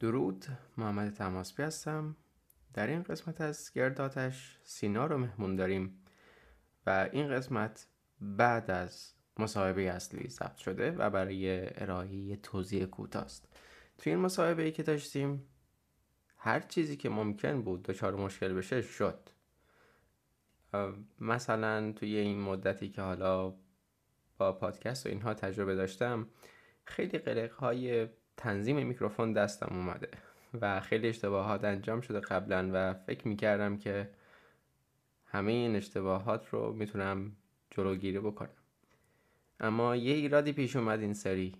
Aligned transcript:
درود 0.00 0.46
محمد 0.76 1.12
تماسبی 1.12 1.62
هستم. 1.62 2.16
در 2.74 2.86
این 2.86 3.02
قسمت 3.02 3.40
از 3.40 3.72
گرداتش 3.72 4.58
سینا 4.62 5.06
رو 5.06 5.18
مهمون 5.18 5.56
داریم 5.56 6.04
و 6.86 7.08
این 7.12 7.28
قسمت 7.28 7.86
بعد 8.20 8.70
از 8.70 9.12
مصاحبه 9.38 9.82
اصلی 9.82 10.28
ثبت 10.28 10.56
شده 10.56 10.90
و 10.90 11.10
برای 11.10 11.68
ارائه 11.82 12.36
توضیح 12.36 12.84
کوتاه 12.84 13.24
است 13.24 13.48
توی 13.98 14.12
این 14.12 14.22
مصاحبه 14.22 14.62
ای 14.62 14.72
که 14.72 14.82
داشتیم 14.82 15.48
هر 16.36 16.60
چیزی 16.60 16.96
که 16.96 17.08
ممکن 17.08 17.62
بود 17.62 17.82
دچار 17.82 18.16
مشکل 18.16 18.52
بشه 18.52 18.82
شد. 18.82 19.30
مثلا 21.20 21.92
توی 21.92 22.16
این 22.16 22.40
مدتی 22.40 22.88
که 22.88 23.02
حالا 23.02 23.54
با 24.38 24.52
پادکست 24.52 25.06
و 25.06 25.08
اینها 25.08 25.34
تجربه 25.34 25.74
داشتم 25.74 26.26
خیلی 26.84 27.18
قلق 27.18 27.52
های 27.52 28.08
تنظیم 28.36 28.86
میکروفون 28.86 29.32
دستم 29.32 29.68
اومده 29.70 30.08
و 30.60 30.80
خیلی 30.80 31.08
اشتباهات 31.08 31.64
انجام 31.64 32.00
شده 32.00 32.20
قبلا 32.20 32.70
و 32.72 32.94
فکر 32.94 33.28
می‌کردم 33.28 33.76
که 33.76 34.10
همه 35.26 35.52
این 35.52 35.76
اشتباهات 35.76 36.48
رو 36.48 36.72
می‌تونم 36.72 37.32
جلوگیری 37.70 38.18
بکنم. 38.18 38.50
اما 39.60 39.96
یه 39.96 40.14
ایرادی 40.14 40.52
پیش 40.52 40.76
اومد 40.76 41.00
این 41.00 41.14
سری 41.14 41.54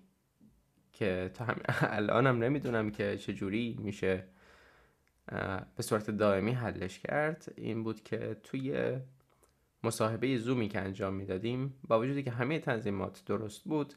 که 0.93 1.31
تا 1.35 1.45
همین 1.45 1.63
الانم 1.99 2.45
نمی‌دونم 2.45 2.91
که 2.91 3.17
چجوری 3.17 3.77
میشه 3.81 4.25
به 5.77 5.83
صورت 5.83 6.11
دائمی 6.11 6.53
حلش 6.53 6.99
کرد 6.99 7.53
این 7.57 7.85
بود 7.85 8.03
که 8.03 8.37
توی 8.43 8.99
مصاحبه 9.85 10.37
زومی 10.39 10.69
که 10.69 10.81
انجام 10.81 11.15
می‌دادیم 11.15 11.75
با 11.89 12.01
وجودی 12.01 12.23
که 12.23 12.31
همه 12.31 12.59
تنظیمات 12.59 13.23
درست 13.27 13.65
بود 13.65 13.95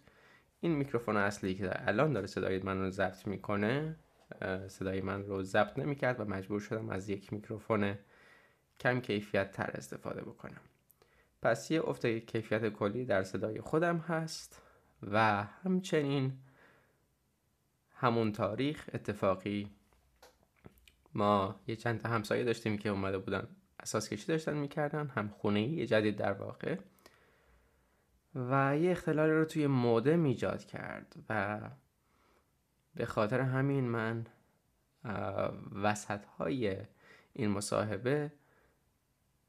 این 0.62 0.72
میکروفون 0.76 1.18
اصلی 1.18 1.56
که 1.56 1.88
الان 1.88 2.14
داره 2.14 2.28
صدای 2.28 2.60
من 2.60 2.80
رو 2.80 2.90
ضبط 2.90 3.28
می‌کنه 3.28 3.96
صدای 4.68 5.02
من 5.02 5.26
رو 5.26 5.44
ضبط 5.44 5.80
نمی‌کرد 5.80 6.20
و 6.20 6.26
مجبور 6.26 6.60
شدم 6.60 6.90
از 6.90 7.10
یک 7.10 7.34
میکروفون 7.34 7.98
کم 8.80 9.00
کیفیت 9.00 9.52
تر 9.52 9.72
استفاده 9.74 10.22
بکنم. 10.22 10.62
پس 11.42 11.72
یه 11.72 11.82
افت 11.82 12.08
کیفیت 12.08 12.70
کلی 12.70 13.06
در 13.06 13.24
صدای 13.24 13.62
خودم 13.62 13.98
هست 13.98 14.62
و 15.12 15.44
همچنین 15.44 16.34
همون 17.96 18.32
تاریخ 18.32 18.90
اتفاقی 18.94 19.72
ما 21.14 21.62
یه 21.68 21.76
چند 21.76 22.00
تا 22.00 22.10
همسایه 22.10 22.44
داشتیم 22.44 22.78
که 22.78 22.90
اومده 22.90 23.18
بودن. 23.18 23.48
اساس 23.80 24.10
کشی 24.10 24.28
داشتن 24.28 24.58
می‌کردن؟ 24.58 25.08
هم 25.08 25.30
خونه 25.30 25.62
یه 25.62 25.86
جدید 25.86 26.16
در 26.16 26.34
واقع. 26.34 26.78
و 28.36 28.78
یه 28.78 28.92
اختلالی 28.92 29.32
رو 29.32 29.46
توی 29.46 29.68
مودم 29.68 30.24
ایجاد 30.24 30.66
کرد 30.66 31.16
و 31.30 31.60
به 32.96 33.06
خاطر 33.06 33.40
همین 33.42 33.84
من 33.84 34.26
وسط 35.84 36.26
های 36.26 36.78
این 37.34 37.50
مصاحبه 37.50 38.32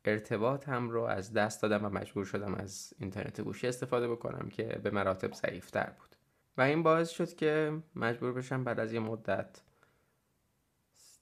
ارتباطم 0.05 0.89
رو 0.91 1.03
از 1.03 1.33
دست 1.33 1.63
دادم 1.63 1.85
و 1.85 1.89
مجبور 1.89 2.25
شدم 2.25 2.55
از 2.55 2.95
اینترنت 2.99 3.41
گوشی 3.41 3.67
استفاده 3.67 4.09
بکنم 4.09 4.49
که 4.49 4.65
به 4.83 4.91
مراتب 4.91 5.35
ضعیفتر 5.35 5.93
بود. 5.99 6.17
و 6.57 6.63
این 6.63 6.83
باعث 6.83 7.11
شد 7.11 7.35
که 7.35 7.83
مجبور 7.97 8.33
بشم 8.33 8.65
بعد 8.65 8.81
از 8.81 8.93
یه 8.93 9.01
مدت 9.01 9.63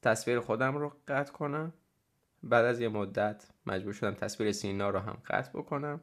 تصویر 0.02 0.40
خودم 0.40 0.76
رو 0.76 0.92
قطع 1.08 1.32
کنم. 1.32 1.72
بعد 2.42 2.64
از 2.64 2.80
یه 2.80 2.88
مدت 2.88 3.46
مجبور 3.66 3.92
شدم 3.92 4.14
تصویر 4.14 4.52
سینا 4.52 4.90
رو 4.90 4.98
هم 4.98 5.18
قطع 5.26 5.50
بکنم 5.50 6.00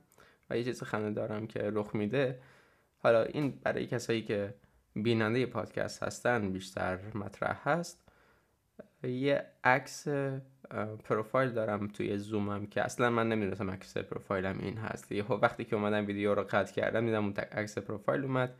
و 0.50 0.58
یه 0.58 0.64
چیز 0.64 0.84
خنده 0.84 1.12
دارم 1.12 1.48
که 1.48 1.60
رخ 1.74 1.96
میده. 1.96 2.40
حالا 2.98 3.24
این 3.24 3.60
برای 3.64 3.88
کسایی 3.88 4.22
که 4.22 4.54
بیننده 4.96 5.46
پادکست 5.46 6.04
هستن 6.04 6.52
بیشتر 6.52 7.00
مطرح 7.16 7.70
هست. 7.70 8.04
یه 9.04 9.46
عکس 9.64 10.08
پروفایل 11.04 11.50
دارم 11.50 11.88
توی 11.88 12.18
زومم 12.18 12.66
که 12.68 12.82
اصلا 12.82 13.10
من 13.10 13.30
نمی‌دونستم 13.30 13.72
عکس 13.72 13.98
پروفایلم 13.98 14.60
این 14.60 14.78
هست. 14.78 15.12
یه 15.12 15.26
وقتی 15.26 15.66
که 15.66 15.76
اومدم 15.76 16.06
ویدیو 16.06 16.36
رو 16.36 16.44
قطع 16.44 16.74
کردم 16.74 17.06
دیدم 17.06 17.24
اون 17.24 17.34
عکس 17.34 17.78
پروفایل 17.78 18.24
اومد. 18.24 18.56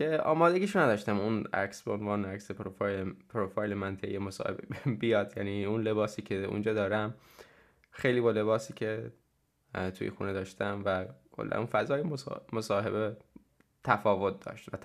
که 0.00 0.20
آمادگیشو 0.24 0.78
نداشتم 0.78 1.20
اون 1.20 1.46
عکس 1.54 1.82
به 1.82 1.92
عنوان 1.92 2.24
عکس 2.24 2.50
پروفایل 2.50 3.14
پروفایل 3.28 3.74
من 3.74 3.96
طی 3.96 4.18
مصاحبه 4.18 4.62
بیاد. 5.00 5.32
یعنی 5.36 5.64
اون 5.64 5.82
لباسی 5.82 6.22
که 6.22 6.34
اونجا 6.34 6.74
دارم 6.74 7.14
خیلی 7.90 8.20
با 8.20 8.30
لباسی 8.30 8.72
که 8.74 9.12
توی 9.94 10.10
خونه 10.10 10.32
داشتم 10.32 10.82
و 10.84 11.04
کلا 11.32 11.56
اون 11.56 11.66
فضای 11.66 12.04
مصاحبه 12.52 13.16
تفاوت 13.84 14.44
داشت 14.44 14.68
و 14.74 14.76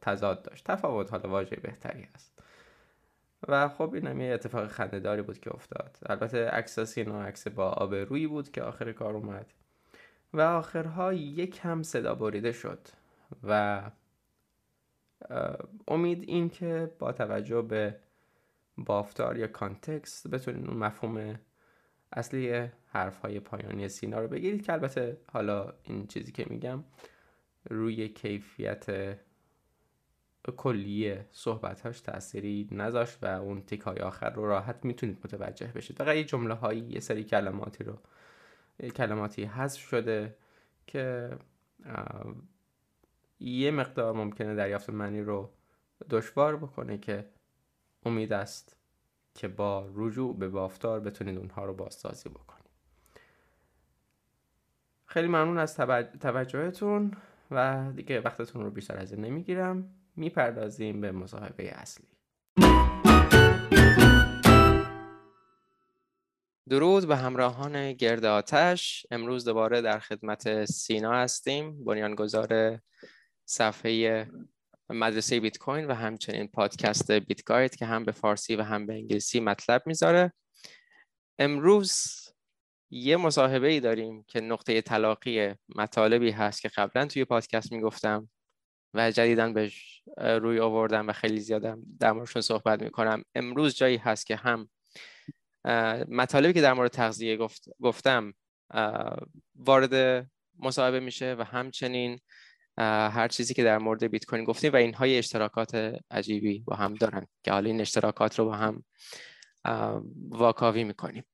تضاد 0.00 0.42
داشت. 0.42 0.64
تفاوت 0.64 1.10
حالا 1.10 1.28
واژه 1.28 1.56
بهتری 1.56 2.08
است 2.14 2.38
و 3.48 3.68
خب 3.68 3.94
این 3.94 4.06
هم 4.06 4.20
یه 4.20 4.32
اتفاق 4.32 4.68
خندهداری 4.68 5.22
بود 5.22 5.38
که 5.38 5.54
افتاد. 5.54 5.96
البته 6.06 6.48
عکس 6.48 6.80
سینا 6.80 7.22
عکس 7.22 7.48
با 7.48 7.70
آبرویی 7.70 8.26
بود 8.26 8.50
که 8.50 8.62
آخر 8.62 8.92
کار 8.92 9.14
اومد. 9.14 9.46
و 10.32 10.40
آخرها 10.40 11.12
یک 11.12 11.60
هم 11.62 11.82
صدا 11.82 12.14
بریده 12.14 12.52
شد. 12.52 12.88
و 13.42 13.82
امید 15.88 16.22
این 16.22 16.48
که 16.48 16.92
با 16.98 17.12
توجه 17.12 17.62
به 17.62 17.96
بافتار 18.76 19.38
یا 19.38 19.46
کانتکست 19.46 20.28
بتونین 20.28 20.68
اون 20.68 20.76
مفهوم 20.76 21.38
اصلی 22.12 22.68
حرف 22.86 23.18
های 23.18 23.40
پایانی 23.40 23.88
سینا 23.88 24.20
رو 24.20 24.28
بگیرید 24.28 24.64
که 24.66 24.72
البته 24.72 25.20
حالا 25.32 25.72
این 25.82 26.06
چیزی 26.06 26.32
که 26.32 26.46
میگم 26.50 26.84
روی 27.70 28.08
کیفیت 28.08 29.16
کلی 30.56 31.16
صحبتاش 31.30 32.00
تأثیری 32.00 32.68
نذاشت 32.72 33.18
و 33.22 33.26
اون 33.26 33.62
تیک 33.62 33.80
های 33.80 33.98
آخر 33.98 34.30
رو 34.30 34.46
راحت 34.46 34.84
می‌تونید 34.84 35.18
متوجه 35.24 35.66
بشید. 35.66 35.96
فقط 35.96 36.16
یه 36.16 36.24
جمله 36.24 36.54
هایی 36.54 36.80
یه 36.80 37.00
سری 37.00 37.24
کلماتی 37.24 37.84
رو 37.84 37.98
کلماتی 38.90 39.44
حذف 39.44 39.80
شده 39.80 40.36
که 40.86 41.30
یه 43.38 43.70
مقدار 43.70 44.12
ممکنه 44.12 44.54
دریافت 44.54 44.90
معنی 44.90 45.20
رو 45.20 45.50
دشوار 46.10 46.56
بکنه 46.56 46.98
که 46.98 47.30
امید 48.04 48.32
است 48.32 48.76
که 49.34 49.48
با 49.48 49.90
رجوع 49.94 50.38
به 50.38 50.48
بافتار 50.48 51.00
بتونید 51.00 51.38
اونها 51.38 51.64
رو 51.64 51.74
بازسازی 51.74 52.28
بکنید. 52.28 52.64
خیلی 55.06 55.28
ممنون 55.28 55.58
از 55.58 55.76
توجهتون 56.20 57.16
و 57.50 57.84
دیگه 57.96 58.20
وقتتون 58.20 58.62
رو 58.64 58.70
بیشتر 58.70 58.96
از 58.96 59.12
این 59.12 59.24
نمی‌گیرم. 59.24 59.94
می‌پردازیم 60.16 61.00
به 61.00 61.12
مصاحبه 61.12 61.70
اصلی. 61.70 62.06
درود 66.68 67.08
به 67.08 67.16
همراهان 67.16 67.92
گرد 67.92 68.24
آتش. 68.24 69.06
امروز 69.10 69.44
دوباره 69.44 69.80
در 69.80 69.98
خدمت 69.98 70.64
سینا 70.64 71.12
هستیم. 71.12 71.84
بنیانگذار 71.84 72.78
صفحه 73.46 74.26
مدرسه 74.90 75.40
بیت 75.40 75.58
کوین 75.58 75.86
و 75.86 75.94
همچنین 75.94 76.48
پادکست 76.48 77.12
بیت 77.12 77.44
گاید 77.44 77.76
که 77.76 77.86
هم 77.86 78.04
به 78.04 78.12
فارسی 78.12 78.56
و 78.56 78.62
هم 78.62 78.86
به 78.86 78.92
انگلیسی 78.92 79.40
مطلب 79.40 79.82
می‌ذاره. 79.86 80.32
امروز 81.38 82.04
یه 82.90 83.16
مصاحبه 83.16 83.68
ای 83.68 83.80
داریم 83.80 84.24
که 84.28 84.40
نقطه 84.40 84.82
تلاقی 84.82 85.54
مطالبی 85.76 86.30
هست 86.30 86.62
که 86.62 86.68
قبلا 86.68 87.06
توی 87.06 87.24
پادکست 87.24 87.72
می‌گفتم 87.72 88.30
و 88.94 89.10
جدیدا 89.10 89.52
بهش 89.52 90.02
روی 90.16 90.60
آوردم 90.60 91.08
و 91.08 91.12
خیلی 91.12 91.40
زیادم 91.40 91.82
در 92.00 92.12
موردشون 92.12 92.42
صحبت 92.42 92.82
می‌کنم. 92.82 93.22
امروز 93.34 93.74
جایی 93.74 93.96
هست 93.96 94.26
که 94.26 94.36
هم 94.36 94.68
مطالبی 96.08 96.52
که 96.52 96.60
در 96.60 96.72
مورد 96.72 96.90
تغذیه 96.90 97.36
گفت، 97.36 97.68
گفتم 97.82 98.34
وارد 99.54 100.26
مصاحبه 100.58 101.00
میشه 101.00 101.36
و 101.38 101.42
همچنین 101.42 102.20
هر 102.78 103.28
چیزی 103.28 103.54
که 103.54 103.64
در 103.64 103.78
مورد 103.78 104.04
بیت 104.04 104.24
کوین 104.24 104.44
گفتیم 104.44 104.72
و 104.72 104.76
اینها 104.76 105.04
اشتراکات 105.04 105.74
عجیبی 106.10 106.58
با 106.58 106.76
هم 106.76 106.94
دارن 106.94 107.26
که 107.42 107.52
حالا 107.52 107.70
این 107.70 107.80
اشتراکات 107.80 108.38
رو 108.38 108.44
با 108.44 108.54
هم 108.56 108.84
واکاوی 110.28 110.84
می‌کنیم. 110.84 111.24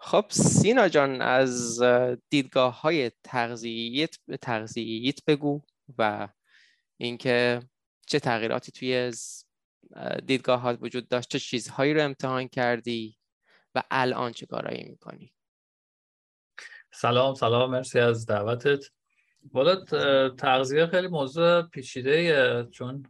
خب 0.00 0.24
سینا 0.28 0.88
جان 0.88 1.22
از 1.22 1.82
دیدگاه 2.30 2.80
های 2.80 3.10
تغذییت 3.24 4.16
تغذییت 4.42 5.24
بگو 5.24 5.62
و 5.98 6.28
اینکه 6.96 7.60
چه 8.06 8.20
تغییراتی 8.20 8.72
توی 8.72 9.12
دیدگاه 10.26 10.72
وجود 10.72 11.08
داشت 11.08 11.28
چه 11.28 11.38
چیزهایی 11.38 11.94
رو 11.94 12.02
امتحان 12.02 12.48
کردی 12.48 13.16
و 13.74 13.82
الان 13.90 14.32
چه 14.32 14.46
کارایی 14.46 14.84
می‌کنی؟ 14.84 15.34
سلام 16.92 17.34
سلام 17.34 17.70
مرسی 17.70 17.98
از 17.98 18.26
دعوتت. 18.26 18.84
والا 19.52 19.84
تغذیه 20.30 20.86
خیلی 20.86 21.08
موضوع 21.08 21.62
پیچیده 21.62 22.68
چون 22.70 23.06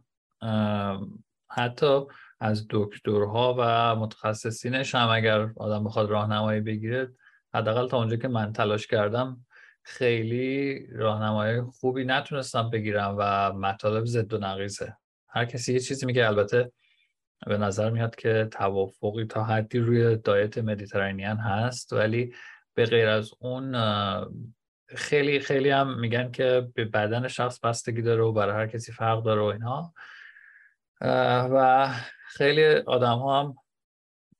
حتی 1.49 2.01
از 2.39 2.67
دکترها 2.69 3.55
و 3.59 3.95
متخصصینش 3.95 4.95
هم 4.95 5.09
اگر 5.09 5.49
آدم 5.55 5.83
بخواد 5.83 6.09
راهنمایی 6.09 6.61
بگیره 6.61 7.13
حداقل 7.53 7.87
تا 7.87 7.97
اونجا 7.97 8.15
که 8.15 8.27
من 8.27 8.53
تلاش 8.53 8.87
کردم 8.87 9.45
خیلی 9.83 10.87
راهنمای 10.91 11.61
خوبی 11.61 12.05
نتونستم 12.05 12.69
بگیرم 12.69 13.15
و 13.19 13.53
مطالب 13.53 14.05
ضد 14.05 14.33
و 14.33 14.37
نقیزه 14.37 14.97
هر 15.27 15.45
کسی 15.45 15.73
یه 15.73 15.79
چیزی 15.79 16.05
میگه 16.05 16.27
البته 16.27 16.71
به 17.47 17.57
نظر 17.57 17.89
میاد 17.89 18.15
که 18.15 18.47
توافقی 18.51 19.25
تا 19.25 19.43
حدی 19.43 19.79
روی 19.79 20.15
دایت 20.15 20.57
مدیترانیان 20.57 21.37
هست 21.37 21.93
ولی 21.93 22.33
به 22.73 22.85
غیر 22.85 23.07
از 23.07 23.31
اون 23.39 23.75
خیلی 24.95 25.39
خیلی 25.39 25.69
هم 25.69 25.99
میگن 25.99 26.31
که 26.31 26.67
به 26.75 26.85
بدن 26.85 27.27
شخص 27.27 27.59
بستگی 27.59 28.01
داره 28.01 28.23
و 28.23 28.31
برای 28.31 28.55
هر 28.55 28.67
کسی 28.67 28.91
فرق 28.91 29.23
داره 29.23 29.41
و 29.41 29.43
اینها 29.43 29.93
و 31.51 31.89
خیلی 32.27 32.65
آدم 32.65 33.17
ها 33.17 33.39
هم 33.39 33.55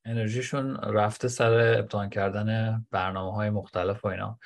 انرژیشون 0.06 0.76
رفته 0.76 1.28
سر 1.28 1.76
ابتحان 1.80 2.10
کردن 2.10 2.80
برنامه 2.92 3.34
های 3.34 3.50
مختلف 3.50 4.06
و 4.06 4.08
اینا. 4.08 4.40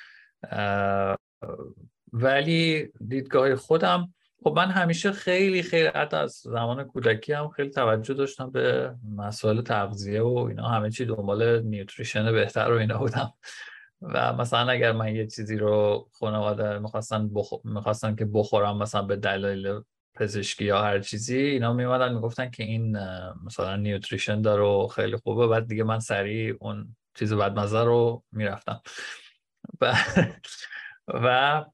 ولی 2.14 2.92
دیدگاه 3.08 3.56
خودم 3.56 4.14
خب 4.44 4.54
من 4.56 4.72
همیشه 4.72 5.12
خیلی 5.12 5.64
خیلی 5.64 5.88
حتی 5.88 6.18
از 6.18 6.32
زمان 6.32 6.84
کودکی 6.84 7.34
هم 7.34 7.50
خیلی 7.50 7.70
توجه 7.70 8.14
داشتم 8.14 8.52
به 8.52 8.96
مسائل 9.16 9.62
تغذیه 9.62 10.22
و 10.22 10.38
اینا. 10.38 10.68
همه 10.68 10.90
چی 10.90 11.06
دنبال 11.06 11.62
نیوتریشن 11.62 12.32
بهتر 12.32 12.72
و 12.72 12.78
اینا 12.78 12.98
بودم. 12.98 13.34
و 14.04 14.34
مثلا 14.34 14.72
اگر 14.72 14.92
من 14.92 15.16
یه 15.16 15.28
چیزی 15.28 15.58
رو 15.58 16.08
خانواده 16.12 16.80
می‌خواستن, 16.80 17.30
بخ... 17.34 17.54
می‌خواستن 17.64 18.16
که 18.16 18.26
بخورم 18.26 18.78
مثلا 18.78 19.02
به 19.02 19.16
دلایل 19.16 19.82
پزشکی 20.16 20.66
یا 20.66 20.82
هر 20.82 21.00
چیزی 21.00 21.38
اینا 21.38 21.74
میمدن 21.74 22.14
می‌گفتن 22.14 22.50
که 22.50 22.64
این 22.64 22.98
مثلا 23.46 23.76
نیوتریشن 23.76 24.42
داره 24.42 24.88
خیلی 24.88 25.18
خوبه. 25.18 25.48
بعد 25.48 25.68
دیگه 25.68 25.84
من 25.84 26.00
سریع 26.00 26.56
اون 26.60 26.96
چیز 27.14 27.34
بدمزه 27.34 27.84
رو 27.84 28.24
می‌رفتم. 28.32 28.82
و, 29.82 29.96
و 31.08 31.66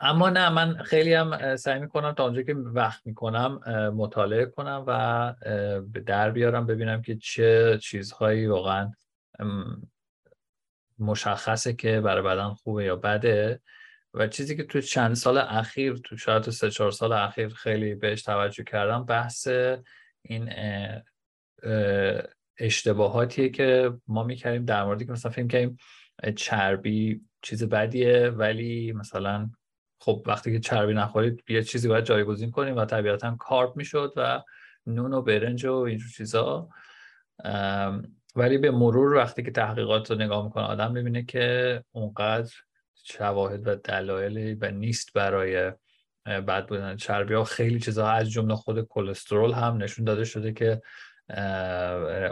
اما 0.00 0.30
نه 0.30 0.48
من 0.48 0.82
خیلی 0.82 1.14
هم 1.14 1.56
سعی 1.56 1.80
می‌کنم 1.80 2.12
تا 2.12 2.24
اونجا 2.24 2.42
که 2.42 2.54
وقت 2.54 3.06
می‌کنم 3.06 3.60
مطالعه 3.96 4.46
کنم 4.46 4.84
و 4.86 5.34
در 6.06 6.30
بیارم 6.30 6.66
ببینم 6.66 7.02
که 7.02 7.16
چه 7.16 7.78
چیزهایی 7.82 8.46
واقعا 8.46 8.92
مشخصه 11.00 11.72
که 11.72 12.00
برای 12.00 12.22
بدن 12.22 12.48
خوبه 12.48 12.84
یا 12.84 12.96
بده 12.96 13.60
و 14.14 14.26
چیزی 14.28 14.56
که 14.56 14.64
تو 14.64 14.80
چند 14.80 15.14
سال 15.14 15.38
اخیر 15.38 15.94
تو 16.04 16.16
شاید 16.16 16.42
تو 16.42 16.50
سه 16.50 16.70
چهار 16.70 16.90
سال 16.90 17.12
اخیر 17.12 17.48
خیلی 17.48 17.94
بهش 17.94 18.22
توجه 18.22 18.64
کردم 18.64 19.04
بحث 19.04 19.48
این 20.22 20.52
اشتباهاتیه 22.58 23.48
که 23.48 23.92
ما 24.08 24.24
می‌کردیم 24.24 24.64
در 24.64 24.84
موردی 24.84 25.04
که 25.04 25.12
مثلا 25.12 25.32
فکر 25.32 25.46
کردیم 25.46 25.76
چربی 26.36 27.20
چیز 27.42 27.64
بدیه 27.64 28.28
ولی 28.28 28.92
مثلا 28.92 29.50
خب 30.00 30.22
وقتی 30.26 30.52
که 30.52 30.60
چربی 30.60 30.94
نخورید 30.94 31.44
یه 31.48 31.62
چیزی 31.62 31.88
باید 31.88 32.04
جایگزین 32.04 32.50
کنیم 32.50 32.76
و 32.76 32.84
طبیعتا 32.84 33.36
کارب 33.36 33.76
می‌شد 33.76 34.12
و 34.16 34.42
نون 34.86 35.12
و 35.12 35.22
برنج 35.22 35.64
و 35.64 35.72
اینجور 35.74 36.10
چیزا. 36.16 36.68
ولی 38.36 38.58
به 38.58 38.70
مرور 38.70 39.14
وقتی 39.14 39.42
که 39.42 39.50
تحقیقات 39.50 40.10
رو 40.10 40.16
نگاه 40.16 40.44
می‌کنه 40.44 40.64
آدم 40.64 40.92
می‌بینه 40.92 41.22
که 41.22 41.84
اونقدر 41.92 42.52
شواهد 42.94 43.68
و 43.68 43.74
دلایل 43.74 44.58
و 44.60 44.70
نیست 44.70 45.12
برای 45.12 45.72
بد 46.26 46.66
بودن 46.66 46.96
چربی 46.96 47.34
ها. 47.34 47.44
خیلی 47.44 47.80
چیزها 47.80 48.10
از 48.10 48.30
جمله 48.30 48.54
خود 48.54 48.88
کلسترول 48.88 49.52
هم 49.52 49.82
نشون 49.82 50.04
داده 50.04 50.24
شده 50.24 50.52
که 50.52 50.82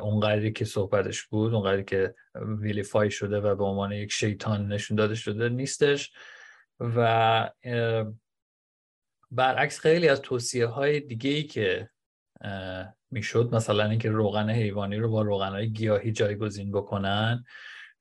اونقدری 0.02 0.52
که 0.52 0.64
صحبتش 0.64 1.22
بود 1.22 1.54
اونقدری 1.54 1.84
که 1.84 2.14
ویلیفای 2.34 3.10
شده 3.10 3.40
و 3.40 3.54
به 3.54 3.64
عنوان 3.64 3.92
یک 3.92 4.12
شیطان 4.12 4.68
نشون 4.68 4.96
داده 4.96 5.14
شده 5.14 5.48
نیستش. 5.48 6.12
و 6.80 7.50
برعکس 9.30 9.78
خیلی 9.78 10.08
از 10.08 10.20
توصیه 10.20 10.66
های 10.66 11.00
دیگه 11.00 11.30
ای 11.30 11.42
که 11.42 11.90
می‌شد 13.10 13.48
مثلا 13.52 13.84
اینکه 13.84 14.10
روغن 14.10 14.50
حیوانی 14.50 14.96
رو 14.96 15.10
با 15.10 15.22
روغن 15.22 15.50
های 15.50 15.70
گیاهی 15.70 16.12
جایگزین 16.12 16.72
بکنن. 16.72 17.44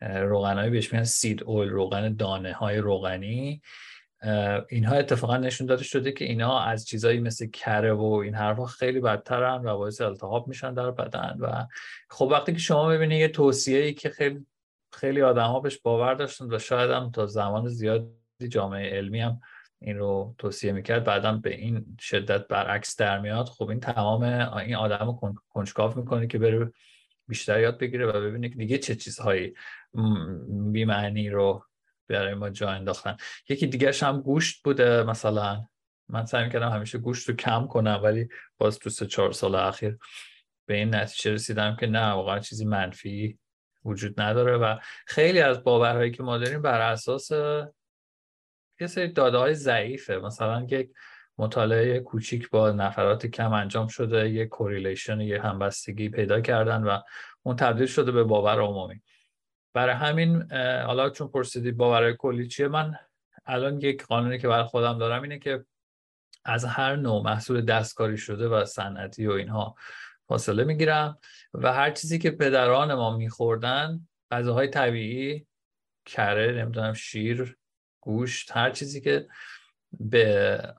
روغن 0.01 0.57
های 0.57 0.69
بهش 0.69 0.93
میگن 0.93 1.03
سید 1.03 1.43
اویل 1.43 1.69
روغن 1.69 2.15
دانه 2.15 2.53
های 2.53 2.77
روغنی 2.77 3.61
اینها 4.69 4.95
اتفاقا 4.95 5.37
نشون 5.37 5.67
داده 5.67 5.83
شده 5.83 6.11
که 6.11 6.25
اینها 6.25 6.63
از 6.63 6.85
چیزایی 6.85 7.19
مثل 7.19 7.47
کره 7.47 7.93
و 7.93 8.03
این 8.03 8.35
حرفها 8.35 8.65
خیلی 8.65 8.99
بدترن 8.99 9.61
و 9.65 9.77
باعث 9.77 10.01
التهاب 10.01 10.47
میشن 10.47 10.73
در 10.73 10.91
بدن. 10.91 11.37
و 11.39 11.65
خب 12.09 12.25
وقتی 12.31 12.53
که 12.53 12.59
شما 12.59 12.87
ببینید 12.87 13.19
یه 13.19 13.27
توصیه 13.27 13.79
ای 13.79 13.93
که 13.93 14.09
خیلی 14.09 14.45
خیلی 14.93 15.21
آدم 15.21 15.47
ها 15.47 15.59
بهش 15.59 15.77
باور 15.77 16.13
داشتن 16.13 16.53
و 16.53 16.59
شاید 16.59 16.91
هم 16.91 17.11
تا 17.11 17.25
زمان 17.25 17.67
زیادی 17.67 18.47
جامعه 18.49 18.97
علمی 18.97 19.19
هم 19.19 19.41
این 19.81 19.97
رو 19.97 20.35
توصیه 20.37 20.71
می‌کرد. 20.71 21.03
بعدا 21.03 21.33
به 21.33 21.55
این 21.55 21.97
شدت 21.99 22.47
برعکس 22.47 22.95
در 22.95 23.19
میاد. 23.19 23.45
خب 23.45 23.69
این 23.69 23.79
تمام 23.79 24.23
این 24.57 24.75
آدم 24.75 25.19
رو 25.55 25.93
می‌کنه 25.95 26.27
که 26.27 26.37
بره 26.37 26.71
بیشتر 27.27 27.59
یاد 27.59 27.77
بگیره 27.77 28.05
و 28.05 28.21
ببینه 28.21 28.49
که 28.49 28.55
دیگه 28.55 28.77
چه 28.77 28.95
چیزهایی 28.95 29.53
بیمعنی 30.71 31.29
رو 31.29 31.65
برای 32.07 32.33
ما 32.33 32.49
جا 32.49 32.69
انداختن. 32.69 33.17
یکی 33.49 33.67
دیگرش 33.67 34.03
هم 34.03 34.21
گوشت 34.21 34.63
بوده 34.63 35.03
مثلا. 35.03 35.65
من 36.09 36.25
سعی 36.25 36.43
می‌کردم 36.43 36.69
همیشه 36.69 36.97
گوشت 36.97 37.29
رو 37.29 37.35
کم 37.35 37.67
کنم 37.67 37.99
ولی 38.03 38.29
باز 38.57 38.79
تو 38.79 38.89
سه 38.89 39.05
چهار 39.05 39.31
سال 39.31 39.55
اخیر 39.55 39.97
به 40.65 40.75
این 40.75 40.95
نتیجه 40.95 41.31
رسیدم 41.31 41.75
که 41.75 41.87
نه 41.87 42.11
واقعا 42.11 42.39
چیزی 42.39 42.65
منفی 42.65 43.39
وجود 43.85 44.21
نداره 44.21 44.57
و 44.57 44.77
خیلی 45.07 45.39
از 45.39 45.63
باورهایی 45.63 46.11
که 46.11 46.23
ما 46.23 46.37
داریم 46.37 46.61
بر 46.61 46.91
اساس 46.91 47.29
یه 48.79 48.87
سری 48.87 49.07
داده 49.07 49.37
های 49.37 49.53
ضعیفه. 49.53 50.17
مثلا 50.17 50.67
یک 50.69 50.89
مطالعه 51.37 51.99
کوچیک 51.99 52.49
با 52.49 52.71
نفرات 52.71 53.25
کم 53.25 53.53
انجام 53.53 53.87
شده 53.87 54.29
یه 54.29 54.45
کوریلیشن 54.45 55.21
یه 55.21 55.41
همبستگی 55.41 56.09
پیدا 56.09 56.41
کردن 56.41 56.83
و 56.83 56.99
اون 57.43 57.55
تبدیل 57.55 57.87
شده 57.87 58.11
به 58.11 58.23
باور 58.23 58.61
عمومی. 58.61 59.01
برای 59.73 59.95
همین 59.95 60.51
حالا 60.85 61.09
چون 61.09 61.27
پرسیدی 61.27 61.71
باور 61.71 62.13
کلی 62.13 62.47
چیه 62.47 62.67
من 62.67 62.95
الان 63.45 63.81
یک 63.81 64.05
قانونی 64.05 64.39
که 64.39 64.47
برای 64.47 64.63
خودم 64.63 64.97
دارم 64.97 65.21
اینه 65.21 65.39
که 65.39 65.65
از 66.45 66.65
هر 66.65 66.95
نوع 66.95 67.23
محصول 67.23 67.61
دستکاری 67.61 68.17
شده 68.17 68.47
و 68.47 68.65
صنعتی 68.65 69.27
و 69.27 69.31
اینها 69.31 69.75
فاصله 70.27 70.63
می‌گیرم 70.63 71.17
و 71.53 71.73
هر 71.73 71.91
چیزی 71.91 72.19
که 72.19 72.31
پدران 72.31 72.93
ما 72.93 73.17
میخوردن 73.17 74.07
غذاهای 74.31 74.67
طبیعی 74.67 75.47
کره 76.05 76.51
نمی‌دونم 76.51 76.93
شیر 76.93 77.57
گوشت 78.07 78.51
هر 78.51 78.71
چیزی 78.71 79.01
که 79.01 79.27
به 79.99 80.73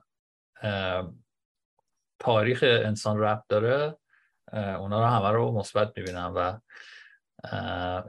تاریخ 2.19 2.63
انسان 2.63 3.19
ربط 3.19 3.43
داره 3.49 3.97
اونا 4.53 4.99
رو 4.99 5.05
همه 5.05 5.31
رو 5.31 5.51
مثبت 5.51 5.93
می‌بینم 5.97 6.33
و 6.35 6.59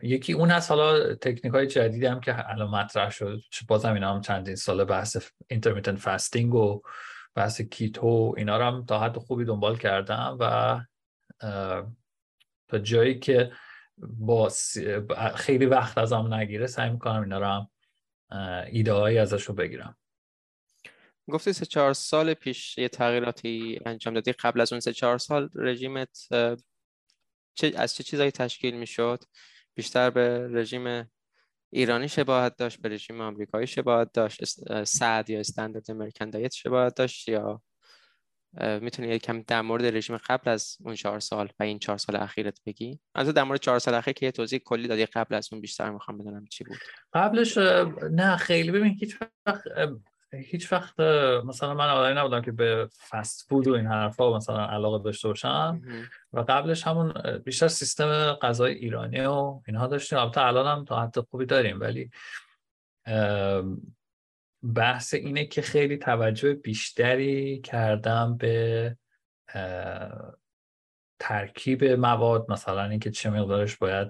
یکی 0.03 0.33
اون 0.33 0.51
هست 0.51 0.71
حالا 0.71 1.15
تکنیک 1.15 1.55
های 1.55 1.67
جدیدی 1.67 2.07
هم 2.07 2.21
که 2.21 2.51
الان 2.51 2.71
مطرح 2.71 3.11
شد 3.11 3.41
بازم 3.69 3.95
اینا 3.95 4.15
هم 4.15 4.21
چندین 4.21 4.55
سال 4.55 4.85
بحث 4.85 5.17
intermittent 5.49 5.99
fasting 5.99 6.55
و 6.55 6.83
بحث 7.35 7.61
keto 7.61 8.35
اینا 8.37 8.59
رو 8.59 8.65
هم 8.65 8.85
تا 8.85 9.01
حد 9.01 9.19
خوبی 9.19 9.45
دنبال 9.45 9.77
کردم 9.77 10.37
و 10.41 10.81
تا 12.69 12.79
جایی 12.79 13.19
که 13.19 13.53
با 13.99 14.51
خیلی 15.35 15.67
وقت 15.67 15.99
ازم 15.99 16.35
نگیره 16.35 16.67
سعی 16.67 16.91
می‌کنم 16.91 17.23
اینا 17.23 17.39
رو 17.39 17.47
هم 17.47 17.71
ایده 18.73 18.93
هایی 18.93 19.19
ازش 19.19 19.43
رو 19.43 19.55
بگیرم. 19.55 19.97
گفتی 21.31 21.53
سه 21.53 21.67
چهار 21.67 21.93
سال 21.93 22.35
پیش 22.35 22.79
یه 22.79 22.89
تغییراتی 22.89 23.81
انجام 23.87 24.15
دادی. 24.15 24.33
قبل 24.33 24.61
از 24.61 24.73
اون 24.73 24.81
سه 24.81 24.93
چهار 24.93 25.19
سال 25.19 25.51
رژیمت 25.55 26.29
چه 27.55 27.73
از 27.77 27.95
چه 27.95 28.05
چیزایی 28.05 28.31
تشکیل 28.31 28.75
می‌شد؟ 28.77 29.25
بیشتر 29.75 30.11
به 30.11 30.49
رژیم 30.53 31.11
ایرانی 31.73 32.09
شباهت 32.09 32.57
داشت 32.57 32.81
به 32.81 32.89
رژیم 32.89 33.21
آمریکایی 33.21 33.67
شباهت 33.67 34.13
داشت 34.13 34.85
سعد 34.85 35.31
یا 35.31 35.41
استاندارد 35.41 35.91
امریکن 35.91 36.31
دایت 36.31 36.55
شباهت 36.55 36.95
داشت 36.95 37.29
یا 37.29 37.63
می‌تونی 38.81 39.09
یه 39.09 39.19
کم 39.19 39.43
در 39.43 39.63
مورد 39.63 39.97
رژیم 39.97 40.17
قبل 40.17 40.51
از 40.51 40.77
اون 40.85 40.95
چهار 40.95 41.21
سال 41.21 41.49
و 41.61 41.63
این 41.63 41.79
چهار 41.79 41.99
سال 41.99 42.17
اخیرت 42.17 42.61
بگی؟ 42.67 43.01
از 43.15 43.29
در 43.29 43.43
مورد 43.43 43.61
چهار 43.61 43.79
سال 43.79 43.95
اخیر 43.95 44.15
که 44.15 44.27
یه 44.27 44.33
توضیح 44.33 44.59
کلی 44.59 44.89
دادی 44.89 45.07
قبل 45.07 45.35
از 45.35 45.49
اون 45.53 45.61
بیشتر 45.61 45.91
می‌خوام 45.91 46.19
بدونم 46.19 46.45
چی 46.47 46.65
بود. 46.65 46.79
قبلش 47.13 47.59
نه 48.11 48.37
خیلی. 48.37 48.71
ببین 48.71 48.97
هیچ 49.01 49.17
وقت 49.47 49.63
هیچ 50.33 50.73
وقت 50.73 51.01
مثلا 51.45 51.75
من 51.75 51.89
آدمی 51.89 52.21
نبودم 52.21 52.43
که 52.43 52.53
به 52.53 52.89
فست 53.11 53.49
فود 53.49 53.69
و 53.69 53.75
این 53.75 53.87
حرفا 53.87 54.37
مثلا 54.37 54.67
علاقه 54.67 55.05
داشته 55.05 55.29
باشم. 55.29 55.81
و 56.33 56.41
قبلش 56.49 56.87
همون 56.87 57.15
بیشتر 57.45 57.69
سیستم 57.69 58.33
غذای 58.33 58.75
ایرانی 58.75 59.21
و 59.21 59.61
اینها 59.69 59.87
داشتیم. 59.87 60.19
البته 60.19 60.41
الان 60.41 60.79
هم 60.79 60.85
تا 60.85 61.03
حد 61.03 61.21
خوبی 61.21 61.47
داریم 61.47 61.81
ولی 61.81 62.11
بحث 64.75 65.15
اینه 65.15 65.45
که 65.45 65.63
خیلی 65.63 65.97
توجه 65.97 66.55
بیشتری 66.55 67.61
کردم 67.61 68.37
به 68.37 68.97
ترکیب 71.19 71.85
مواد 71.85 72.51
مثلا 72.51 72.85
اینکه 72.85 73.11
چه 73.11 73.31
مقدارش 73.31 73.77
باید 73.77 74.09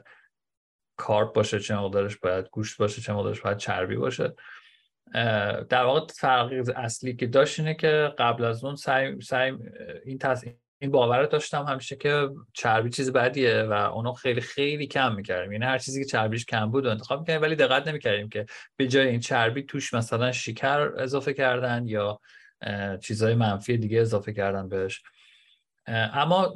کارب 0.96 1.32
باشه 1.32 1.60
چه 1.60 1.76
مقدارش 1.76 2.16
باید 2.16 2.48
گوشت 2.48 2.78
باشه 2.78 3.02
چه 3.02 3.12
مقدارش 3.12 3.40
باید 3.40 3.56
چربی 3.56 3.96
باشه. 3.96 4.34
در 5.68 5.82
واقع 5.84 6.12
فرق 6.12 6.72
اصلی 6.76 7.16
که 7.16 7.26
داشت 7.26 7.60
اینه 7.60 7.74
که 7.74 8.14
قبل 8.18 8.44
از 8.44 8.64
اون 8.64 8.76
سعی, 8.76 9.20
سعی 9.20 9.52
این 10.04 10.18
تص... 10.18 10.44
این 10.82 10.90
باور 10.90 11.26
داشتم 11.26 11.64
همیشه 11.64 11.96
که 11.96 12.28
چربی 12.52 12.90
چیز 12.90 13.12
بدیه 13.12 13.62
و 13.62 13.72
اونو 13.72 14.12
خیلی 14.12 14.40
خیلی 14.40 14.86
کم 14.86 15.14
می‌کردیم. 15.14 15.52
یعنی 15.52 15.64
هر 15.64 15.78
چیزی 15.78 16.04
که 16.04 16.10
چربیش 16.10 16.44
کم 16.44 16.70
بود 16.70 16.86
انتخاب 16.86 17.20
می‌کردیم 17.20 17.42
ولی 17.42 17.56
دقت 17.56 17.88
نمی‌کردیم 17.88 18.28
که 18.28 18.46
به 18.76 18.88
جای 18.88 19.08
این 19.08 19.20
چربی 19.20 19.62
توش 19.62 19.94
مثلا 19.94 20.32
شکر 20.32 20.92
اضافه 20.98 21.32
کردن 21.32 21.88
یا 21.88 22.20
چیزهای 23.02 23.34
منفی 23.34 23.76
دیگه 23.78 24.00
اضافه 24.00 24.32
کردن 24.32 24.68
بهش. 24.68 25.02
اما 25.86 26.54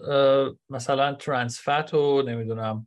مثلا 0.71 1.15
ترانسفت 1.15 1.95
و 1.95 2.23
نمی‌دونم 2.23 2.87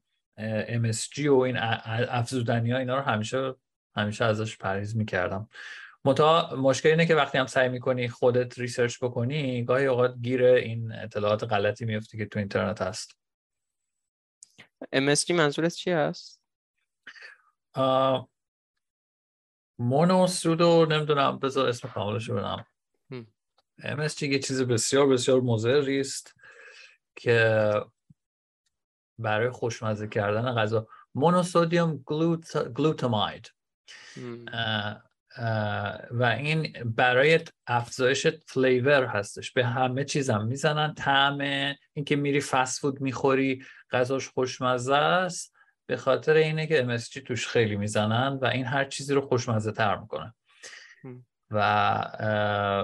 MSG 0.68 1.26
و 1.26 1.40
این 1.40 1.58
افزودنی 1.60 2.72
ها 2.72 2.78
اینا 2.78 2.96
رو 2.96 3.02
همیشه 3.02 3.54
همیشه 3.96 4.26
ازش 4.26 4.58
پریز 4.58 4.96
می‌کردم. 4.96 5.50
منتها 6.08 6.56
مشکل 6.56 6.90
اینه 6.90 7.06
که 7.06 7.16
وقتی 7.16 7.38
هم 7.38 7.48
سعی 7.48 7.70
می‌کنی 7.70 8.10
خودت 8.10 8.60
research 8.60 8.98
بکنی 9.04 9.64
گاهی 9.64 9.86
اوقات 9.86 10.16
گیر 10.22 10.44
این 10.44 10.92
اطلاعات 10.92 11.44
غلطی 11.44 11.86
میفتی 11.86 12.18
که 12.18 12.26
تو 12.26 12.40
اینترنت 12.40 12.82
هست. 12.82 13.18
MSG 14.96 15.32
منظورت 15.32 15.74
چی 15.74 15.92
هست؟ 15.92 16.42
monosodium 19.80 20.86
نمی‌دونم 20.90 21.40
بذار 21.40 21.70
اسم 21.70 21.88
کاملش 21.88 22.30
بدم. 22.30 22.66
MSG 23.82 24.22
یه 24.22 24.40
چیز 24.40 24.62
بسیار 24.62 25.08
بسیار 25.08 25.42
مضری 25.42 26.00
است 26.00 26.36
که 27.16 27.72
برای 29.20 29.50
خوشمزه 29.50 30.08
کردن 30.08 30.56
غذا. 30.56 30.88
مونوسودیوم 31.16 32.04
گلوتاماید 32.76 33.54
و 36.12 36.36
این 36.40 36.74
برای 36.86 37.40
افزایش 37.68 38.28
فلیور 38.28 39.06
هستش. 39.06 39.52
به 39.52 39.66
همه 39.66 40.04
چیزم 40.04 40.46
می‌زنن. 40.46 40.94
طعم 40.94 41.38
اینکه 41.94 42.16
میری 42.16 42.42
فست 42.42 42.80
فود 42.80 43.02
می‌خوری 43.02 43.66
غذاش 43.92 44.28
خوشمزه 44.28 44.96
است. 44.96 45.54
به 45.86 45.98
خاطر 45.98 46.34
اینه 46.34 46.68
که 46.68 46.98
MSG 46.98 47.22
توش 47.22 47.48
خیلی 47.48 47.76
می‌زنن 47.76 48.40
و 48.42 48.46
این 48.46 48.66
هر 48.66 48.86
چیزی 48.86 49.14
رو 49.14 49.22
خوشمزه 49.22 49.72
تر 49.72 49.98
می‌کنه. 49.98 50.34
و 51.52 52.78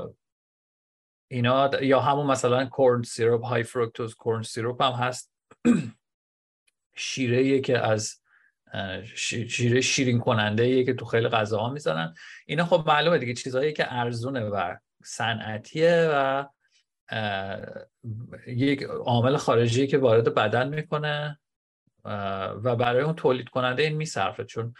اینا 1.31 1.69
یا 1.81 1.99
همون 1.99 2.25
مثلا 2.25 2.65
کورن 2.65 3.03
سیروپ 3.03 3.45
های 3.45 3.63
فروکتوز 3.63 4.15
کورن 4.15 4.41
سیروپ 4.41 4.81
هم 4.81 4.91
هست. 4.91 5.33
شیره 6.95 7.61
که 7.61 7.79
از 7.79 8.22
شیره 9.15 9.81
شیرین 9.81 10.19
کننده 10.19 10.83
که 10.83 10.93
تو 10.93 11.05
خیلی 11.05 11.27
غذاها 11.27 11.69
می‌زنن. 11.69 12.13
اینا 12.45 12.65
خب 12.65 12.83
معلومه 12.87 13.17
دیگه 13.17 13.33
چیزهایی 13.33 13.73
که 13.73 13.93
ارزونه 13.93 14.39
و 14.39 14.75
صنعتیه 15.03 16.09
و 16.11 16.45
یک 18.47 18.83
عامل 18.83 19.37
خارجی 19.37 19.87
که 19.87 19.97
وارد 19.97 20.33
بدن 20.33 20.69
می‌کنه 20.69 21.39
و 22.63 22.75
برای 22.75 23.03
اون 23.03 23.15
تولید 23.15 23.49
کننده 23.49 23.83
این 23.83 23.95
میصرفه. 23.95 24.43
چون 24.43 24.73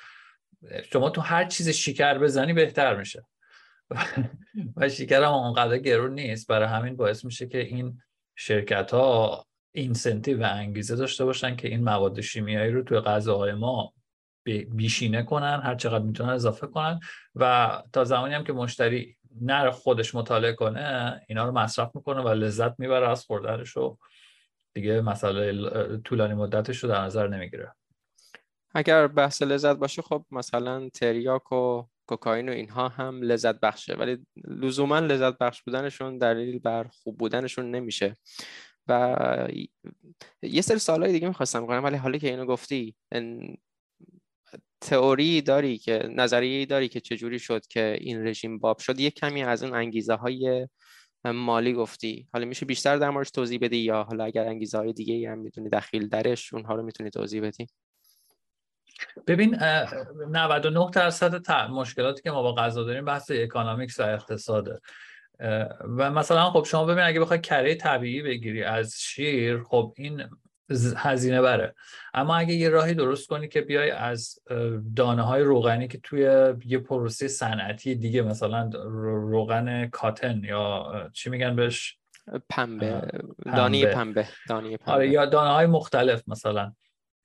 شما 0.92 1.10
تو 1.10 1.22
هر 1.22 1.46
چیز 1.46 1.70
شکر 1.70 2.18
بزنی 2.18 2.54
بهتر 2.54 2.96
میشه. 2.96 3.26
و 4.78 4.90
شکر 4.90 5.24
هم 5.24 5.34
اونقدر 5.34 5.78
گرون 5.78 6.14
نیست. 6.14 6.48
برای 6.48 6.68
همین 6.68 6.96
باعث 6.96 7.26
میشه 7.26 7.48
که 7.48 7.58
این 7.58 8.02
شرکت 8.36 8.92
ها 8.92 9.46
اینسنتیو 9.76 10.44
و 10.44 10.50
انگیزه 10.54 10.96
داشته 10.96 11.26
باشن 11.26 11.56
که 11.56 11.68
این 11.68 11.84
مواد 11.84 12.22
شیمیایی 12.22 12.72
رو 12.72 12.84
توی 12.84 13.00
غذاهای 13.00 13.54
ما 13.54 13.94
بیشینه 14.70 15.24
کنن 15.24 15.62
هر 15.64 15.76
چقدر 15.76 16.04
می‌تونن 16.04 16.30
اضافه 16.30 16.68
کنن 16.68 17.00
و 17.36 17.84
تا 17.94 18.04
زمانی 18.04 18.34
هم 18.34 18.44
که 18.44 18.54
مشتری 18.54 19.18
نر 19.42 19.70
خودش 19.70 20.16
مطالعه 20.16 20.54
کنه 20.54 21.22
اینا 21.28 21.46
رو 21.46 21.52
مصرف 21.52 21.96
می‌کنه 21.96 22.22
و 22.22 22.30
لذت 22.30 22.80
می‌بره 22.80 23.10
از 23.10 23.26
خوردنش 23.26 23.78
و 23.78 23.98
دیگه 24.74 25.02
مسئله 25.02 25.98
طولانی 25.98 26.34
مدتش 26.34 26.78
رو 26.78 26.90
در 26.90 27.02
نظر 27.02 27.28
نمی‌گیره. 27.28 27.74
اگر 28.76 29.08
بحث 29.08 29.42
لذت 29.42 29.76
باشه 29.76 30.02
خب 30.02 30.26
مثلا 30.32 30.90
تریاک 30.90 31.52
و 31.52 31.84
کوکائین 32.08 32.50
و 32.50 32.52
اینها 32.52 32.90
هم 32.90 33.22
لذت 33.22 33.60
بخشه 33.60 33.94
ولی 33.94 34.26
لزوما 34.48 35.00
لذت 35.00 35.38
بخش 35.38 35.62
بودنشون 35.62 36.18
دلیل 36.18 36.60
بر 36.60 36.84
خوب 36.84 37.18
بودنشون 37.18 37.72
نمیشه. 37.72 38.18
و 38.88 39.48
یه 40.42 40.62
سری 40.62 40.80
سوالای 40.80 41.12
دیگه 41.12 41.28
می‌خواستم 41.28 41.68
کنم 41.68 41.84
ولی 41.84 41.96
حالی 41.96 42.20
که 42.20 42.30
اینو 42.30 42.46
گفتی 42.46 42.96
تئوری 44.82 45.42
داری 45.42 45.78
که 45.78 46.10
نظریه 46.16 46.66
داری 46.66 46.88
که 46.88 47.00
چجوری 47.00 47.40
شد 47.40 47.68
که 47.68 47.98
این 48.02 48.28
رژیم 48.28 48.60
باب 48.60 48.80
شد؟ 48.80 49.00
یه 49.00 49.12
کمی 49.12 49.44
از 49.44 49.64
اون 49.64 49.74
انگیزه 49.74 50.14
های 50.14 50.68
مالی 51.26 51.74
گفتی. 51.74 52.28
حالا 52.34 52.46
میشه 52.46 52.66
بیشتر 52.66 52.98
در 52.98 53.10
موردش 53.10 53.32
توضیح 53.32 53.60
بدی 53.62 53.78
یا 53.78 54.04
حالا 54.04 54.24
اگر 54.24 54.48
انگیزه 54.48 54.78
های 54.78 54.94
دیگه 54.94 55.32
هم 55.32 55.40
می‌تونی 55.40 55.70
دخیل 55.70 56.08
درش 56.08 56.54
اونها 56.54 56.76
رو 56.76 56.84
می‌تونی 56.84 57.10
توضیح 57.10 57.42
بدی؟ 57.42 57.68
ببین 59.28 59.56
99 60.30 60.90
درصد 60.94 61.52
مشکلاتی 61.52 62.22
که 62.22 62.32
ما 62.32 62.42
با 62.42 62.56
غذا 62.56 62.84
داریم 62.84 63.06
بحث 63.06 63.32
economics 63.32 64.00
و 64.00 64.04
اقتصاده. 64.04 64.80
و 65.98 66.12
مثلا 66.12 66.50
خب 66.52 66.64
شما 66.64 66.86
ببین 66.86 67.04
اگه 67.04 67.20
بخوای 67.20 67.42
کره 67.42 67.76
طبیعی 67.76 68.22
بگیری 68.22 68.64
از 68.64 68.96
شیر 69.00 69.64
خب 69.64 69.94
این 69.98 70.24
هزینه 70.98 71.42
بره. 71.42 71.76
اما 72.14 72.36
اگه 72.36 72.54
یه 72.54 72.70
راهی 72.70 72.94
درست 72.94 73.28
کنی 73.28 73.48
که 73.48 73.62
بیای 73.62 73.92
از 73.92 74.40
دانه 74.96 75.22
های 75.22 75.42
روغنی 75.42 75.88
که 75.88 76.00
توی 76.04 76.54
یه 76.66 76.78
پروسه 76.78 77.28
صنعتی 77.28 77.96
دیگه 77.96 78.22
مثلا 78.22 78.70
روغن 79.30 79.88
کاتن 79.88 80.44
یا 80.44 80.92
چی 81.14 81.30
میگن 81.30 81.56
بهش؟ 81.56 81.98
پنبه. 82.50 83.02
دانی 83.46 83.86
پنبه. 83.86 84.28
دانی 84.50 84.78
پنبه 84.78 84.92
آره 84.92 85.10
یا 85.10 85.26
دانه 85.26 85.52
های 85.52 85.66
مختلف 85.66 86.24
مثلا. 86.28 86.74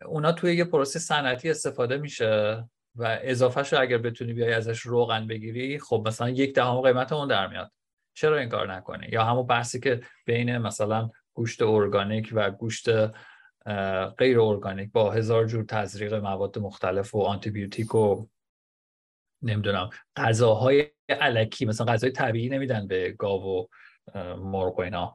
اونا 0.05 0.33
توی 0.33 0.57
یه 0.57 0.65
پروسه 0.65 0.99
صنعتی 0.99 1.51
استفاده 1.51 1.99
میشه 1.99 2.65
و 2.97 3.19
اضافهش 3.23 3.73
رو 3.73 3.81
اگر 3.81 3.99
بتونی 3.99 4.33
بیای 4.33 4.53
ازش 4.53 4.81
روغن 4.81 5.27
بگیری 5.27 5.79
خب 5.79 6.05
مثلا 6.07 6.29
یک 6.29 6.55
دهم 6.55 6.81
قیمت 6.81 7.13
اون 7.13 7.29
در 7.29 7.47
میاد. 7.47 7.71
چرا 8.19 8.39
این 8.39 8.49
کار 8.49 8.75
نکنی؟ 8.75 9.07
یا 9.13 9.25
همون 9.25 9.47
بحثی 9.47 9.81
که 9.81 10.01
بین 10.25 10.59
مثلا 10.59 11.11
گوشت 11.35 11.63
ارگانیک 11.63 12.31
و 12.33 12.51
گوشت 12.51 12.89
غیر 14.19 14.41
ارگانیک 14.41 14.93
با 14.93 15.11
هزار 15.11 15.47
جور 15.47 15.65
تزریق 15.65 16.15
مواد 16.15 16.59
مختلف 16.59 17.15
و 17.15 17.23
آنتیبیوتیک 17.23 17.95
و 17.95 18.27
نمی‌دونم 19.43 19.91
غذاهای 20.17 20.91
علکی 21.09 21.67
مثلا 21.67 21.93
غذای 21.93 22.11
طبیعی 22.11 22.49
نمیدن 22.49 22.87
به 22.87 23.11
گاو 23.11 23.43
و 23.45 23.67
مرغ 24.37 24.79
و 24.79 24.83
اینا. 24.83 25.15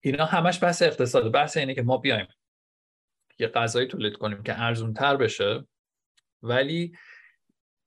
اینا 0.00 0.24
همش 0.24 0.62
بحث 0.62 0.82
اقتصاد. 0.82 1.32
بحث 1.32 1.56
اینه 1.56 1.74
که 1.74 1.82
ما 1.82 1.96
بیایم 1.96 2.28
یه 3.38 3.48
غذایی 3.48 3.88
تولید 3.88 4.16
کنیم 4.16 4.42
که 4.42 4.62
ارزون 4.62 4.94
تر 4.94 5.16
بشه 5.16 5.66
ولی 6.42 6.92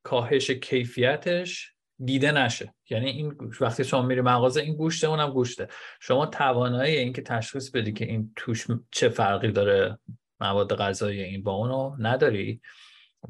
کاهش 0.03 0.51
کیفیتش 0.51 1.76
دیده 2.05 2.31
نشه. 2.31 2.73
یعنی 2.89 3.09
این 3.09 3.37
وقتی 3.61 3.83
شما 3.83 4.01
میری 4.01 4.21
مغازه 4.21 4.61
این 4.61 4.75
گوشته 4.75 5.07
اونم 5.07 5.29
گوشته. 5.29 5.67
شما 5.99 6.25
توانایی 6.25 6.97
اینکه 6.97 7.21
تشخیص 7.21 7.71
بدی 7.71 7.93
که 7.93 8.05
این 8.05 8.33
توش 8.35 8.67
چه 8.91 9.09
فرقی 9.09 9.51
داره 9.51 9.99
مواد 10.39 10.75
غذایی 10.75 11.23
این 11.23 11.43
با 11.43 11.51
اونو 11.51 11.95
نداری 11.99 12.61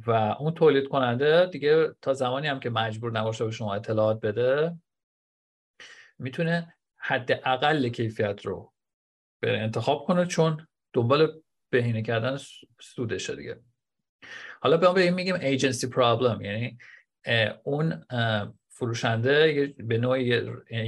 و 0.08 0.12
اون 0.12 0.54
تولید 0.54 0.88
کننده 0.88 1.46
دیگه 1.46 1.96
تا 2.02 2.14
زمانی 2.14 2.48
هم 2.48 2.60
که 2.60 2.70
مجبور 2.70 3.12
نباشه 3.12 3.46
به 3.46 3.52
شما 3.52 3.76
اطلاعات 3.76 4.20
بده 4.20 4.78
می‌تونه 6.20 6.74
حد 6.98 7.32
اقل 7.32 7.90
کیفیت 7.90 8.46
رو 8.46 8.74
به 9.40 9.60
انتخاب 9.60 10.06
کنه 10.06 10.26
چون 10.26 10.68
دنبال 10.94 11.42
بهینه 11.70 12.02
کردن 12.02 12.38
سودشه 12.82 13.36
دیگه. 13.36 13.60
حالا 14.62 14.78
به 14.78 15.02
این 15.02 15.14
میگیم 15.14 15.36
ایجنسی 15.36 15.88
پرابلم 15.88 16.42
یعنی 16.42 16.78
اون 17.64 18.06
فروشنده 18.70 19.74
به 19.78 19.98
نوعی 19.98 20.34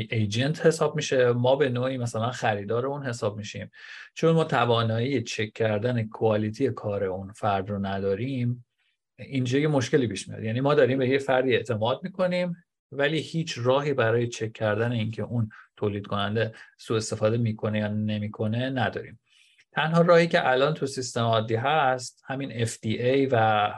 ایجنت 0.10 0.66
حساب 0.66 0.96
میشه. 0.96 1.32
ما 1.32 1.56
به 1.56 1.70
نوعی 1.70 1.98
مثلا 1.98 2.32
خریدار 2.32 2.86
اون 2.86 3.06
حساب 3.06 3.38
میشیم. 3.38 3.72
چون 4.14 4.32
ما 4.32 4.44
توانایی 4.44 5.24
چک 5.24 5.54
کردن 5.54 6.08
کوالیتی 6.08 6.70
کار 6.70 7.04
اون 7.04 7.32
فرد 7.32 7.70
رو 7.70 7.80
نداریم 7.86 8.66
اینجا 9.20 9.60
یه 9.60 9.68
مشکلی 9.68 10.08
پیش 10.08 10.28
میاد. 10.28 10.44
یعنی 10.44 10.62
ما 10.62 10.74
داریم 10.74 10.98
به 10.98 11.10
یه 11.10 11.20
فردی 11.20 11.56
اعتماد 11.56 12.00
می‌کنیم 12.04 12.64
ولی 12.92 13.20
هیچ 13.20 13.58
راهی 13.58 13.94
برای 13.94 14.28
چک 14.28 14.54
کردن 14.54 14.92
اینکه 14.92 15.22
اون 15.22 15.50
تولید 15.78 16.08
کننده 16.08 16.54
سوء 16.78 16.98
استفاده 16.98 17.38
می‌کنه 17.38 17.80
یا 17.80 17.88
نمی‌کنه 17.88 18.70
نداریم. 18.70 19.20
تنها 19.72 20.02
راهی 20.02 20.28
که 20.28 20.50
الان 20.50 20.74
تو 20.74 20.86
سیستم 20.86 21.22
عادی 21.22 21.56
هست 21.56 22.24
همین 22.26 22.66
FDA 22.66 23.30
و 23.32 23.74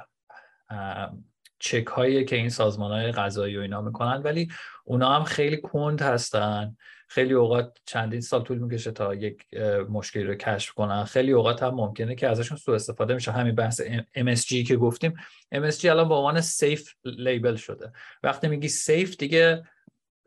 چک 1.61 1.87
هایی 1.87 2.25
که 2.25 2.35
این 2.35 2.49
سازمان 2.49 2.91
های 2.91 3.11
غذایی 3.11 3.57
و 3.57 3.61
اینا 3.61 3.81
می‌کنن 3.81 4.21
ولی 4.21 4.47
اونا 4.85 5.15
هم 5.15 5.23
خیلی 5.23 5.57
کند 5.57 6.01
هستن. 6.01 6.77
خیلی 7.07 7.33
اوقات 7.33 7.77
چندین 7.85 8.21
سال 8.21 8.41
طول 8.41 8.57
می‌کشه 8.57 8.91
تا 8.91 9.15
یک 9.15 9.53
مشکلی 9.89 10.23
رو 10.23 10.35
کشف 10.35 10.73
کنن. 10.73 11.03
خیلی 11.03 11.31
اوقات 11.31 11.63
هم 11.63 11.75
ممکنه 11.75 12.15
که 12.15 12.27
ازشون 12.27 12.57
سوء 12.57 12.75
استفاده 12.75 13.13
میشه. 13.13 13.31
همین 13.31 13.55
بحث 13.55 13.81
MSG 14.17 14.67
که 14.67 14.75
گفتیم. 14.75 15.13
MSG 15.55 15.85
الان 15.85 16.09
به 16.09 16.15
عنوان 16.15 16.41
سیف 16.41 16.93
لیبل 17.03 17.55
شده. 17.55 17.91
وقتی 18.23 18.47
میگی 18.47 18.67
سیف 18.67 19.17
دیگه 19.17 19.63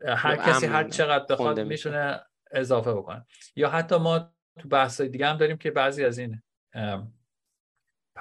هر 0.07 0.35
کسی 0.35 0.65
هر 0.65 0.89
چقدر 0.89 1.25
بخواد 1.29 1.59
می‌تونه 1.59 2.19
اضافه 2.51 2.93
بکنه. 2.93 3.25
یا 3.55 3.69
حتی 3.69 3.97
ما 3.97 4.33
تو 4.59 4.69
بحث 4.69 5.01
دیگه 5.01 5.27
هم 5.27 5.37
داریم 5.37 5.57
که 5.57 5.71
بعضی 5.71 6.05
از 6.05 6.17
این 6.17 6.41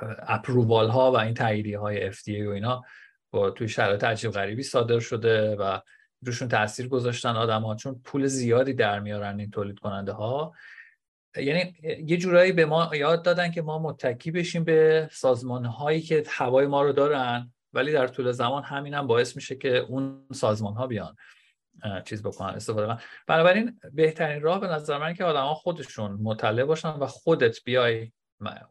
اپرووال 0.02 0.88
ها 0.88 1.12
و 1.12 1.16
این 1.16 1.34
تاییدی 1.34 1.74
های 1.74 2.12
FDA 2.12 2.46
و 2.46 2.50
اینا 2.50 2.84
با 3.30 3.50
توی 3.50 3.68
شرایط 3.68 4.04
عجیب 4.04 4.30
غریبی 4.30 4.62
صادر 4.62 4.98
شده 4.98 5.56
و 5.56 5.80
روشون 6.22 6.48
تاثیر 6.48 6.88
گذاشتن 6.88 7.36
آدم 7.36 7.62
ها 7.62 7.74
چون 7.74 8.00
پول 8.04 8.26
زیادی 8.26 8.72
در 8.72 9.00
میارن 9.00 9.40
این 9.40 9.50
تولید 9.50 9.78
کننده 9.78 10.12
ها 10.12 10.54
یعنی 11.36 11.74
یه 12.06 12.16
جورایی 12.16 12.52
به 12.52 12.66
ما 12.66 12.96
یاد 12.96 13.22
دادن 13.24 13.50
که 13.50 13.62
ما 13.62 13.78
متکی 13.78 14.30
بشیم 14.30 14.64
به 14.64 15.08
سازمان 15.12 15.64
هایی 15.64 16.00
که 16.00 16.22
هوای 16.28 16.66
ما 16.66 16.82
رو 16.82 16.92
دارن 16.92 17.52
ولی 17.72 17.92
در 17.92 18.06
طول 18.06 18.32
زمان 18.32 18.62
همین 18.62 18.94
هم 18.94 19.06
باعث 19.06 19.36
میشه 19.36 19.56
که 19.56 19.76
اون 19.76 20.26
سازمان 20.32 20.74
ها 20.74 20.86
بیان 20.86 21.16
چیز 22.04 22.22
بکنن 22.22 22.54
استفاده 22.54 22.86
کنن. 22.86 22.98
بنابراین 23.26 23.80
بهترین 23.92 24.42
راه 24.42 24.60
به 24.60 24.66
نظر 24.66 24.98
من 24.98 25.14
که 25.14 25.24
آدما 25.24 25.54
خودشون 25.54 26.12
مطلع 26.22 26.64
باشن 26.64 26.88
و 26.88 27.06
خودت 27.06 27.64
بیای 27.64 28.12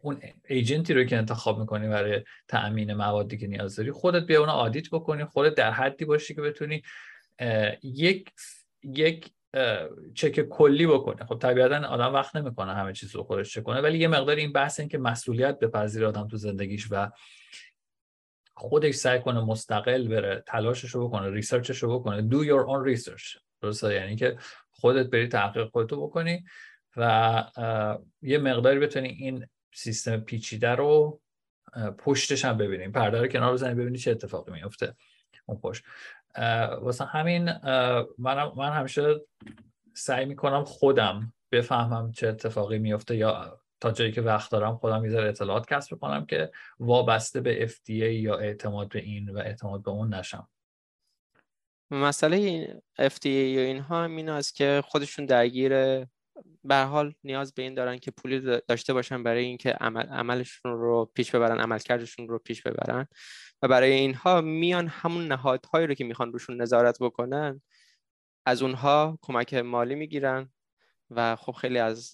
اون 0.01 0.21
ایجنتی 0.47 0.93
رو 0.93 1.03
که 1.03 1.17
انتخاب 1.17 1.59
می‌کنی 1.59 1.87
برای 1.87 2.23
تأمین 2.47 2.93
موادی 2.93 3.37
که 3.37 3.47
نیاز 3.47 3.75
داری 3.75 3.91
خودت 3.91 4.25
بیا 4.25 4.39
اون 4.39 4.49
آدیت 4.49 4.89
بکنی 4.89 5.25
خودت 5.25 5.55
در 5.55 5.71
حدی 5.71 6.05
باشی 6.05 6.35
که 6.35 6.41
بتونی 6.41 6.81
یک 7.83 8.31
یک 8.83 9.31
چک 10.15 10.41
کلی 10.41 10.87
بکنه 10.87 11.25
خب 11.25 11.39
طبیعتا 11.39 11.87
آدم 11.87 12.13
وقت 12.13 12.35
نمی‌کنه 12.35 12.73
همه 12.73 12.93
چیز 12.93 13.15
رو 13.15 13.23
خودش 13.23 13.53
چک 13.53 13.63
کنه 13.63 13.81
ولی 13.81 13.97
یه 13.97 14.07
مقدار 14.07 14.35
این 14.35 14.51
بحث 14.51 14.79
این 14.79 14.89
که 14.89 14.97
مسئولیت 14.97 15.59
بپذیره 15.59 16.07
آدم 16.07 16.27
تو 16.27 16.37
زندگیش 16.37 16.87
و 16.91 17.11
خودش 18.55 18.95
سعی 18.95 19.21
کنه 19.21 19.39
مستقل 19.39 20.07
بره 20.07 20.43
تلاشش 20.47 20.89
رو 20.89 21.07
بکنه 21.07 21.29
ریسرچش 21.29 21.77
رو 21.77 21.99
بکنه 21.99 22.29
do 22.29 22.45
your 22.45 22.67
own 22.67 22.95
research. 22.95 23.39
درسته؟ 23.61 23.93
یعنی 23.93 24.15
که 24.15 24.37
خودت 24.71 25.09
بری 25.09 25.27
تحقیق 25.27 25.69
خودتو 25.69 26.07
بکنی. 26.07 26.43
و 26.97 27.43
یه 28.21 28.37
مقداری 28.37 28.79
بتونی 28.79 29.07
این 29.07 29.47
سیستم 29.73 30.17
پیچیده 30.17 30.69
رو 30.69 31.21
پشتش 31.97 32.45
هم 32.45 32.57
ببینیم 32.57 32.91
پرده 32.91 33.21
رو 33.21 33.27
کنار 33.27 33.53
بزنی 33.53 33.73
ببینی 33.75 33.97
چه 33.97 34.11
اتفاقی 34.11 34.51
میفته 34.51 34.95
اون 35.45 35.59
پشت. 35.59 35.83
واسه 36.81 37.05
همین 37.05 37.43
من, 38.17 38.51
من 38.55 38.71
همیشه 38.71 39.21
سعی 39.93 40.25
می‌کنم 40.25 40.63
خودم 40.63 41.33
بفهمم 41.51 42.11
چه 42.11 42.27
اتفاقی 42.27 42.79
میفته 42.79 43.15
یا 43.15 43.59
تا 43.81 43.91
جایی 43.91 44.11
که 44.11 44.21
وقت 44.21 44.51
دارم 44.51 44.77
خودم 44.77 45.05
یه 45.05 45.21
اطلاعات 45.21 45.73
کسب 45.73 45.95
کنم 45.95 46.25
که 46.25 46.51
وابسته 46.79 47.41
به 47.41 47.67
FDA 47.67 47.89
یا 47.89 48.37
اعتماد 48.37 48.89
به 48.89 48.99
این 48.99 49.29
و 49.29 49.37
اعتماد 49.37 49.83
به 49.83 49.91
اون 49.91 50.13
نشم. 50.13 50.49
مسئله 51.91 52.37
این 52.37 52.81
FDA 52.99 53.25
یا 53.25 53.61
اینها 53.61 54.03
هم 54.03 54.15
این 54.15 54.29
است 54.29 54.55
که 54.55 54.83
خودشون 54.85 55.25
درگیر 55.25 56.05
به 56.63 56.75
حال 56.75 57.13
نیاز 57.23 57.53
به 57.53 57.61
این 57.61 57.73
دارن 57.73 57.97
که 57.97 58.11
پولی 58.11 58.39
داشته 58.67 58.93
باشن 58.93 59.23
برای 59.23 59.43
اینکه 59.43 59.69
عمل 59.71 60.07
عملشون 60.07 60.71
رو 60.71 61.11
پیش 61.15 61.35
ببرن 61.35 61.59
عملکردشون 61.59 62.27
رو 62.27 62.39
پیش 62.39 62.61
ببرن. 62.61 63.07
و 63.61 63.67
برای 63.67 63.91
اینها 63.91 64.41
میان 64.41 64.87
همون 64.87 65.27
نهادهایی 65.27 65.87
رو 65.87 65.93
که 65.93 66.03
می‌خوان 66.03 66.33
روشون 66.33 66.61
نظارت 66.61 66.97
بکنن 66.99 67.61
از 68.45 68.61
اونها 68.61 69.19
کمک 69.21 69.53
مالی 69.53 69.95
می‌گیرن 69.95 70.49
و 71.09 71.35
خب 71.35 71.51
خیلی 71.51 71.77
از 71.77 72.13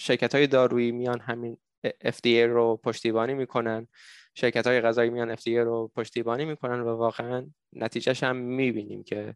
شرکت 0.00 0.34
های 0.34 0.46
دارویی 0.46 0.92
میان 0.92 1.20
همین 1.20 1.58
FDA 1.86 2.46
رو 2.48 2.76
پشتیبانی 2.76 3.34
می‌کنن. 3.34 3.88
شرکت 4.34 4.66
های 4.66 4.80
غذایی 4.80 5.10
میان 5.10 5.36
FDA 5.36 5.46
رو 5.46 5.92
پشتیبانی 5.96 6.44
می‌کنن 6.44 6.80
و 6.80 6.88
واقعا 6.88 7.46
نتیجهش 7.72 8.22
هم 8.22 8.36
می‌بینیم 8.36 9.04
که 9.04 9.34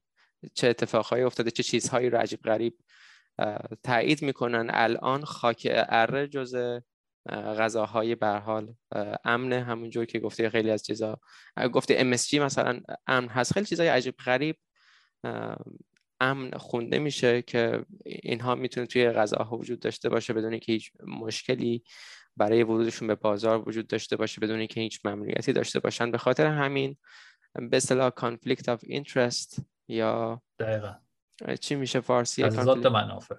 چه 0.54 0.69
اتفاقهایی 0.69 1.25
افتاده 1.25 1.50
چه 1.50 1.63
چیزهایی 1.63 2.11
رو 2.11 2.19
عجیب 2.19 2.41
غریب 2.43 2.76
تایید 3.83 4.23
می‌کنن 4.23 4.71
الان 4.71 5.25
خاک 5.25 5.69
اره 5.73 6.29
جز 6.29 6.81
غذاهای 7.31 8.15
به 8.15 8.27
حال 8.29 8.75
امن 9.25 9.53
همونجور 9.53 10.05
که 10.05 10.19
گفته 10.19 10.51
خیلی 10.51 10.71
از 10.71 10.83
چیزا. 10.83 11.21
گفته 11.73 12.17
MSG 12.17 12.35
مثلا 12.35 12.81
امن 13.07 13.29
هست 13.29 13.53
خیلی 13.53 13.67
چیزای 13.67 13.89
عجیب 13.89 14.15
غریب 14.17 14.57
امن 16.21 16.51
خونده 16.51 16.99
میشه 16.99 17.43
که 17.43 17.85
اینها 18.05 18.55
می‌تونه 18.55 18.87
توی 18.87 19.11
غذاها 19.11 19.57
وجود 19.57 19.81
داشته 19.81 20.09
باشه 20.09 20.33
بدون 20.33 20.59
که 20.59 20.73
هیچ 20.73 20.93
مشکلی 21.07 21.85
برای 22.37 22.63
ورودشون 22.63 23.09
به 23.09 23.15
بازار 23.15 23.69
وجود 23.69 23.87
داشته 23.87 24.17
باشه 24.17 24.41
بدون 24.41 24.67
که 24.67 24.81
هیچ 24.81 25.01
ممنوعیتی 25.05 25.53
داشته 25.53 25.81
باشن. 25.81 26.11
به 26.11 26.19
خاطر 26.19 26.47
همین 26.47 26.97
به 27.55 27.77
اصطلاح 27.77 28.11
conflict 28.11 28.69
of 28.69 28.80
interest 28.82 29.59
یا 29.89 30.43
دقیقا. 30.59 31.05
چی 31.61 31.75
میشه 31.75 32.01
فارسی؟ 32.01 32.43
تضاد 32.43 32.87
منافع. 32.87 33.35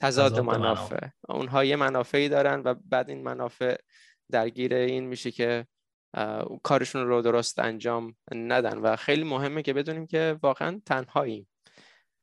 تضاد 0.00 0.40
منافع. 0.40 1.08
اونها 1.28 1.64
یه 1.64 1.76
منافعی 1.76 2.28
دارن 2.28 2.62
و 2.64 2.74
بعد 2.74 3.10
این 3.10 3.22
منافع 3.22 3.76
درگیر 4.30 4.74
این 4.74 5.04
میشه 5.04 5.30
که 5.30 5.66
کارشون 6.62 7.06
رو 7.06 7.22
درست 7.22 7.58
انجام 7.58 8.16
ندن. 8.32 8.78
و 8.78 8.96
خیلی 8.96 9.24
مهمه 9.24 9.62
که 9.62 9.72
بدونیم 9.72 10.06
که 10.06 10.38
واقعا 10.42 10.80
تنهاییم. 10.86 11.48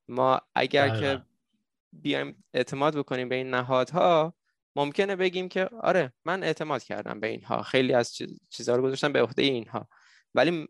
ما 0.08 0.42
اگر 0.56 1.00
که 1.00 1.22
بیایم 1.94 2.44
اعتماد 2.54 2.98
بکنیم 2.98 3.30
به 3.30 3.36
این 3.36 3.50
نهادها 3.50 4.34
ممکنه 4.76 5.16
بگیم 5.16 5.50
که 5.50 5.70
آره 5.82 6.14
من 6.26 6.44
اعتماد 6.44 6.84
کردم 6.84 7.20
به 7.20 7.28
اینها. 7.28 7.62
خیلی 7.62 7.94
از 7.94 8.18
چیزها 8.50 8.76
رو 8.76 8.84
گذاشتم 8.84 9.14
به 9.14 9.22
عهده 9.22 9.42
اینها. 9.42 9.90
ولی 10.36 10.68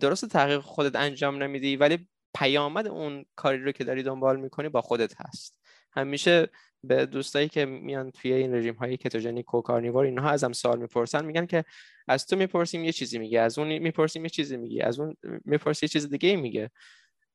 درست 0.00 0.24
تحقیق 0.24 0.60
خودت 0.60 0.96
انجام 0.96 1.42
نمیدی 1.42 1.76
ولی 1.76 2.08
پیامد 2.38 2.86
اون 2.86 3.24
کاری 3.36 3.62
رو 3.62 3.72
که 3.72 3.84
داری 3.84 4.02
دنبال 4.02 4.40
می‌کنی 4.40 4.68
با 4.68 4.80
خودت 4.80 5.20
هست. 5.20 5.58
همیشه 5.92 6.48
به 6.84 7.06
دوستایی 7.06 7.48
که 7.48 7.64
میان 7.64 8.10
توی 8.10 8.32
این 8.32 8.54
رژیم 8.54 8.74
های 8.74 8.96
کتوژنیک 8.96 9.54
و 9.54 9.60
کارنیوار 9.60 10.04
اینها 10.04 10.30
ازم 10.30 10.52
سوال 10.52 10.78
می‌پرسن 10.78 11.24
میگن 11.24 11.46
که 11.46 11.64
از 12.08 12.26
تو 12.26 12.36
می‌پرسیم 12.36 12.84
یه 12.84 12.92
چیزی 12.92 13.18
میگه 13.18 13.40
از 13.40 13.58
اون 13.58 13.78
می‌پرسیم 13.78 14.24
یه 14.24 14.28
چیزی 14.30 14.56
میگه 14.56 14.84
از 14.84 15.00
اون 15.00 15.16
می‌پرسی 15.44 15.86
یه 15.86 15.88
چیز 15.88 16.08
دیگه 16.08 16.36
میگه. 16.36 16.70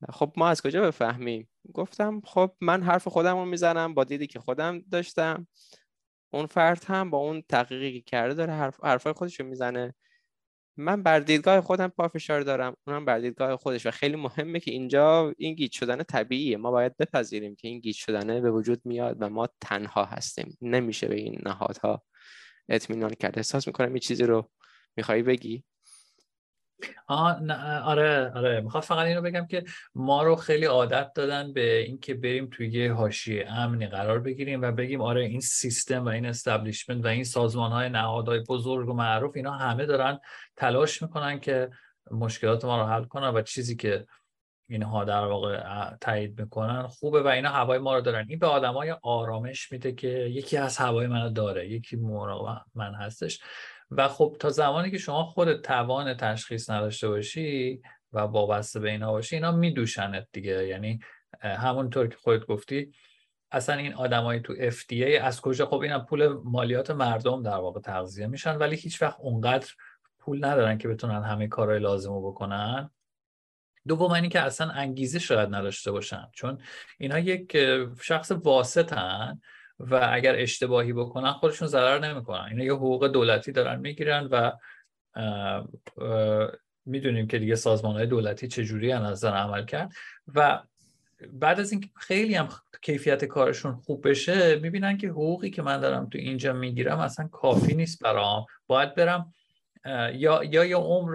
خب 0.09 0.33
ما 0.37 0.47
از 0.47 0.61
کجا 0.61 0.81
بفهمیم؟ 0.81 1.49
گفتم 1.73 2.21
خب 2.25 2.51
من 2.61 2.83
حرف 2.83 3.07
خودم 3.07 3.37
رو 3.37 3.45
می‌زنم 3.45 3.93
با 3.93 4.03
دیدی 4.03 4.27
که 4.27 4.39
خودم 4.39 4.79
داشتم. 4.91 5.47
اون 6.33 6.45
فرد 6.45 6.83
هم 6.87 7.09
با 7.09 7.17
اون 7.17 7.43
تحقیقی 7.49 7.91
که 7.91 8.01
کرده 8.01 8.33
داره 8.33 8.53
حرف 8.53 8.83
حرفای 8.83 9.13
خودش 9.13 9.39
رو 9.39 9.45
می‌زنه. 9.45 9.93
من 10.77 11.03
بر 11.03 11.19
دیدگاه 11.19 11.61
خودم 11.61 11.87
پافشار 11.87 12.41
دارم 12.41 12.75
اونم 12.87 13.05
بر 13.05 13.19
دیدگاه 13.19 13.57
خودش 13.57 13.85
و 13.85 13.91
خیلی 13.91 14.15
مهمه 14.15 14.59
که 14.59 14.71
اینجا 14.71 15.33
این 15.37 15.55
گیج 15.55 15.73
شدن 15.73 16.03
طبیعیه. 16.03 16.57
ما 16.57 16.71
باید 16.71 16.97
بپذیریم 16.97 17.55
که 17.55 17.67
این 17.67 17.79
گیج 17.79 17.95
شدنه 17.95 18.41
به 18.41 18.51
وجود 18.51 18.81
میاد 18.85 19.17
و 19.19 19.29
ما 19.29 19.49
تنها 19.61 20.05
هستیم. 20.05 20.57
نمیشه 20.61 21.07
به 21.07 21.15
این 21.15 21.41
نهادها 21.45 22.03
اطمینان 22.69 23.13
کرد. 23.13 23.37
احساس 23.37 23.67
می‌کنم 23.67 23.87
این 23.87 23.99
چیزی 23.99 24.23
رو 24.23 24.49
میخوایی 24.97 25.23
بگی؟ 25.23 25.63
آره 27.07 28.31
آره. 28.35 28.61
می‌خوام 28.61 28.81
فقط 28.81 29.05
اینو 29.05 29.21
بگم 29.21 29.47
که 29.47 29.63
ما 29.95 30.23
رو 30.23 30.35
خیلی 30.35 30.65
عادت 30.65 31.11
دادن 31.15 31.53
به 31.53 31.79
اینکه 31.79 32.13
بریم 32.13 32.49
توی 32.51 32.71
یه 32.71 32.93
حاشیه 32.93 33.51
امنی 33.51 33.87
قرار 33.87 34.19
بگیریم 34.19 34.61
و 34.61 34.71
بگیم 34.71 35.01
آره 35.01 35.21
این 35.21 35.39
سیستم 35.39 36.05
و 36.05 36.07
این 36.07 36.25
استبلیشمنت 36.25 37.05
و 37.05 37.07
این 37.07 37.23
سازمان 37.23 37.71
های 37.71 37.89
نهادهای 37.89 38.39
بزرگ 38.39 38.89
و 38.89 38.93
معروف 38.93 39.35
اینا 39.35 39.51
همه 39.51 39.85
دارن 39.85 40.19
تلاش 40.57 41.01
می‌کنن 41.01 41.39
که 41.39 41.69
مشکلات 42.11 42.65
ما 42.65 42.81
رو 42.81 42.87
حل 42.87 43.03
کنن 43.03 43.27
و 43.27 43.41
چیزی 43.41 43.75
که 43.75 44.05
اینها 44.69 45.03
در 45.03 45.25
واقع 45.25 45.63
تایید 46.01 46.41
می‌کنن 46.41 46.87
خوبه 46.87 47.21
و 47.21 47.27
اینا 47.27 47.49
هوای 47.49 47.79
ما 47.79 47.95
رو 47.95 48.01
دارن. 48.01 48.25
این 48.29 48.39
به 48.39 48.47
آدمای 48.47 48.95
آرامش 49.01 49.71
میده 49.71 49.91
که 49.91 50.07
یکی 50.07 50.57
از 50.57 50.77
هوای 50.77 51.07
منو 51.07 51.29
داره 51.29 51.69
یکی 51.69 51.95
مراقب 51.95 52.61
من 52.75 52.93
هستش. 52.93 53.39
و 53.97 54.07
خب 54.07 54.35
تا 54.39 54.49
زمانی 54.49 54.91
که 54.91 54.97
شما 54.97 55.23
خود 55.23 55.61
توان 55.61 56.13
تشخیص 56.13 56.69
نداشته 56.69 57.07
باشی 57.07 57.81
و 58.13 58.19
وابسته 58.19 58.79
به 58.79 58.89
اینا 58.89 59.11
باشی 59.11 59.35
اینا 59.35 59.51
میدوشنت 59.51 60.27
دیگه. 60.31 60.67
یعنی 60.67 60.99
همونطور 61.41 62.07
که 62.07 62.17
خودت 62.17 62.45
گفتی 62.45 62.91
اصلا 63.51 63.75
این 63.75 63.93
آدمایی 63.93 64.39
تو 64.39 64.69
FDA 64.69 65.21
از 65.21 65.41
کجا؟ 65.41 65.65
خب 65.65 65.79
اینا 65.79 65.99
پول 65.99 66.27
مالیات 66.27 66.91
مردم 66.91 67.43
در 67.43 67.55
واقع 67.55 67.81
تغذیه 67.81 68.27
میشن 68.27 68.57
ولی 68.57 68.75
هیچ 68.75 69.01
وقت 69.01 69.17
اونقدر 69.19 69.67
پول 70.19 70.45
ندارن 70.45 70.77
که 70.77 70.87
بتونن 70.87 71.23
همه 71.23 71.47
کارهای 71.47 71.79
لازم 71.79 72.13
رو 72.13 72.31
بکنن. 72.31 72.89
دوم 73.87 74.11
اینی 74.11 74.29
که 74.29 74.39
اصلا 74.39 74.69
انگیزه 74.69 75.19
شاید 75.19 75.55
نداشته 75.55 75.91
باشن 75.91 76.27
چون 76.33 76.57
اینها 76.99 77.19
یک 77.19 77.57
شخص 78.01 78.31
واسطن. 78.31 79.41
و 79.79 80.09
اگر 80.11 80.35
اشتباهی 80.37 80.93
بکنن 80.93 81.31
خودشون 81.31 81.67
ضرر 81.67 81.99
نمی‌کنن. 81.99 82.47
اینا 82.49 82.63
یه 82.63 82.73
حقوق 82.73 83.07
دولتی 83.07 83.51
دارن 83.51 83.79
می‌گیرن 83.79 84.27
و 84.31 84.51
می‌دونیم 86.85 87.27
که 87.27 87.39
دیگه 87.39 87.55
سازمان 87.55 87.95
های 87.95 88.05
دولتی 88.05 88.47
چجوری 88.47 88.91
از 88.91 89.01
نظر 89.03 89.31
عمل 89.31 89.65
کرد. 89.65 89.91
و 90.35 90.63
بعد 91.31 91.59
از 91.59 91.71
اینکه 91.71 91.89
خیلی 91.95 92.35
هم 92.35 92.49
کیفیت 92.81 93.25
کارشون 93.25 93.75
خوب 93.75 94.09
بشه 94.09 94.55
می‌بینن 94.55 94.97
که 94.97 95.07
حقوقی 95.07 95.49
که 95.49 95.61
من 95.61 95.79
دارم 95.79 96.09
تو 96.09 96.17
اینجا 96.17 96.53
می‌گیرم 96.53 96.99
اصلا 96.99 97.27
کافی 97.27 97.75
نیست 97.75 98.03
برام. 98.03 98.45
باید 98.67 98.95
برم 98.95 99.33
یا 100.13 100.43
یا 100.43 100.65
یا 100.65 100.79
عمر 100.79 101.11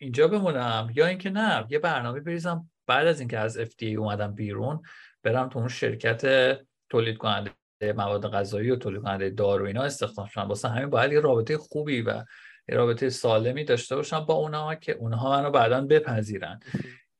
اینجا 0.00 0.28
بمونم 0.28 0.90
یا 0.94 1.06
اینکه 1.06 1.30
نه 1.30 1.66
یه 1.68 1.78
برنامه 1.78 2.20
بریزم. 2.20 2.70
بعد 2.86 3.06
از 3.06 3.20
اینکه 3.20 3.38
از 3.38 3.58
FDA 3.58 3.82
اومدم 3.82 4.34
بیرون 4.34 4.82
برم 5.22 5.48
تو 5.48 5.58
اون 5.58 5.68
شرکت 5.68 6.58
تولید 6.88 7.16
کننده 7.16 7.50
مواد 7.82 8.30
غذایی 8.30 8.70
و 8.70 8.76
تولید 8.76 9.02
کننده 9.02 9.30
دارو 9.30 9.66
اینا 9.66 9.82
استخدام 9.82 10.26
شدم 10.26 10.48
واسه 10.48 10.68
همین 10.68 10.90
باید 10.90 11.12
یه 11.12 11.20
رابطه 11.20 11.58
خوبی 11.58 12.02
و 12.02 12.24
یه 12.68 12.76
رابطه 12.76 13.10
سالمی 13.10 13.64
داشته 13.64 13.96
باشم 13.96 14.20
با 14.20 14.34
اونها 14.34 14.74
که 14.74 14.92
اونها 14.92 15.30
منو 15.30 15.50
بعدا 15.50 15.80
بپذیرن. 15.80 16.60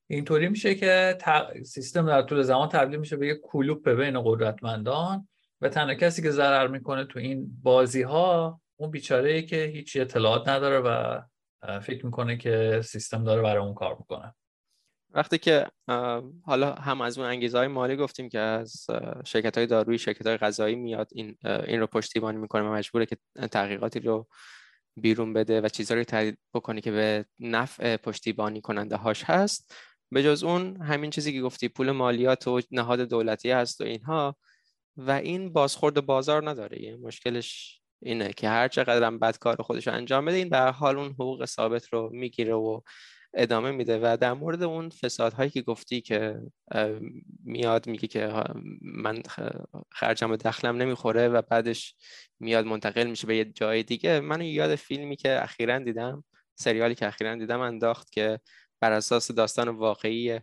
اینطوری 0.07 0.49
میشه 0.49 0.75
که 0.75 1.19
سیستم 1.65 2.07
در 2.07 2.23
طول 2.23 2.43
زمان 2.43 2.69
تبدیل 2.69 3.01
میشه 3.01 3.17
به 3.17 3.27
یه 3.27 3.41
کلوپ 3.43 3.89
بین 3.89 4.23
قدرتمندان 4.25 5.29
و 5.61 5.69
تنها 5.69 5.95
کسی 5.95 6.23
که 6.23 6.31
ضرر 6.31 6.69
می‌کنه 6.69 7.05
تو 7.05 7.19
این 7.19 7.51
بازی 7.63 8.03
ها 8.03 8.61
اون 8.77 8.91
بیچاره 8.91 9.31
ای 9.31 9.43
که 9.43 9.65
هیچ 9.65 9.97
اطلاعات 9.97 10.49
نداره 10.49 10.79
و 10.79 11.21
فکر 11.81 12.07
می‌کنه 12.07 12.37
که 12.37 12.81
سیستم 12.85 13.25
داره 13.25 13.43
برای 13.43 13.63
اون 13.65 13.75
کار 13.75 13.97
می‌کنه. 13.99 14.35
وقتی 15.15 15.39
که 15.39 15.67
حالا 16.45 16.75
هم 16.75 17.01
از 17.01 17.19
اون 17.19 17.27
انگیزه 17.27 17.59
های 17.59 17.69
مالی 17.69 17.97
گفتیم 17.97 18.29
که 18.29 18.39
از 18.39 18.87
شرکت 19.25 19.59
های 19.59 19.67
دارویی 19.67 19.99
شرکت 19.99 20.27
های 20.27 20.37
غذایی 20.37 20.75
میاد 20.75 21.09
این 21.13 21.37
این 21.45 21.81
رو 21.81 21.87
پشتیبانی 21.87 22.39
می‌کنه 22.39 22.63
و 22.63 22.73
مجبوره 22.73 23.07
که 23.07 23.17
تحقیقاتی 23.51 24.01
رو 24.01 24.27
بیرون 24.97 25.33
بده 25.33 25.61
و 25.61 25.69
چیزهایی 25.69 26.01
رو 26.01 26.05
تایید 26.05 26.39
بکنه 26.55 26.81
که 26.81 26.91
به 26.91 27.25
نفع 27.39 27.97
پشتیبانی 27.97 28.61
کننده 28.61 28.97
هاش 28.97 29.25
هست. 29.25 29.75
به 30.13 30.23
جز 30.23 30.43
اون 30.43 30.83
همین 30.83 31.11
چیزی 31.11 31.33
که 31.33 31.41
گفتی 31.43 31.69
پول 31.69 31.91
مالیات 31.91 32.49
و 32.49 32.61
نهاد 32.71 33.01
دولتی 33.01 33.51
هست 33.51 33.81
و 33.81 33.85
اینها 33.85 34.37
و 34.97 35.11
این 35.11 35.53
بازخورد 35.53 36.07
بازار 36.07 36.51
نداره. 36.51 36.83
یه 36.83 36.97
مشکلش 36.97 37.81
اینه 38.03 38.33
که 38.33 38.49
هر 38.49 38.69
چقدر 38.69 39.07
هم 39.07 39.19
بد 39.19 39.39
کار 39.39 39.57
خودش 39.63 39.89
انجام 39.89 40.25
بده 40.25 40.37
این 40.37 40.49
به 40.49 40.59
حال 40.59 40.99
اون 40.99 41.11
حقوق 41.11 41.45
ثابت 41.45 41.89
رو 41.93 42.11
می‌گیره 42.13 42.55
و 42.55 42.81
ادامه 43.35 43.71
میده 43.71 43.99
و 44.03 44.17
در 44.21 44.33
مورد 44.33 44.63
اون 44.63 44.89
فسادهایی 44.91 45.51
که 45.51 45.63
گفتی 45.63 46.01
که 46.01 46.41
میاد 47.45 47.87
میگه 47.87 48.09
که 48.09 48.45
من 48.83 49.23
خرجم 49.93 50.31
و 50.31 50.37
دخلم 50.37 50.77
نمی‌خوره 50.77 51.29
و 51.29 51.43
بعدش 51.43 51.95
میاد 52.41 52.65
منتقل 52.65 53.07
میشه 53.07 53.27
به 53.27 53.37
یه 53.37 53.45
جای 53.45 53.83
دیگه. 53.83 54.21
من 54.21 54.41
یاد 54.41 54.75
فیلمی 54.75 55.17
که 55.17 55.43
اخیرا 55.43 55.79
دیدم 55.79 56.25
سریالی 56.55 56.95
که 56.95 57.07
اخیرا 57.07 57.35
دیدم 57.37 57.61
انداخت 57.61 58.13
که 58.13 58.41
بر 58.81 58.93
اساس 58.93 59.31
داستان 59.31 59.69
واقعی 59.69 60.41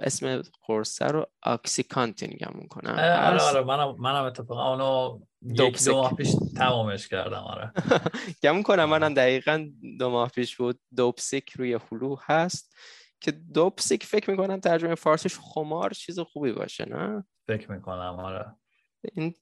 اسم 0.00 0.42
قرصه 0.66 1.04
رو 1.04 1.26
آکسیکانتین 1.42 2.30
گمون 2.30 2.66
کنم. 2.66 2.92
آره 2.92 3.42
آره 3.42 3.62
منم 3.64 3.96
منم 3.98 4.24
اتفاقا 4.24 4.70
اونو 4.70 5.20
یک 5.42 5.84
دو 5.84 5.92
ماه 5.96 6.14
پیش 6.14 6.28
تمامش 6.56 7.08
کردم 7.08 7.42
آره. 7.42 7.72
گمون 8.42 8.62
کنم 8.62 8.84
منم 8.84 9.14
دقیقا 9.14 9.68
دو 9.98 10.10
ماه 10.10 10.28
پیش 10.28 10.56
بود. 10.56 10.80
Dopesick 10.96 11.50
روی 11.52 11.78
Hulu 11.92 12.16
هست 12.24 12.76
که 13.20 13.30
Dopesick 13.30 14.04
فکر 14.04 14.30
می‌کنم 14.30 14.60
ترجمه 14.60 14.94
فارسیش 14.94 15.38
خمار 15.38 15.90
چیز 15.90 16.18
خوبی 16.18 16.52
باشه 16.52 16.84
نه؟ 16.88 17.24
فکر 17.48 17.72
می‌کنم 17.72 18.16
آره. 18.18 18.54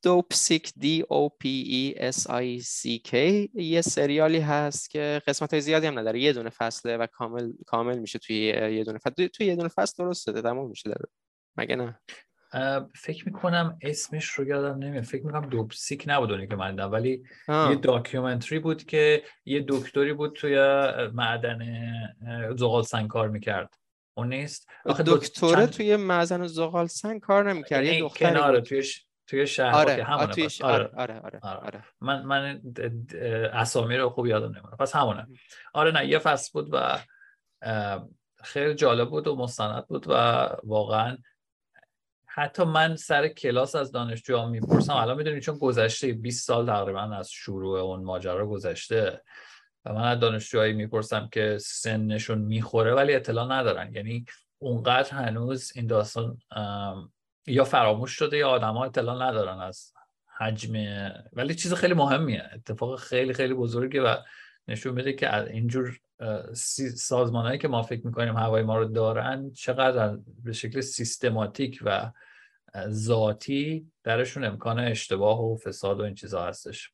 Dopesick 0.03 0.73
D 0.77 1.05
O 1.09 1.29
P 1.29 1.49
E 1.49 1.95
S 1.99 2.27
I 2.27 2.61
C 2.61 2.99
K 2.99 3.51
یه 3.55 3.81
سریالی 3.81 4.39
هست 4.39 4.91
که 4.91 5.23
قسمت 5.27 5.53
های 5.53 5.61
زیادی 5.61 5.87
هم 5.87 5.99
نداره. 5.99 6.21
یه 6.21 6.33
دونه 6.33 6.51
فصله 6.51 6.97
و 6.97 7.07
کامل 7.07 7.53
کامل 7.67 7.99
میشه 7.99 8.19
توی 8.19 8.37
یه 8.47 8.85
دونه 8.85 8.99
فصل. 8.99 9.27
توی 9.27 9.47
یه 9.47 9.57
دونه 9.57 9.69
فصل 9.69 10.05
درسته 10.05 10.43
تموم 10.43 10.71
میشه 10.71 10.89
داره. 10.89 11.09
مگه 11.57 11.77
نه؟ 11.77 12.01
فکر 12.95 13.25
می‌کنم 13.27 13.79
اسمش 13.83 14.27
رو 14.27 14.49
یادم 14.49 14.79
نمیاد. 14.79 15.05
فکر 15.05 15.27
می‌کنم 15.27 15.49
دوپسیک 15.49 16.05
نبود 16.07 16.49
که 16.49 16.57
من 16.57 16.71
دیدم. 16.71 16.93
ولی 16.93 17.23
یه 17.49 17.75
داکیومنتری 17.75 18.59
بود 18.59 18.85
که 18.85 19.23
یه 19.45 19.65
دکتری 19.69 20.13
بود 20.13 20.33
توی 20.33 20.57
معدن 21.13 21.59
زغال 22.57 22.83
سنگ 22.83 23.09
کار 23.09 23.29
می‌کرد. 23.29 23.75
اون 24.17 24.29
نیست؟ 24.29 24.69
دکتره 25.07 25.51
چند... 25.51 25.67
توی 25.71 25.97
معدن 25.97 26.47
زغال 26.47 26.87
سنگ 26.87 27.21
کار 27.21 27.53
نمی‌کرد. 27.53 27.85
یه 27.85 28.01
دختری 28.01 28.33
کناره 28.33 28.61
توی 28.61 28.83
توی 29.29 29.47
شهر 29.47 29.75
آره. 29.75 29.97
که 29.97 30.05
همونه 30.05 30.49
آره. 30.63 30.91
آره. 30.97 31.21
آره. 31.21 31.41
آره. 31.43 31.59
آره. 31.61 31.85
من 32.01 32.23
من 32.23 32.61
اسامی 33.53 33.97
رو 33.97 34.11
خوب 34.11 34.27
یادم 34.27 34.47
نمیاد 34.47 34.77
پس 34.79 34.97
همونه 34.97 35.27
آره 35.75 35.91
نه 35.91 36.07
یه 36.07 36.19
فصل 36.19 36.51
بود 36.53 36.69
و 36.73 36.99
خیلی 38.45 38.75
جالب 38.75 39.11
بود 39.11 39.27
و 39.27 39.37
مستند 39.37 39.87
بود 39.87 40.07
و 40.09 40.13
واقعا 40.65 41.19
حتی 42.27 42.65
من 42.65 42.97
سر 42.97 43.29
کلاس 43.29 43.75
از 43.75 43.93
دانشجوها 43.93 44.47
می‌پرسم 44.47 44.93
الان 44.93 45.17
می‌دونی 45.17 45.41
چون 45.41 45.59
گذشته 45.59 46.13
20 46.13 46.47
سال 46.47 46.67
تقریبا 46.67 47.01
از 47.01 47.31
شروع 47.31 47.79
اون 47.79 48.05
ماجرا 48.05 48.47
گذشته 48.47 49.23
و 49.85 49.93
من 49.93 50.05
از 50.05 50.21
دانشجوهایی 50.21 50.73
می‌پرسم 50.73 51.29
که 51.33 51.59
سنشون 51.61 52.39
می‌خوره 52.39 52.95
ولی 52.95 53.15
اطلاع 53.15 53.53
ندارن 53.53 53.95
یعنی 53.95 54.25
اونقدر 54.59 55.11
هنوز 55.11 55.73
این 55.75 55.87
داستان 55.87 56.39
یا 57.49 57.65
فراموش 57.65 58.13
شده 58.13 58.37
یا 58.37 58.49
آدم 58.49 58.75
ها 58.75 58.85
اطلاع 58.85 59.29
ندارن 59.29 59.59
از 59.61 59.93
حجم 60.39 60.73
ولی 61.33 61.55
چیز 61.55 61.75
خیلی 61.75 61.95
مهمیه. 61.95 62.51
اتفاق 62.55 62.99
خیلی 62.99 63.33
خیلی 63.33 63.55
بزرگه 63.55 64.03
و 64.03 64.17
نشون 64.69 64.95
میده 64.95 65.13
که 65.13 65.43
اینجور 65.45 66.01
سازمان 66.97 67.59
که 67.59 67.69
ما 67.69 67.83
فکر 67.83 68.07
می‌کنیم 68.07 68.37
هوای 68.37 68.63
ما 68.63 68.79
رو 68.79 68.85
دارن 68.85 69.51
چقدر 69.53 70.19
به 70.45 70.53
شکل 70.53 70.81
سیستماتیک 70.81 71.83
و 71.85 72.13
ذاتی 72.89 73.93
درشون 74.05 74.45
امکان 74.45 74.79
اشتباه 74.79 75.45
و 75.45 75.57
فساد 75.57 76.01
و 76.01 76.03
این 76.03 76.15
چیزا 76.15 76.45
هستش. 76.45 76.91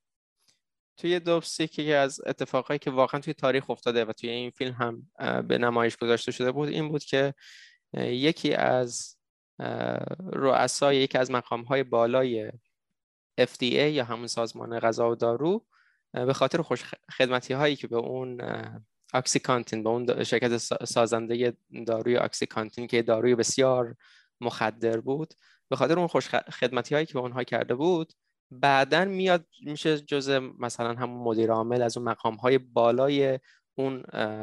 توی 0.96 1.20
دوبسی 1.20 1.68
که 1.68 1.96
از 1.96 2.20
اتفاقایی 2.26 2.78
که 2.78 2.90
واقعا 2.90 3.20
توی 3.20 3.34
تاریخ 3.34 3.70
افتاده 3.70 4.04
و 4.04 4.12
توی 4.12 4.30
این 4.30 4.50
فیلم 4.50 4.72
هم 4.72 5.10
به 5.42 5.58
نمایش 5.58 5.96
گذاشته 5.96 6.32
شده 6.32 6.52
بود 6.52 6.68
این 6.68 6.88
بود 6.88 7.04
که 7.04 7.34
یکی 7.94 8.54
از 8.54 9.13
رؤسای 10.32 10.96
یکی 10.96 11.18
از 11.18 11.30
های 11.68 11.82
بالای 11.82 12.52
FDA 13.40 13.62
یا 13.62 14.04
همون 14.04 14.26
سازمان 14.26 14.78
غذا 14.80 15.10
و 15.10 15.14
دارو 15.14 15.66
به 16.12 16.32
خاطر 16.32 16.62
خوش 16.62 16.84
خدمتی 17.18 17.54
هایی 17.54 17.76
که 17.76 17.86
به 17.86 17.96
اون 17.96 18.40
کانتین 19.44 19.82
به 19.82 19.88
اون 19.88 20.24
شرکت 20.24 20.56
سازنده 20.84 21.56
داروی 21.86 22.20
کانتین 22.50 22.86
که 22.86 23.02
داروی 23.02 23.34
بسیار 23.34 23.96
مخدر 24.40 25.00
بود 25.00 25.34
به 25.68 25.76
خاطر 25.76 25.98
اون 25.98 26.08
خوش 26.08 26.28
خدمتی 26.28 26.94
هایی 26.94 27.06
که 27.06 27.14
به 27.14 27.20
اونها 27.20 27.44
کرده 27.44 27.74
بود 27.74 28.12
بعدا 28.50 29.04
میاد 29.04 29.46
میشه 29.62 30.00
جزء 30.00 30.40
مثلا 30.58 30.94
همون 30.94 31.24
مدیر 31.24 31.50
عامل 31.50 31.82
از 31.82 31.96
اون 31.96 32.08
مقام 32.08 32.34
های 32.34 32.58
بالای 32.58 33.40
اون 33.74 34.02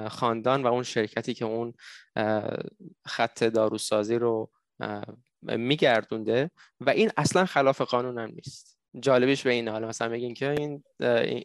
خاندان 0.10 0.64
و 0.64 0.68
اون 0.68 0.84
شرکتی 0.84 1.34
که 1.34 1.46
اون 1.46 1.74
خط 3.06 3.44
داروسازی 3.44 4.16
رو 4.16 4.52
میگردونده 5.42 6.52
و 6.80 6.90
این 6.90 7.12
اصلا 7.18 7.46
خلاف 7.46 7.82
قانون 7.82 8.18
هم 8.18 8.30
نیست. 8.36 8.78
جالبش 9.00 9.44
به 9.44 9.50
این 9.50 9.68
حالا 9.68 9.88
مثلا 9.88 10.10
بگین 10.10 10.34
که 10.34 10.50
این 10.50 10.84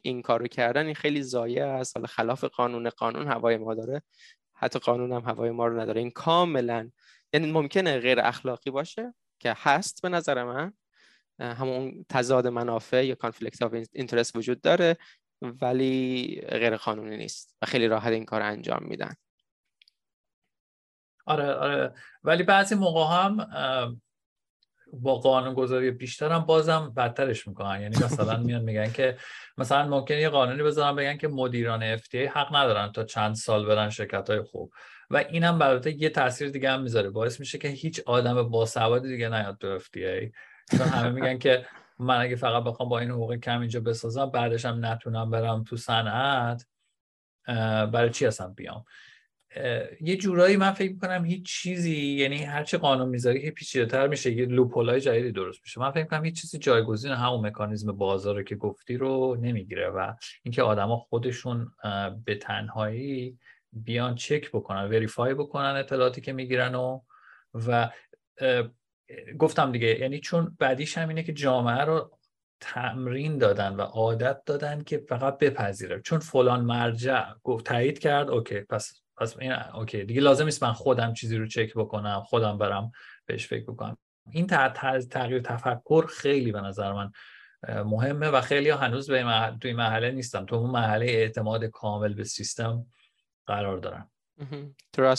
این 0.02 0.22
کارو 0.22 0.46
کردن 0.46 0.86
این 0.86 0.94
خیلی 0.94 1.22
ضایع 1.22 1.64
است. 1.64 1.96
حالا 1.96 2.06
خلاف 2.06 2.44
قانون 2.44 2.90
قانون 2.90 3.26
هوای 3.26 3.56
ما 3.56 3.74
داره. 3.74 4.02
حتی 4.54 4.78
قانون 4.78 5.12
هم 5.12 5.22
هوای 5.24 5.50
ما 5.50 5.66
رو 5.66 5.80
نداره. 5.80 6.00
این 6.00 6.10
کاملا 6.10 6.90
یعنی 7.32 7.52
ممکنه 7.52 7.98
غیر 7.98 8.20
اخلاقی 8.20 8.70
باشه 8.70 9.14
که 9.38 9.54
هست 9.56 10.02
به 10.02 10.08
نظر 10.08 10.44
من. 10.44 10.72
همون 11.40 12.04
تضاد 12.08 12.46
منافع 12.46 13.06
یا 13.06 13.14
conflict 13.14 13.62
of 13.62 13.74
interest 13.92 14.36
وجود 14.36 14.60
داره 14.60 14.96
ولی 15.42 16.40
غیر 16.48 16.76
قانونی 16.76 17.16
نیست 17.16 17.56
و 17.62 17.66
خیلی 17.66 17.88
راحت 17.88 18.12
این 18.12 18.24
کار 18.24 18.42
انجام 18.42 18.82
میدن. 18.82 19.14
آره 21.26 21.52
آره. 21.52 21.92
ولی 22.24 22.42
بعضی 22.42 22.74
موقع 22.74 23.16
هم 23.16 23.46
با 24.92 25.14
قانون 25.14 25.54
گذاری 25.54 25.90
بیشتر 25.90 26.32
هم 26.32 26.38
بازم 26.38 26.92
بدترش 26.96 27.48
می‌کنن. 27.48 27.80
یعنی 27.80 27.96
مثلا 27.96 28.36
میان 28.36 28.62
میگن 28.62 28.92
که 28.92 29.16
مثلا 29.58 29.88
ممکنه 29.88 30.20
یه 30.20 30.28
قانونی 30.28 30.62
بذارن 30.62 30.96
بگن 30.96 31.16
که 31.16 31.28
مدیران 31.28 31.96
FTA 31.96 32.14
حق 32.14 32.56
ندارن 32.56 32.92
تا 32.92 33.04
چند 33.04 33.34
سال 33.34 33.66
برن 33.66 33.90
شرکت 33.90 34.30
های 34.30 34.42
خوب. 34.42 34.72
و 35.10 35.16
اینم 35.16 35.62
البته 35.62 36.02
یه 36.02 36.10
تاثیر 36.10 36.48
دیگه 36.48 36.70
هم 36.70 36.82
می‌ذاره. 36.82 37.10
باعث 37.10 37.40
میشه 37.40 37.58
که 37.58 37.68
هیچ 37.68 38.00
آدم 38.06 38.48
باسواد 38.48 39.02
دیگه 39.02 39.28
نیاد 39.28 39.58
تو 39.58 39.78
FTA 39.78 40.32
چون 40.70 40.88
همه 40.88 41.10
میگن 41.10 41.38
که 41.38 41.66
من 41.98 42.20
اگه 42.20 42.36
فقط 42.36 42.64
بخوام 42.64 42.88
با 42.88 42.98
این 42.98 43.10
حقوق 43.10 43.36
کم 43.36 43.60
اینجا 43.60 43.80
بسازم 43.80 44.30
بعدش 44.30 44.64
هم 44.64 44.86
نتونم 44.86 45.30
برم 45.30 45.64
تو 45.64 45.76
صنعت 45.76 46.66
برای 47.92 48.10
چی 48.10 48.26
اصلا 48.26 48.48
بیام؟ 48.48 48.84
یه 50.00 50.16
جورایی 50.16 50.56
من 50.56 50.72
فکر 50.72 50.92
می‌کنم 50.92 51.24
هیچ 51.24 51.46
چیزی 51.46 51.96
یعنی 51.96 52.42
هرچی 52.44 52.76
قانون 52.76 53.08
می‌ذاری 53.08 53.42
که 53.42 53.50
پیچیده‌تر 53.50 54.06
میشه 54.06 54.32
یه 54.32 54.46
loophole 54.46 54.89
های 54.89 55.00
جدیدی 55.00 55.32
درست 55.32 55.60
میشه. 55.62 55.80
من 55.80 55.90
فکر 55.90 56.02
می‌کنم 56.02 56.24
هیچ 56.24 56.40
چیزی 56.40 56.58
جایگزین 56.58 57.12
همون 57.12 57.46
مکانیزم 57.46 57.92
بازار 57.92 58.42
که 58.42 58.56
گفتی 58.56 58.96
رو 58.96 59.36
نمی‌گیره 59.40 59.88
و 59.88 60.12
اینکه 60.42 60.62
آدما 60.62 60.96
خودشون 60.96 61.70
به 62.24 62.34
تنهایی 62.34 63.38
بیان 63.72 64.14
چک 64.14 64.50
بکنن 64.50 64.84
verify 64.90 65.34
بکنن 65.34 65.76
اطلاعاتی 65.76 66.20
که 66.20 66.32
می‌گیرن 66.32 66.74
و 66.74 67.00
و 67.54 67.90
گفتم 69.38 69.72
دیگه 69.72 70.00
یعنی 70.00 70.20
چون 70.20 70.56
بعدیش 70.58 70.98
هم 70.98 71.08
اینه 71.08 71.22
که 71.22 71.32
جامعه 71.32 71.84
رو 71.84 72.18
تمرین 72.60 73.38
دادن 73.38 73.76
و 73.76 73.80
عادت 73.80 74.44
دادن 74.46 74.82
که 74.82 74.98
فقط 75.08 75.38
بپذیره. 75.38 76.00
چون 76.00 76.18
فلان 76.18 76.64
مرجع 76.64 77.24
گفت 77.42 77.66
تایید 77.66 77.98
کرد 77.98 78.30
okay 78.30 78.60
پس 78.60 79.02
پس 79.18 79.36
این 79.38 79.52
okay 79.52 80.04
دیگه 80.04 80.20
لازم 80.20 80.44
نیست 80.44 80.62
من 80.62 80.72
خودم 80.72 81.14
چیزی 81.14 81.36
رو 81.36 81.46
چک 81.46 81.74
بکنم 81.74 82.22
خودم 82.26 82.58
برم 82.58 82.92
بهش 83.26 83.46
فکر 83.46 83.64
بکنم. 83.64 83.96
این 84.30 84.46
تغییر 84.46 85.40
تفکر 85.40 86.06
خیلی 86.06 86.52
به 86.52 86.60
نظر 86.60 86.92
من 86.92 87.12
مهمه 87.68 88.28
و 88.28 88.40
خیلی 88.40 88.70
هنوز 88.70 89.10
به. 89.10 89.56
توی 89.60 89.72
محله 89.72 90.10
نیستم 90.10 90.46
تو 90.46 90.56
اون 90.56 90.70
محله 90.70 91.06
اعتماد 91.06 91.64
کامل 91.64 92.14
به 92.14 92.24
سیستم 92.24 92.86
قرار 93.46 93.78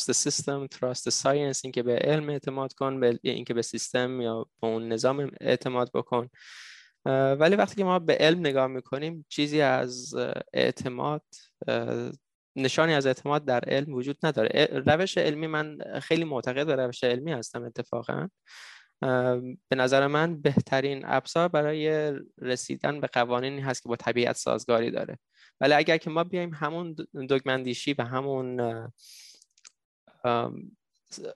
the 0.10 0.14
system 0.14 0.68
trust 0.76 1.04
the 1.04 1.12
science 1.24 1.60
اینکه 1.64 1.84
به 1.84 1.96
علم 1.96 2.30
اعتماد 2.30 2.74
کن 2.74 3.00
به 3.00 3.20
اینکه 3.22 3.54
به 3.54 3.62
سیستم 3.62 4.22
یا 4.22 4.46
به 4.62 4.68
اون 4.68 4.88
نظام 4.88 5.32
اعتماد 5.42 5.92
بکن. 5.94 6.30
ولی 7.40 7.56
وقتی 7.56 7.76
که 7.76 7.84
ما 7.84 8.00
به 8.00 8.18
علم 8.18 8.40
نگاه 8.40 8.68
می‌کنیم 8.68 9.26
چیزی 9.30 9.62
از 9.62 10.16
اعتماد 10.54 11.24
نشانی 12.58 12.94
از 12.94 13.06
اعتماد 13.06 13.46
در 13.46 13.60
علم 13.68 13.94
وجود 13.94 14.18
نداره. 14.24 14.66
روش 14.86 15.18
علمی 15.18 15.48
من 15.48 15.78
خیلی 16.02 16.24
معتقد 16.24 16.68
به 16.68 16.76
روش 16.76 17.04
علمی 17.04 17.32
هستم 17.32 17.64
اتفاقا. 17.64 18.28
به 19.70 19.76
نظر 19.76 20.08
من 20.08 20.42
بهترین 20.42 21.02
ابزار 21.06 21.48
برای 21.48 22.14
رسیدن 22.38 23.02
به 23.02 23.08
قوانینی 23.08 23.62
هست 23.62 23.84
که 23.84 23.90
با 23.90 23.96
طبیعت 23.96 24.36
سازگاری 24.36 24.92
داره. 24.92 25.20
ولی 25.62 25.74
اگر 25.74 25.98
که 25.98 26.10
ما 26.10 26.24
بیایم 26.24 26.54
همون 26.54 26.96
دگمندیشی 27.30 27.94
و 27.94 28.04
همون 28.04 28.88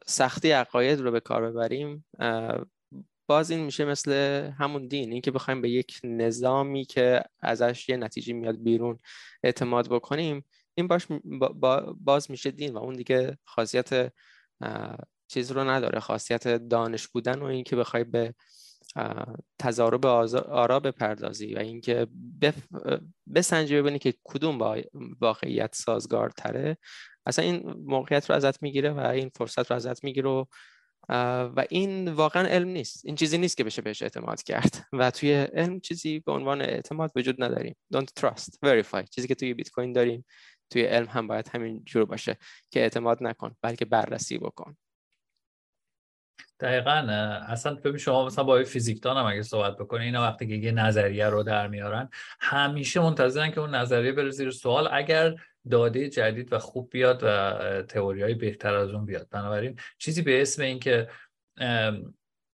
سختی 0.07 0.51
عقاید 0.51 0.99
رو 0.99 1.11
به 1.11 1.19
کار 1.19 1.51
ببریم 1.51 2.05
باز 3.27 3.51
این 3.51 3.59
میشه 3.59 3.85
مثل 3.85 4.11
همون 4.57 4.87
دین. 4.87 5.11
اینکه 5.11 5.31
بخوایم 5.31 5.61
به 5.61 5.69
یک 5.69 5.99
نظامی 6.03 6.85
که 6.85 7.23
ازش 7.41 7.89
یه 7.89 7.97
نتیجه 7.97 8.33
میاد 8.33 8.63
بیرون 8.63 8.99
اعتماد 9.43 9.89
بکنیم 9.89 10.45
این 10.75 10.87
باش 10.87 11.07
باز 11.99 12.31
میشه 12.31 12.51
دین 12.51 12.73
و 12.73 12.77
اون 12.77 12.95
دیگه 12.95 13.37
خاصیت 13.43 14.13
چیز 15.27 15.51
رو 15.51 15.69
نداره. 15.69 15.99
خاصیت 15.99 16.47
دانش 16.47 17.07
بودن 17.07 17.39
و 17.39 17.45
اینکه 17.45 17.75
بخوای 17.75 18.03
به 18.03 18.33
تضارب 19.59 20.05
آرا 20.05 20.79
بپردازی 20.79 21.55
و 21.55 21.59
اینکه 21.59 22.07
بف... 22.41 22.55
بسنجی 23.35 23.75
ببینی 23.81 23.99
که 23.99 24.13
کدوم 24.23 24.57
با 24.57 24.77
واقعیت 25.21 25.75
سازگارتره. 25.75 26.77
اصلا 27.25 27.45
این 27.45 27.73
موقعیت 27.85 28.29
رو 28.29 28.35
ازت 28.35 28.63
می‌گیره 28.63 28.91
و 28.91 28.99
این 28.99 29.31
فرصت 29.35 29.71
رو 29.71 29.75
ازت 29.75 30.03
می‌گیره 30.03 30.29
و 30.29 30.45
و 31.55 31.65
این 31.69 32.07
واقعا 32.07 32.47
علم 32.47 32.67
نیست. 32.67 33.05
این 33.05 33.15
چیزی 33.15 33.37
نیست 33.37 33.57
که 33.57 33.63
بشه 33.63 33.81
بهش 33.81 34.01
اعتماد 34.01 34.43
کرد. 34.43 34.85
و 34.99 35.11
توی 35.11 35.33
علم 35.33 35.79
چیزی 35.79 36.19
به 36.19 36.31
عنوان 36.31 36.61
اعتماد 36.61 37.11
وجود 37.15 37.43
نداریم. 37.43 37.75
Don't 37.95 38.21
trust. 38.21 38.49
Verify. 38.65 39.09
چیزی 39.09 39.27
که 39.27 39.35
توی 39.35 39.53
بیت 39.53 39.69
کوین 39.69 39.93
داریم. 39.93 40.25
توی 40.71 40.81
علم 40.81 41.07
هم 41.09 41.27
باید 41.27 41.49
همین 41.53 41.83
جور 41.85 42.05
باشه 42.05 42.37
که 42.71 42.79
اعتماد 42.79 43.23
نکن 43.23 43.55
بلکه 43.61 43.85
بررسی 43.85 44.37
بکن. 44.37 44.77
دقیقا 46.59 46.91
اصلا 47.47 47.75
ببین 47.75 47.97
شما 47.97 48.25
مثلا 48.25 48.43
با 48.43 48.63
فیزیکدان 48.63 49.17
هم 49.17 49.25
اگه 49.25 49.41
صحبت 49.41 49.77
بکنی 49.77 50.05
اینا 50.05 50.21
وقتی 50.21 50.47
که 50.47 50.53
یه 50.53 50.71
نظریه 50.71 51.25
رو 51.25 51.43
در 51.43 51.67
میارن 51.67 52.09
همیشه 52.39 52.99
منتظرن 52.99 53.51
که 53.51 53.59
اون 53.59 53.75
نظریه 53.75 54.11
بره 54.11 54.29
زیر 54.29 54.51
سوال 54.51 54.89
اگر 54.91 55.35
داده 55.71 56.09
جدید 56.09 56.53
و 56.53 56.59
خوب 56.59 56.89
بیاد 56.91 57.19
و 57.23 57.81
تئوری 57.81 58.21
های 58.21 58.33
بهتر 58.33 58.75
از 58.75 58.89
اون 58.89 59.05
بیاد. 59.05 59.29
بنابراین 59.29 59.79
چیزی 59.97 60.21
به 60.21 60.41
اسم 60.41 60.61
اینکه 60.61 61.07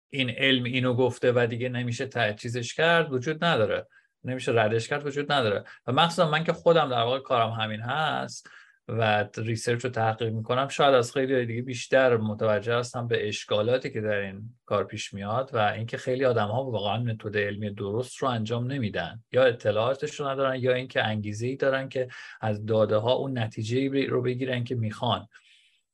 این 0.10 0.30
علم 0.30 0.64
اینو 0.64 0.94
گفته 0.94 1.32
و 1.36 1.48
دیگه 1.48 1.70
نمیشه 1.70 2.34
چیزش 2.34 2.74
کرد 2.74 3.14
وجود 3.14 3.44
نداره. 3.44 3.88
نمیشه 4.26 4.52
ردش 4.52 4.88
کرد 4.88 5.08
وجود 5.08 5.32
نداره. 5.32 5.64
و 5.88 5.92
مخصوصا 5.92 6.30
من 6.30 6.44
که 6.44 6.54
خودم 6.54 6.90
در 6.90 7.02
واقع 7.02 7.20
کارم 7.20 7.50
همین 7.50 7.82
هست 7.82 8.50
و 8.88 9.28
research 9.38 9.84
رو 9.84 9.90
تحقیق 9.90 10.34
می‌کنم 10.34 10.68
شاید 10.68 10.94
از 10.94 11.14
خیلی 11.14 11.46
دیگه 11.46 11.62
بیشتر 11.62 12.18
متوجه 12.18 12.76
هستم 12.76 13.08
به 13.08 13.28
اشکالاتی 13.28 13.90
که 13.90 14.02
در 14.02 14.16
این 14.16 14.50
کار 14.66 14.84
پیش 14.84 15.14
میاد 15.14 15.50
و 15.54 15.58
اینکه 15.58 15.98
خیلی 15.98 16.26
آدم 16.26 16.48
ها 16.48 16.64
واقعا 16.64 16.98
متد 16.98 17.38
علمی 17.38 17.70
درست 17.70 18.18
رو 18.18 18.28
انجام 18.28 18.72
نمیدن. 18.72 19.24
یا 19.32 19.44
اطلاعاتش 19.44 20.20
رو 20.20 20.28
ندارن 20.28 20.60
یا 20.60 20.74
اینکه 20.74 21.04
انگیزه 21.04 21.48
ای 21.48 21.56
دارن 21.56 21.90
که 21.90 22.08
از 22.42 22.66
داده 22.66 22.98
ها 22.98 23.14
اون 23.14 23.38
نتیجه 23.38 24.08
رو 24.08 24.22
بگیرن 24.22 24.64
که 24.64 24.76
می‌خوان. 24.76 25.28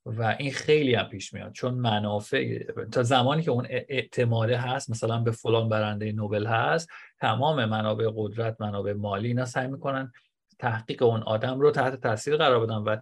و 0.05 0.35
این 0.39 0.51
خیلی 0.51 0.95
هم 0.95 1.09
پیش 1.09 1.33
میاد. 1.33 1.51
چون 1.51 1.73
منافع 1.73 2.63
تا 2.91 3.03
زمانی 3.03 3.43
که 3.43 3.51
اون 3.51 3.67
اعتماده 3.69 4.57
هست 4.57 4.89
مثلا 4.89 5.19
به 5.19 5.31
فلان 5.31 5.69
برنده 5.69 6.11
نوبل 6.11 6.45
هست 6.45 6.89
تمام 7.21 7.65
منابع 7.65 8.09
قدرت 8.15 8.61
منابع 8.61 8.93
مالی 8.93 9.27
اینا 9.27 9.45
سعی 9.45 9.67
می‌کنن 9.67 10.11
تحقیق 10.59 11.03
اون 11.03 11.23
آدم 11.23 11.59
رو 11.59 11.71
تحت 11.71 12.01
تاثیر 12.01 12.37
قرار 12.37 12.65
بدن 12.65 12.75
و 12.75 12.97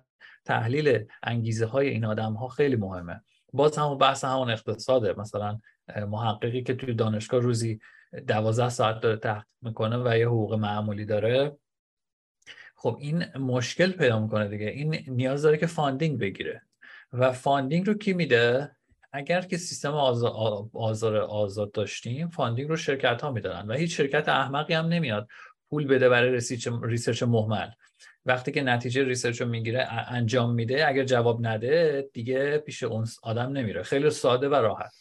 تحلیل 0.45 1.05
انگیزه 1.23 1.65
های 1.65 1.89
این 1.89 2.05
آدم 2.05 2.33
ها 2.33 2.47
خیلی 2.47 2.75
مهمه. 2.75 3.21
باز 3.53 3.77
همون 3.77 3.97
بحث 3.97 4.23
همون 4.23 4.49
اقتصاده. 4.51 5.13
مثلا 5.19 5.59
محققی 6.07 6.63
که 6.63 6.73
توی 6.73 6.93
دانشگاه 6.93 7.39
روزی 7.41 7.79
دوازده 8.27 8.69
ساعت 8.69 8.99
داره 8.99 9.17
تحقیق 9.17 9.45
می‌کنه 9.61 9.97
و 9.97 10.17
یه 10.17 10.27
حقوق 10.27 10.53
معمولی 10.53 11.05
داره. 11.05 11.57
خب 12.75 12.97
این 12.99 13.37
مشکل 13.37 13.91
پیدا 13.91 14.19
می‌کنه 14.19 14.47
دیگه. 14.47 14.65
این 14.65 15.03
نیاز 15.07 15.41
داره 15.41 15.57
که 15.57 15.67
funding 15.67 16.19
بگیره. 16.19 16.61
و 17.13 17.31
funding 17.31 17.87
رو 17.87 17.93
کی 17.93 18.13
میده؟ 18.13 18.75
اگر 19.11 19.41
که 19.41 19.57
سیستم 19.57 19.93
بازار 20.73 21.17
آزاد 21.17 21.71
داشتیم 21.71 22.29
funding 22.29 22.69
رو 22.69 22.75
شرکت 22.75 23.21
ها 23.21 23.31
میدارن 23.31 23.67
و 23.67 23.73
هیچ 23.73 23.97
شرکت 23.97 24.29
احمقی 24.29 24.73
هم 24.73 24.85
نمیاد 24.85 25.27
پول 25.69 25.87
بده 25.87 26.09
برای 26.09 26.31
research, 26.83 27.23
مهمل 27.23 27.67
وقتی 28.25 28.51
که 28.51 28.63
نتیجه 28.63 29.03
research 29.03 29.41
رو 29.41 29.47
می‌گیره 29.47 29.87
انجام 29.91 30.53
میده 30.53 30.87
اگر 30.87 31.03
جواب 31.03 31.47
نده 31.47 32.09
دیگه 32.13 32.57
پیش 32.57 32.83
اون 32.83 33.05
آدم 33.23 33.51
نمیره. 33.51 33.83
خیلی 33.83 34.09
ساده 34.09 34.49
و 34.49 34.55
راحت. 34.55 34.91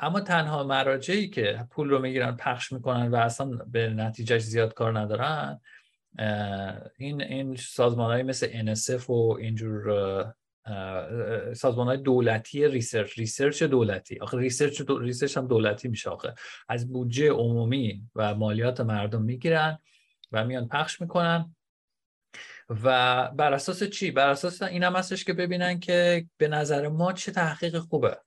اما 0.00 0.20
تنها 0.20 0.62
مراجعی 0.62 1.28
که 1.28 1.66
پول 1.70 1.90
رو 1.90 1.98
می‌گیرن 1.98 2.36
پخش 2.36 2.72
می‌کنن 2.72 3.08
و 3.08 3.16
اصلا 3.16 3.46
به 3.46 3.88
نتیجهش 3.88 4.42
زیاد 4.42 4.74
کار 4.74 4.98
ندارن 4.98 5.60
این 6.98 7.22
این 7.22 7.56
سازمان 7.56 8.22
مثل 8.22 8.74
NSF 8.74 9.10
و 9.10 9.36
اینجور 9.40 10.34
سازمان 11.56 11.86
های 11.86 11.96
دولتی 11.96 12.68
research 12.68 13.18
research 13.18 13.62
دولتی. 13.62 14.18
آخه 14.18 14.38
research 14.38 14.82
research 15.00 15.36
هم 15.36 15.48
دولتی 15.48 15.88
میشه 15.88 16.10
آخه. 16.10 16.34
از 16.68 16.92
بودجه 16.92 17.30
عمومی 17.30 18.02
و 18.14 18.34
مالیات 18.34 18.80
مردم 18.80 19.22
می‌گیرن 19.22 19.78
و 20.32 20.44
میان 20.44 20.68
پخش 20.68 21.00
می‌کنن. 21.00 21.54
و 22.68 23.30
بر 23.30 23.52
اساس 23.52 23.82
چی؟ 23.82 24.10
بر 24.10 24.28
اساس 24.28 24.62
این 24.62 24.82
هم 24.82 24.96
هستش 24.96 25.24
که 25.24 25.32
ببینن 25.32 25.80
که 25.80 26.26
به 26.36 26.48
نظر 26.48 26.88
ما 26.88 27.12
چه 27.12 27.32
تحقیق 27.32 27.78
خوبه. 27.78 28.18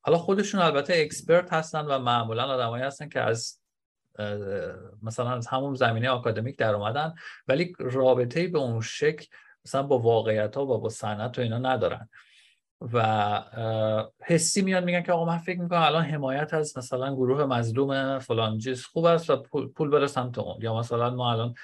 حالا 0.00 0.18
خودشون 0.18 0.60
البته 0.60 0.94
expert 0.96 1.52
هستن 1.52 1.80
و 1.80 1.98
معمولا 1.98 2.44
آدمایی 2.44 2.84
هستن 2.84 3.08
که 3.08 3.20
از 3.20 3.60
مثلا 5.02 5.30
از 5.30 5.46
همون 5.46 5.74
زمینه 5.74 6.08
آکادمیک 6.08 6.58
در 6.58 6.74
اومدن. 6.74 7.14
ولی 7.48 7.74
رابطه 7.78 8.48
به 8.48 8.58
اون 8.58 8.80
شکل 8.80 9.26
مثلا 9.66 9.82
با 9.82 9.98
واقعیت 9.98 10.56
ها 10.56 10.66
و 10.66 10.78
با 10.78 10.88
صنعت 10.88 11.38
و 11.38 11.42
اینا 11.42 11.58
ندارن. 11.58 12.08
و 12.92 13.42
حسی 14.24 14.62
میان 14.62 14.84
میگن 14.84 15.02
که 15.02 15.12
آقا 15.12 15.24
من 15.24 15.38
فکر 15.38 15.60
می‌کنم 15.60 15.82
الان 15.82 16.04
حمایت 16.04 16.54
از 16.54 16.78
مثلا 16.78 17.14
گروه 17.14 17.44
مظلوم 17.44 18.18
فلان 18.18 18.58
چیز 18.58 18.84
خوب 18.84 19.04
است 19.04 19.30
و 19.30 19.36
پول 19.76 19.90
بره 19.90 20.06
سمت 20.06 20.38
اون. 20.38 20.56
یا 20.60 20.78
مثلا 20.78 21.10
ما 21.10 21.32
الان 21.32 21.54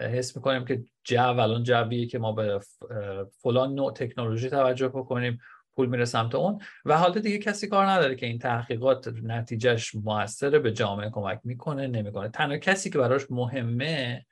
حس 0.00 0.36
می‌کنیم 0.36 0.64
که 0.64 0.84
جو 1.04 1.40
الان 1.40 1.62
جویه 1.62 2.06
که 2.06 2.18
ما 2.18 2.32
به 2.32 2.60
فلان 3.42 3.74
نوع 3.74 3.92
تکنولوژی 3.92 4.50
توجه 4.50 4.88
بکنیم 4.88 5.38
پول 5.76 5.86
میره 5.86 6.04
سمت 6.04 6.34
اون. 6.34 6.60
و 6.84 6.98
حالا 6.98 7.20
دیگه 7.20 7.38
کسی 7.38 7.68
کار 7.68 7.86
نداره 7.86 8.14
که 8.14 8.26
این 8.26 8.38
تحقیقات 8.38 9.08
نتیجهش 9.22 9.94
موثره 9.94 10.58
به 10.58 10.72
جامعه 10.72 11.10
کمک 11.10 11.40
می‌کنه 11.44 11.86
نمی‌کنه. 11.86 12.28
تنها 12.28 12.56
کسی 12.56 12.90
که 12.90 12.98
براش 12.98 13.30
مهمه 13.30 14.26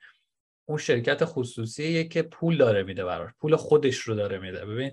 اون 0.71 0.79
شرکت 0.79 1.25
خصوصیه 1.25 2.03
که 2.03 2.21
پول 2.21 2.57
داره 2.57 2.83
میده 2.83 3.05
براش 3.05 3.31
پول 3.39 3.55
خودش 3.55 3.97
رو 3.97 4.15
داره 4.15 4.39
میده. 4.39 4.65
ببین 4.65 4.91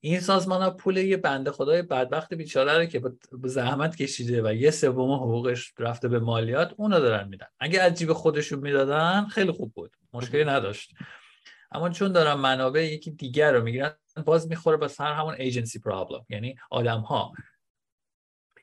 این 0.00 0.20
سازمان 0.20 0.62
ها 0.62 0.70
پول 0.70 0.96
یه 0.96 1.16
بنده 1.16 1.50
خدای 1.50 1.82
بدبخت 1.82 2.34
بیچاره 2.34 2.78
رو 2.78 2.84
که 2.84 3.02
زحمت 3.44 3.96
کشیده 3.96 4.42
و 4.42 4.54
یه 4.54 4.70
سوم 4.70 5.12
حقوقش 5.12 5.72
رفته 5.78 6.08
به 6.08 6.18
مالیات 6.18 6.74
اونو 6.76 7.00
دارن 7.00 7.28
میدن. 7.28 7.46
اگه 7.60 7.80
از 7.80 7.94
جیب 7.94 8.12
خودشون 8.12 8.58
می‌دادن 8.58 9.26
خیلی 9.26 9.52
خوب 9.52 9.72
بود. 9.74 9.96
مشکلی 10.12 10.44
نداشت. 10.44 10.94
اما 11.72 11.88
چون 11.88 12.12
دارن 12.12 12.34
منابع 12.34 12.92
یکی 12.92 13.10
دیگر 13.10 13.52
رو 13.52 13.62
می‌گیرن 13.62 13.92
باز 14.24 14.48
می‌خوره 14.48 14.76
به 14.76 14.88
سر 14.88 15.12
همون 15.12 15.34
ایجنسی 15.34 15.78
پرابلم 15.78 16.26
یعنی 16.28 16.56
آدم 16.70 17.00
ها 17.00 17.32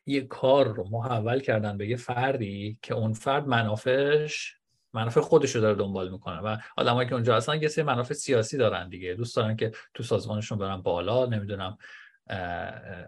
یه 0.05 0.21
کار 0.21 0.67
رو 0.67 0.89
محول 0.89 1.39
کردن 1.39 1.77
به 1.77 1.87
یه 1.87 1.97
فردی 1.97 2.79
که 2.81 2.93
اون 2.93 3.13
فرد 3.13 3.47
منافعش 3.47 4.57
منافع 4.93 5.21
خودش 5.21 5.55
رو 5.55 5.61
داره 5.61 5.75
دنبال 5.75 6.11
می‌کنه 6.11 6.39
و 6.39 6.57
آدمایی 6.77 7.09
که 7.09 7.15
اونجا 7.15 7.35
هستن 7.35 7.61
یه 7.61 7.67
سری 7.67 7.83
منافع 7.83 8.13
سیاسی 8.13 8.57
دارن 8.57 8.89
دیگه. 8.89 9.13
دوست 9.13 9.35
دارن 9.35 9.55
که 9.55 9.71
تو 9.93 10.03
سازمانشون 10.03 10.57
برن 10.57 10.81
بالا 10.81 11.25
نمی‌دونم 11.25 11.77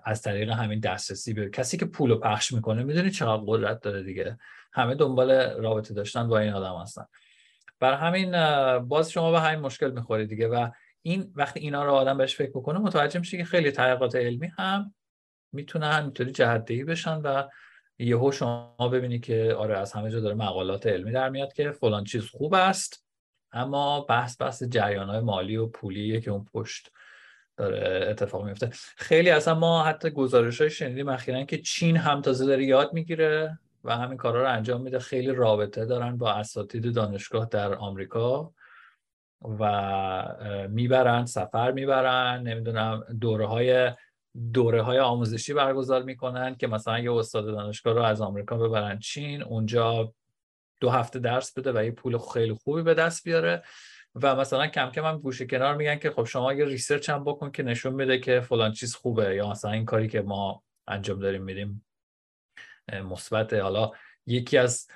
از 0.04 0.22
طریق 0.22 0.50
همین 0.50 0.80
دسترسی 0.80 1.34
به 1.34 1.50
کسی 1.50 1.78
که 1.78 1.86
پول 1.86 2.16
پخش 2.16 2.54
می‌کنه 2.54 2.84
می‌دونی 2.84 3.12
چقدر 3.12 3.44
قدرت 3.48 3.82
داره 3.82 4.04
دیگه. 4.04 4.38
همه 4.74 4.96
دنبال 4.96 5.32
رابطه 5.50 5.94
داشتن 5.94 6.28
با 6.28 6.40
این 6.40 6.54
آدم 6.54 6.82
هستن. 6.82 7.06
بر 7.80 7.94
همین 7.94 8.32
باز 8.80 9.12
شما 9.12 9.32
به 9.32 9.40
همین 9.40 9.60
مشکل 9.60 9.92
می‌خورید 9.92 10.30
دیگه 10.30 10.48
و 10.48 10.70
این 11.02 11.32
وقتی 11.36 11.60
اینا 11.60 11.86
رو 11.86 11.92
آدم 11.92 12.18
بهش 12.18 12.36
فکر 12.36 12.50
بکنه 12.50 12.80
متوجه 12.80 13.20
میشه 13.20 13.38
که 13.38 13.46
خیلی 13.46 13.72
تحقیقات 13.72 14.16
علمی 14.16 14.52
هم 14.58 14.94
می‌تونن 15.54 16.02
اینطوری 16.04 16.32
جهت 16.32 16.72
بشن 16.72 17.22
و 17.22 17.44
یهو 18.00 18.32
شما 18.32 18.90
ببینی 18.92 19.20
که 19.20 19.56
آره 19.58 19.78
از 19.78 19.94
همه 19.94 20.12
جا 20.12 20.20
داره 20.20 20.36
مقالات 20.36 20.88
علمی 20.88 21.12
در 21.12 21.30
میاد 21.30 21.54
که 21.54 21.72
فلان 21.72 22.04
چیز 22.04 22.26
خوب 22.26 22.54
است 22.54 23.06
اما 23.52 24.02
بحث 24.02 24.42
بحث 24.42 24.64
جریان 24.64 25.10
های 25.10 25.20
مالی 25.20 25.58
و 25.58 25.68
پولیه 25.68 26.22
که 26.22 26.32
اون 26.32 26.46
پشت 26.54 26.92
داره 27.58 28.08
اتفاق 28.10 28.46
میفته 28.46 28.70
خیلی 28.98 29.30
اصلا 29.30 29.56
ما 29.56 29.84
حتی 29.84 30.10
گزارش 30.10 30.62
های 30.62 30.70
شنیدیم 30.70 31.10
اخیرا 31.10 31.44
که 31.44 31.58
چین 31.58 31.98
هم 31.98 32.22
تازه 32.22 32.46
داره 32.46 32.66
یاد 32.66 32.94
می‌گیره 32.94 33.60
و 33.84 33.98
همین 33.98 34.18
کارا 34.18 34.42
رو 34.42 34.50
انجام 34.50 34.82
میده. 34.82 35.00
خیلی 35.00 35.32
رابطه 35.32 35.86
دارن 35.86 36.18
با 36.18 36.32
اساتید 36.32 36.94
دانشگاه 36.94 37.48
در 37.52 37.76
آمریکا 37.76 38.54
و 39.42 40.68
می‌برن 40.70 41.26
سفر 41.26 41.72
می‌برن 41.72 42.42
نمی‌دونم 42.44 43.04
دوره 43.22 43.48
های 43.48 43.92
دوره 44.54 44.82
های 44.82 45.00
آموزشی 45.00 45.54
برگزار 45.54 46.04
می‌کنن 46.04 46.56
که 46.56 46.68
مثلا 46.68 47.00
یه 47.00 47.14
استاد 47.14 47.46
دانشگاه 47.46 47.94
رو 47.94 48.02
از 48.02 48.22
آمریکا 48.22 48.58
ببرن 48.58 49.00
چین 49.00 49.44
اونجا 49.44 50.14
دو 50.80 50.90
هفته 50.90 51.20
درس 51.20 51.58
بده 51.58 51.72
و 51.76 51.84
یه 51.84 51.92
پول 51.92 52.18
خیلی 52.34 52.54
خوبی 52.54 52.82
به 52.82 52.94
دست 52.94 53.24
بیاره. 53.24 53.64
و 54.16 54.36
مثلا 54.36 54.68
کم 54.68 54.90
کم 54.90 55.06
هم 55.06 55.18
گوشه 55.18 55.46
کنار 55.46 55.76
میگن 55.76 55.96
که 55.96 56.12
خب 56.12 56.24
شما 56.24 56.54
یه 56.54 56.66
research 56.66 57.10
هم 57.10 57.24
بکن 57.24 57.52
که 57.52 57.64
نشون 57.64 57.94
میده 57.94 58.20
که 58.20 58.40
فلان 58.40 58.72
چیز 58.72 58.96
خوبه 58.96 59.36
یا 59.36 59.50
مثلا 59.50 59.72
این 59.72 59.86
کاری 59.86 60.08
که 60.08 60.22
ما 60.22 60.64
انجام 60.88 61.20
داریم 61.20 61.44
میدیم 61.44 61.86
مثبت 62.94 63.54
حالا 63.54 63.92
یکی 64.26 64.58
از 64.58 64.88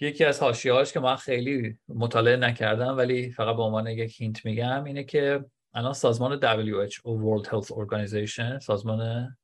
یکی 0.00 0.24
از 0.24 0.40
حاشیه‌هاش 0.40 0.92
که 0.92 1.00
من 1.00 1.16
خیلی 1.16 1.78
مطالعه 1.88 2.36
نکردم 2.36 2.96
ولی 2.96 3.30
فقط 3.30 3.56
به 3.56 3.62
عنوان 3.62 3.86
یک 3.86 4.20
hint 4.20 4.44
میگم 4.44 4.84
اینه 4.84 5.04
که 5.04 5.44
الان 5.74 5.92
سازمان 5.92 6.40
WHO 6.40 7.02
World 7.04 7.48
Health 7.48 7.68
Organization 7.68 8.58
سازمان 8.58 9.36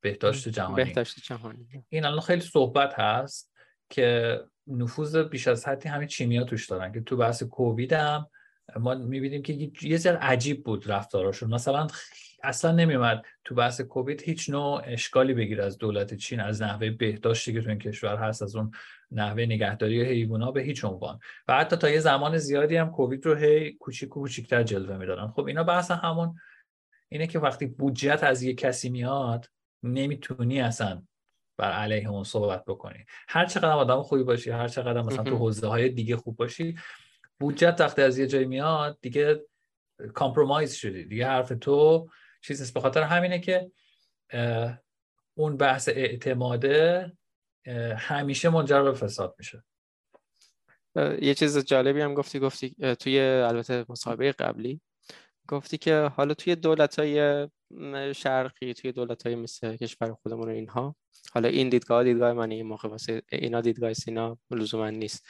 بهداشت 0.00 0.48
جهانی. 0.48 0.84
بهداشت 0.84 1.20
جهانی. 1.24 1.84
این 1.88 2.04
الان 2.04 2.20
خیلی 2.20 2.40
صحبت 2.40 2.94
هست 2.94 3.52
که 3.90 4.40
نفوذ 4.66 5.16
بیش 5.16 5.48
از 5.48 5.68
حدی 5.68 5.88
همین 5.88 6.08
چینیا 6.08 6.44
توش 6.44 6.66
دارن 6.66 6.92
که 6.92 7.00
تو 7.00 7.16
بحث 7.16 7.42
کووید 7.42 7.92
هم 7.92 8.26
ما 8.76 8.94
می‌بینیم 8.94 9.42
که 9.42 9.70
یه 9.82 9.96
ذره 9.96 10.16
عجیب 10.16 10.64
بود 10.64 10.90
رفتاراشون 10.90 11.54
مثلا 11.54 11.86
اصلا 12.42 12.72
نمیومد 12.72 13.22
تو 13.44 13.54
بحث 13.54 13.80
کووید 13.80 14.22
هیچ 14.22 14.50
نوع 14.50 14.82
اشکالی 14.84 15.34
بگیر 15.34 15.62
از 15.62 15.78
دولت 15.78 16.14
چین 16.14 16.40
از 16.40 16.62
نحوه 16.62 16.90
بهداشتی 16.90 17.52
که 17.52 17.60
تو 17.60 17.68
این 17.68 17.78
کشور 17.78 18.16
هست 18.16 18.42
از 18.42 18.56
اون 18.56 18.70
نحوه 19.10 19.42
نگهداری 19.42 20.04
حیوونا 20.04 20.50
به 20.50 20.62
هیچ 20.62 20.84
عنوان. 20.84 21.18
و 21.48 21.56
حتی 21.56 21.76
تا 21.76 21.90
یه 21.90 22.00
زمان 22.00 22.38
زیادی 22.38 22.76
هم 22.76 22.90
کووید 22.90 23.26
رو 23.26 23.34
هی 23.34 23.72
کوچیک 23.72 24.16
و 24.16 24.20
کوچیکتر 24.20 24.62
جلوه 24.62 24.96
می‌دادن. 24.96 25.28
خب 25.28 25.44
اینا 25.44 25.64
بحث 25.64 25.90
همون 25.90 26.34
اینه 27.08 27.26
که 27.26 27.38
وقتی 27.38 27.66
بودجت 27.66 28.20
از 28.22 28.42
یه 28.42 28.54
کسی 28.54 28.88
میاد 28.88 29.50
نمی‌تونی 29.82 30.60
اصلا 30.60 31.02
بر 31.58 31.72
علیه 31.72 32.08
اون 32.08 32.24
صحبت 32.24 32.64
بکنی. 32.64 33.04
هر 33.28 33.46
چقدر 33.46 33.70
آدم 33.70 34.02
خوبی 34.02 34.22
باشی 34.22 34.50
هر 34.50 34.68
چقدر 34.68 35.02
مثلا 35.02 35.24
تو 35.24 35.36
حوزه 35.36 35.66
های 35.66 35.88
دیگه 35.88 36.16
خوب 36.16 36.36
باشی 36.36 36.76
بودجت 37.40 37.76
وقتی 37.80 38.02
از 38.02 38.18
یه 38.18 38.26
جایی 38.26 38.46
میاد 38.46 38.98
دیگه 39.00 39.44
کامپرومایز 40.14 40.74
شدی. 40.74 41.04
دیگه 41.04 41.26
حرف 41.26 41.52
تو 41.60 42.08
چیز 42.42 42.60
نیست. 42.60 42.74
به 42.74 42.80
خاطر 42.80 43.02
همینه 43.02 43.38
که 43.38 43.70
اون 45.34 45.56
بحث 45.56 45.88
اعتماده 45.88 47.12
همیشه 47.98 48.48
منجر 48.48 48.82
به 48.82 48.92
فساد 48.92 49.34
میشه. 49.38 49.64
یه 51.20 51.34
چیز 51.34 51.58
جالبی 51.58 52.00
هم 52.00 52.14
گفتی 52.14 52.38
گفتی 52.38 52.94
توی 53.00 53.20
البته 53.20 53.84
مصاحبه 53.88 54.32
قبلی 54.32 54.80
گفتی 55.48 55.78
که 55.78 56.10
حالا 56.16 56.34
توی 56.34 56.56
دولت 56.56 56.98
های 56.98 57.48
شرقی 58.14 58.74
توی 58.74 58.92
دولت 58.92 59.26
های 59.26 59.34
مثل 59.34 59.76
کشور 59.76 60.12
خودمون 60.12 60.48
اینها 60.48 60.96
حالا 61.32 61.48
این 61.48 61.68
دیدگاه 61.68 62.04
دیدگاه 62.04 62.32
من 62.32 62.50
این 62.50 62.66
موقع 62.66 62.88
واسه 62.88 63.22
اینا 63.32 63.60
دیدگاه 63.60 63.94
سینا 63.94 64.38
لزوما 64.50 64.90
نیست. 64.90 65.26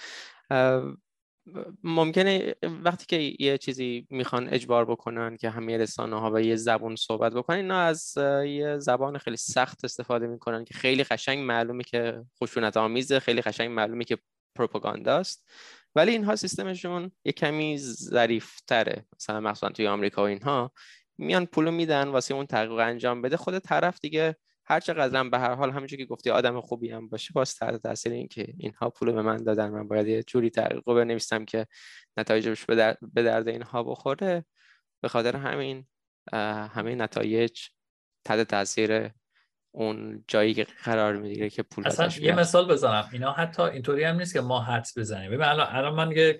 ممکنه 1.85 2.55
وقتی 2.63 3.07
که 3.07 3.45
یه 3.45 3.59
چیزی 3.59 4.07
می‌خوان 4.11 4.49
اجبار 4.49 4.85
بکنن 4.85 5.37
که 5.37 5.51
همه 5.51 5.77
رسانه 5.77 6.21
ها 6.21 6.33
و 6.35 6.41
یه 6.41 6.57
زبون 6.57 6.97
صحبت 6.97 7.35
بکنن 7.35 7.57
اینا 7.57 7.81
از 7.81 8.15
یه 8.45 8.79
زبان 8.79 9.19
خیلی 9.19 9.37
سخت 9.37 9.85
استفاده 9.85 10.27
می‌کنن 10.27 10.65
که 10.65 10.75
خیلی 10.75 11.05
قشنگ 11.05 11.39
معلومه 11.39 11.83
که 11.83 12.25
خشونت 12.43 12.77
آمیزه 12.77 13.21
خیلی 13.21 13.43
قشنگ 13.43 13.71
معلومه 13.71 14.05
که 14.05 14.19
پروپاگانداست 14.55 15.51
ولی 15.95 16.11
اینها 16.11 16.37
سیستمشون 16.37 17.13
یه 17.25 17.33
کمی 17.33 17.79
ظریف 17.79 18.61
تره 18.61 19.07
مثلا 19.17 19.41
مخصوصا 19.41 19.69
توی 19.69 19.87
آمریکا 19.87 20.23
و 20.23 20.27
اینها 20.27 20.73
میان 21.19 21.47
پولو 21.47 21.71
میدن 21.71 22.09
واسه 22.09 22.35
اون 22.35 22.47
تحقیق 22.47 22.79
انجام 22.79 23.23
بده. 23.23 23.37
خود 23.37 23.59
طرف 23.59 24.01
دیگه 24.01 24.37
هر 24.69 24.81
چقدر 24.81 25.29
به 25.29 25.39
هر 25.39 25.55
حال 25.55 25.71
همونجوری 25.71 26.03
که 26.03 26.09
گفتی 26.09 26.31
آدم 26.31 26.61
خوبی 26.61 26.91
هم 26.91 27.09
باشه 27.09 27.33
باز 27.35 27.55
تحت 27.55 27.83
تاثیر 27.83 28.13
این 28.13 28.29
که 28.29 28.55
اینها 28.59 28.91
پول 28.91 29.13
به 29.13 29.23
من 29.23 29.37
دادن. 29.37 29.69
من 29.69 29.89
باید 29.89 30.09
یه 30.09 30.23
جوری 30.23 30.51
تحقیق 30.51 30.83
بنویسم 30.85 31.45
که 31.45 31.67
نتایجش 32.17 32.65
به 33.13 33.23
درد 33.23 33.49
اینها 33.49 33.83
بخوره. 33.83 34.45
به 35.01 35.09
خاطر 35.09 35.37
همین 35.37 35.87
همه 36.73 36.95
نتایج 36.95 37.61
تحت 38.25 38.41
تاثیر 38.41 39.11
اون 39.77 40.25
جایی 40.29 40.55
که 40.55 40.67
قرار 40.85 41.17
می‌گیره 41.17 41.51
که 41.51 41.63
پول 41.63 41.87
اصلا 41.87 42.09
یه 42.21 42.39
مثال 42.39 42.69
بزنم. 42.69 43.09
اینا 43.13 43.33
حتی 43.33 43.63
اینطوری 43.63 44.05
هم 44.05 44.17
نیست 44.17 44.33
که 44.33 44.41
ما 44.41 44.61
حدس 44.61 44.99
بزنیم. 44.99 45.31
ببین 45.31 45.43
الان 45.43 45.67
الان 45.71 45.95
من 45.95 46.11
یه 46.11 46.39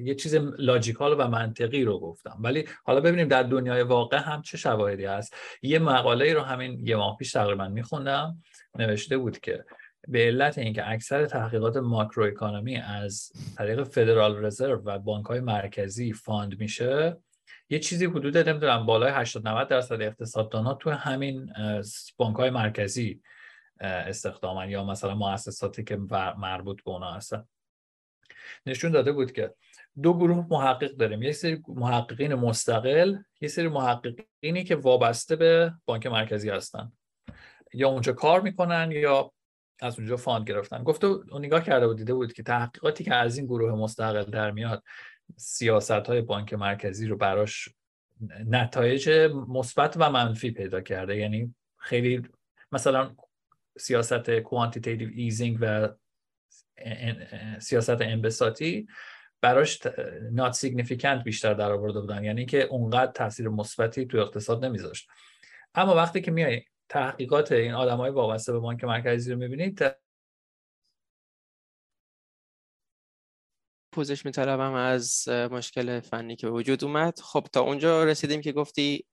یه 0.00 0.14
چیز 0.14 0.34
logical 0.58 1.16
و 1.18 1.28
منطقی 1.28 1.84
رو 1.84 2.00
گفتم. 2.00 2.36
ولی 2.40 2.64
حالا 2.84 3.00
ببینیم 3.00 3.28
در 3.28 3.42
دنیای 3.42 3.82
واقع 3.82 4.16
هم 4.16 4.42
چه 4.42 4.58
شواهدی 4.58 5.04
هست. 5.04 5.36
یه 5.62 5.78
مقاله 5.78 6.24
ای 6.24 6.34
رو 6.34 6.40
همین 6.40 6.86
یه 6.86 6.96
ماه 6.96 7.16
پیش 7.16 7.32
تقریبا 7.32 7.68
میخوندم. 7.68 8.42
نوشته 8.78 9.18
بود 9.18 9.38
که 9.38 9.64
به 10.08 10.18
علت 10.18 10.58
اینکه 10.58 10.90
اکثر 10.90 11.26
تحقیقات 11.26 11.76
ماکرو 11.76 12.44
از 12.86 13.32
طریق 13.56 13.82
Federal 13.82 14.44
Reserve 14.44 14.82
و 14.84 14.98
بانک 14.98 15.26
های 15.26 15.40
مرکزی 15.40 16.12
fund 16.12 16.60
میشه 16.60 17.16
یه 17.72 17.78
چیزی 17.78 18.06
حدود 18.06 18.38
نمی‌دونم 18.38 18.86
بالای 18.86 19.12
80 19.12 19.48
90 19.48 19.68
درصد 19.68 20.02
اقتصاددان 20.02 20.64
ها 20.64 20.74
تو 20.74 20.90
همین 20.90 21.52
بانک 22.16 22.36
های 22.36 22.50
مرکزی 22.50 23.22
استخدامن 23.80 24.70
یا 24.70 24.84
مثلا 24.84 25.14
مؤسساتی 25.14 25.84
که 25.84 25.96
مربوط 26.38 26.82
به 26.84 26.90
اونا 26.90 27.12
هستن. 27.12 27.44
نشون 28.66 28.92
داده 28.92 29.12
بود 29.12 29.32
که 29.32 29.54
دو 30.02 30.14
گروه 30.14 30.46
محقق 30.50 30.90
داریم. 30.90 31.22
یک 31.22 31.32
سری 31.32 31.62
محققین 31.68 32.34
مستقل 32.34 33.16
یه 33.40 33.48
سری 33.48 33.68
محققینی 33.68 34.64
که 34.64 34.76
وابسته 34.76 35.36
به 35.36 35.74
بانک 35.84 36.06
مرکزی 36.06 36.50
هستن. 36.50 36.92
یا 37.74 37.88
اونجا 37.88 38.12
کار 38.12 38.40
می‌کنن 38.40 38.90
یا 38.90 39.32
از 39.80 39.98
اونجا 39.98 40.16
فاند 40.16 40.48
گرفتن. 40.48 40.82
گفته 40.82 41.06
اون 41.06 41.44
نگاه 41.44 41.64
کرده 41.64 41.86
بود 41.86 41.96
دیده 41.96 42.14
بود 42.14 42.32
که 42.32 42.42
تحقیقاتی 42.42 43.04
که 43.04 43.14
از 43.14 43.38
این 43.38 43.46
گروه 43.46 43.72
مستقل 43.72 44.30
در 44.30 44.50
میاد 44.50 44.82
سیاست 45.36 45.90
های 45.90 46.20
بانک 46.20 46.54
مرکزی 46.54 47.06
رو 47.06 47.16
براش 47.16 47.68
نتایج 48.46 49.10
مثبت 49.48 49.96
و 49.96 50.10
منفی 50.10 50.50
پیدا 50.50 50.80
کرده. 50.80 51.16
یعنی 51.16 51.54
خیلی 51.78 52.22
مثلا 52.72 53.16
سیاست 53.78 54.30
quantitative 54.30 55.10
easing 55.14 55.58
و 55.60 55.88
سیاست 57.58 58.00
انبساطی 58.00 58.86
براش 59.40 59.78
not 60.32 60.52
significant 60.52 61.24
بیشتر 61.24 61.54
در 61.54 61.72
آورده 61.72 62.00
بودن. 62.00 62.24
یعنی 62.24 62.46
که 62.46 62.62
اونقدر 62.62 63.12
تاثیر 63.12 63.48
مثبتی 63.48 64.06
تو 64.06 64.18
اقتصاد 64.18 64.64
نمیذاشت. 64.64 65.08
اما 65.74 65.94
وقتی 65.94 66.20
که 66.20 66.30
میای 66.30 66.62
تحقیقات 66.88 67.52
این 67.52 67.72
آدمای 67.72 68.10
وابسته 68.10 68.52
به 68.52 68.58
بانک 68.58 68.84
مرکزی 68.84 69.32
رو 69.32 69.38
می‌بینید 69.38 69.82
پوزش 73.92 74.26
میطلبم 74.26 74.72
از 74.72 75.28
مشکل 75.28 76.00
فنی 76.00 76.36
که 76.36 76.48
وجود 76.48 76.84
اومد. 76.84 77.20
خب 77.20 77.46
تا 77.52 77.60
اونجا 77.60 78.04
رسیدیم 78.04 78.40
که 78.40 78.52
گفتی 78.52 79.06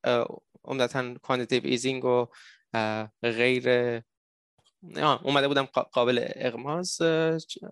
عمدتا 0.64 1.14
quantitative 1.14 1.62
easing 1.66 2.06
و 2.06 2.28
غیره 3.22 3.70
اومده 5.24 5.48
بودن 5.48 5.66
قابل 5.66 6.28
اغماض 6.36 7.02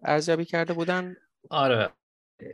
ارزیابی 0.04 0.46
کرده 0.46 0.74
بودن. 0.74 1.16
آره. 1.50 1.90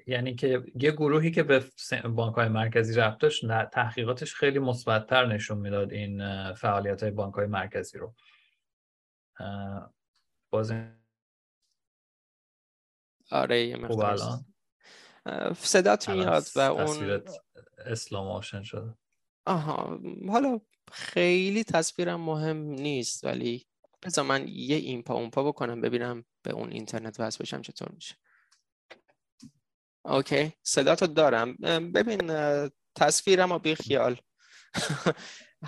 یعنی 0.07 0.35
که 0.35 0.63
یه 0.75 0.91
گروهی 0.91 1.31
که 1.31 1.43
به 1.43 1.63
بانک 2.03 2.35
های 2.35 2.47
مرکزی 2.47 2.95
ربط 2.95 3.19
داشت 3.19 3.45
تحقیقاتش 3.71 4.35
خیلی 4.35 4.59
مثبتتر 4.59 5.25
نشون 5.25 5.57
می‌داد 5.57 5.91
این 5.93 6.53
فعالیت 6.53 7.03
های 7.03 7.11
بانک 7.11 7.33
های 7.33 7.47
مرکزی 7.47 7.97
رو. 7.97 8.13
باز 10.49 10.73
آره 13.33 13.67
یه 13.67 13.77
صدات 15.55 16.09
میاد 16.09 16.43
و 16.55 16.59
اون 16.59 17.21
اسلام 17.77 18.27
آشن 18.27 18.63
شده. 18.63 18.93
آها 19.45 19.99
حالا 20.29 20.59
خیلی 20.91 21.63
تصویرم 21.63 22.21
مهم 22.21 22.57
نیست 22.57 23.23
ولی 23.23 23.67
بذار 24.01 24.25
من 24.25 24.47
یه 24.47 24.75
این 24.75 25.03
پا 25.03 25.13
اون 25.13 25.29
پا 25.29 25.43
بکنم 25.43 25.81
ببینم 25.81 26.25
به 26.43 26.53
اون 26.53 26.71
اینترنت 26.71 27.19
وصل 27.19 27.37
بشم 27.41 27.61
چطور 27.61 27.89
میشه. 27.91 28.15
اوکی 30.05 30.53
صداتو 30.63 31.07
دارم. 31.07 31.55
ببین 31.93 32.31
تصویرم 32.95 33.51
و 33.51 33.59
بی 33.59 33.75
خیال 33.75 34.17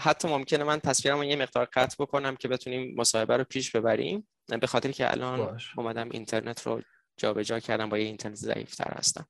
حتی 0.06 0.28
ممکنه 0.28 0.64
من 0.64 0.80
تصویرم 0.80 1.18
رو 1.18 1.24
یه 1.24 1.36
مقدار 1.36 1.66
قطع 1.74 1.96
بکنم 2.00 2.36
که 2.36 2.48
بتونیم 2.48 2.96
مصاحبه 2.98 3.38
رو 3.38 3.44
پیش 3.44 3.72
ببریم 3.76 4.28
به 4.62 4.68
خاطر 4.68 4.92
که 4.92 5.12
الان 5.12 5.38
باش. 5.38 5.78
اومدم 5.78 6.10
اینترنت 6.12 6.62
رو 6.62 6.82
جابجا 7.18 7.44
جا 7.44 7.60
کردم 7.60 7.90
با 7.90 7.98
یه 7.98 8.06
اینترنت 8.06 8.36
ضعیفتر 8.36 8.94
هستم. 8.94 9.28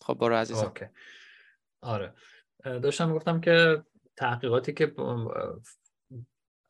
خب 0.00 0.14
برو 0.14 0.34
عزیزم. 0.34 0.66
اوکی. 0.66 0.86
آره. 1.80 2.14
داشتم 2.64 3.14
گفتم 3.14 3.40
که 3.40 3.84
تحقیقاتی 4.16 4.72
که 4.72 4.94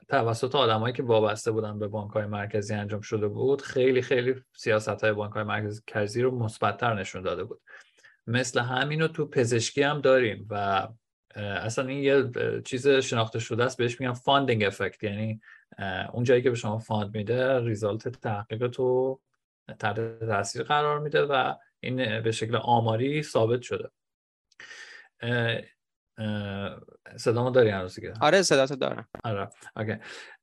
توسط 0.08 0.54
آدمایی 0.54 0.94
که 0.94 1.02
وابسته 1.02 1.50
بودن 1.50 1.78
به 1.78 1.88
بانک 1.88 2.12
های 2.12 2.26
مرکزی 2.26 2.74
انجام 2.74 3.00
شده 3.00 3.28
بود 3.28 3.62
خیلی 3.62 4.02
خیلی 4.02 4.34
سیاست 4.56 4.88
های 5.04 5.12
بانک 5.12 5.32
های 5.32 5.44
مرکزی 5.44 6.22
رو 6.22 6.38
مثبتتر 6.38 6.94
نشون 6.94 7.22
داده 7.22 7.44
بود. 7.44 7.60
مثل 8.26 8.60
همین 8.60 9.00
رو 9.00 9.08
تو 9.08 9.26
پزشکی 9.26 9.82
هم 9.82 10.00
داریم 10.00 10.46
و 10.50 10.88
اصلا 11.36 11.86
این 11.86 11.98
یه 11.98 12.30
چیز 12.64 12.88
شناخته 12.88 13.38
شده 13.38 13.64
است 13.64 13.78
بهش 13.78 14.00
میگن 14.00 14.12
funding 14.12 14.64
effect 14.64 15.02
یعنی 15.02 15.40
اون 16.12 16.24
جایی 16.24 16.42
که 16.42 16.50
به 16.50 16.56
شما 16.56 16.78
fund 16.78 17.16
میده 17.16 17.60
result 17.60 18.08
تحقیقتو 18.08 19.20
تحت 19.78 20.18
تاثیر 20.18 20.62
قرار 20.62 21.00
میده 21.00 21.22
و 21.22 21.54
این 21.80 22.22
به 22.22 22.32
شکل 22.32 22.56
آماری 22.56 23.22
ثابت 23.22 23.62
شده. 23.62 23.90
صدامو 27.16 27.50
داری 27.50 27.70
هنوز 27.70 27.94
دیگه؟ 27.94 28.14
آره 28.20 28.42
صداتو 28.42 28.76
دارم. 28.76 29.08
آره 29.24 29.50
اوکی. 29.76 29.96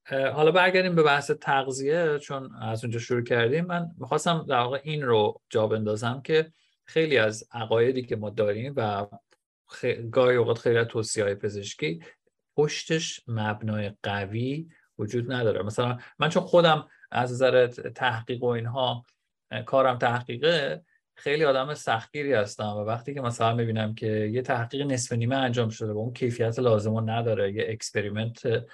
حالا 0.09 0.51
برگردیم 0.51 0.95
به 0.95 1.03
بحث 1.03 1.31
تغذیه 1.31 2.19
چون 2.19 2.55
از 2.55 2.83
اونجا 2.83 2.99
شروع 2.99 3.23
کردیم. 3.23 3.65
من 3.65 3.91
می‌خواستم 3.97 4.45
در 4.49 4.59
واقع 4.59 4.79
این 4.83 5.01
رو 5.01 5.41
جا 5.49 5.67
بندازم 5.67 6.21
که 6.21 6.51
خیلی 6.85 7.17
از 7.17 7.47
عقایدی 7.51 8.01
که 8.01 8.15
ما 8.15 8.29
داریم 8.29 8.73
و 8.77 9.07
خ... 9.69 9.85
گاهی 10.11 10.35
اوقات 10.35 10.57
خیلی 10.57 10.77
از 10.77 10.87
توصیه 10.87 11.23
های 11.23 11.35
پزشکی 11.35 12.03
پشتش 12.55 13.21
مبنای 13.27 13.91
قوی 14.03 14.69
وجود 14.99 15.31
نداره. 15.31 15.63
مثلا 15.63 15.97
من 16.19 16.29
چون 16.29 16.43
خودم 16.43 16.87
از 17.11 17.31
نظر 17.31 17.67
تحقیق 17.67 18.43
و 18.43 18.47
اینها 18.47 19.05
کارم 19.65 19.97
تحقیقه 19.97 20.81
خیلی 21.15 21.45
آدم 21.45 21.73
سختگیری 21.73 22.33
هستم 22.33 22.67
و 22.67 22.83
وقتی 22.85 23.13
که 23.13 23.21
مثلا 23.21 23.53
می‌بینم 23.53 23.95
که 23.95 24.07
یه 24.07 24.41
تحقیق 24.41 24.81
نصف 24.81 25.13
نیمه 25.13 25.35
انجام 25.35 25.69
شده 25.69 25.91
و 25.93 25.97
اون 25.97 26.13
کیفیت 26.13 26.59
لازم 26.59 27.09
نداره 27.09 27.53
یه 27.53 27.65
experiment 27.67 28.65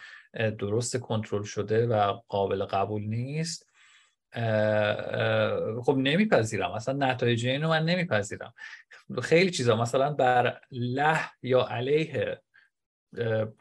درست 0.58 0.98
کنترل 0.98 1.44
شده 1.44 1.88
و 1.88 2.14
قابل 2.28 2.66
قبول 2.66 3.02
نیست 3.02 3.68
خب 5.84 5.96
نمیپذیرم. 5.98 6.72
اصلا 6.72 7.08
نتایج 7.08 7.46
این 7.46 7.62
رو 7.62 7.70
من 7.70 7.86
نمیپذیرم. 7.86 8.54
خیلی 9.22 9.52
چیزا 9.52 9.76
مثلا 9.76 10.14
بر 10.14 10.60
له 10.72 11.20
یا 11.42 11.62
علیه 11.62 12.42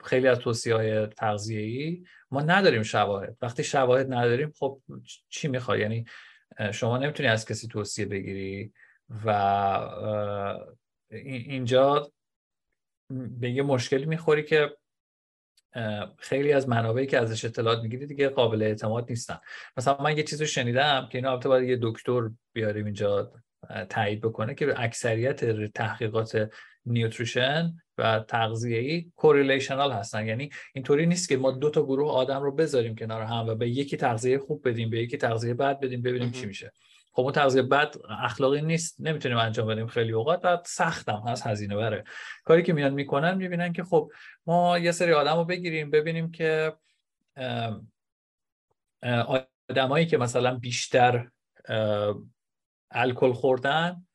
خیلی 0.05 0.29
از 0.29 0.39
توصیه 0.39 0.75
های 0.75 1.07
تغذیه‌ای 1.07 2.05
ما 2.31 2.41
نداریم 2.41 2.83
شواهد. 2.83 3.37
وقتی 3.43 3.65
شواهد 3.65 4.13
نداریم 4.13 4.53
خب 4.59 4.81
چی 5.29 5.49
می‌خوای؟ 5.49 5.81
یعنی 5.81 6.05
شما 6.73 6.99
نمی‌تونی 6.99 7.29
از 7.29 7.47
کسی 7.47 7.69
توصیه 7.69 8.07
بگیری 8.07 8.73
و 9.25 9.31
اینجا 11.11 12.13
به 13.11 13.51
یه 13.51 13.63
مشکلی 13.63 14.07
می‌خوری 14.07 14.43
که 14.43 14.77
خیلی 16.19 16.53
از 16.53 16.69
منابعی 16.69 17.07
که 17.07 17.19
ازش 17.19 17.45
اطلاعات 17.45 17.83
می‌گیری 17.83 18.07
دیگه 18.07 18.29
قابل 18.29 18.63
اعتماد 18.63 19.07
نیستن. 19.11 19.39
مثلا 19.77 19.97
من 20.01 20.17
یه 20.17 20.23
چیزی 20.23 20.47
شنیدم 20.47 21.09
که 21.13 21.19
اینو 21.19 21.31
البته 21.31 21.49
باید 21.49 21.69
یه 21.69 21.79
دکتر 21.83 22.31
بیاریم 22.53 22.85
اینجا 22.85 23.33
تایید 23.89 24.21
بکنه 24.21 24.55
که 24.55 24.75
اکثریت 24.77 25.67
تحقیقات 25.73 26.51
نیوتریشن 26.87 27.73
و 27.99 28.25
تغذیه‌ای 28.29 29.11
کوریلیشنال 29.17 29.93
هستن. 29.93 30.27
یعنی 30.27 30.51
اینطوری 30.75 31.07
نیست 31.07 31.29
که 31.29 31.37
ما 31.37 31.51
دو 31.51 31.71
تا 31.71 31.83
گروه 31.83 32.13
آدم 32.13 32.43
رو 32.43 32.53
بذاریم 32.53 32.95
کنار 32.95 33.23
هم 33.23 33.47
و 33.49 33.55
به 33.55 33.69
یکی 33.69 33.97
تغذیه 33.97 34.39
خوب 34.39 34.69
بدیم 34.69 34.91
به 34.91 34.99
یکی 34.99 35.17
تغذیه 35.17 35.55
بد 35.55 35.81
بدیم 35.81 36.03
ببینیم 36.03 36.31
چی 36.31 36.47
میشه. 36.47 36.73
خب 37.13 37.23
اون 37.23 37.33
تغذیه 37.33 37.63
بد 37.63 37.95
اخلاقی 38.23 38.63
نیست 38.63 38.97
نمی‌تونیم 39.01 39.39
انجام 39.39 39.67
بدیم 39.67 39.87
خیلی 39.87 40.13
اوقات 40.13 40.41
و 40.45 40.59
سختم 40.65 41.23
هست 41.27 41.47
هزینه 41.47 41.77
بره. 41.77 42.05
کاری 42.45 42.63
که 42.63 42.73
میان 42.73 42.95
می‌کنن 42.95 43.35
می‌بینن 43.35 43.73
که 43.73 43.85
خب 43.85 44.11
ما 44.47 44.79
یه 44.79 44.93
سری 44.93 45.13
آدم 45.13 45.37
رو 45.37 45.45
بگیریم 45.45 45.91
ببینیم 45.91 46.31
که 46.31 46.73
آدمایی 49.71 50.07
که 50.07 50.19
مثلا 50.19 50.55
بیشتر 50.55 51.29
الکل 52.91 53.33
خوردن 53.33 54.06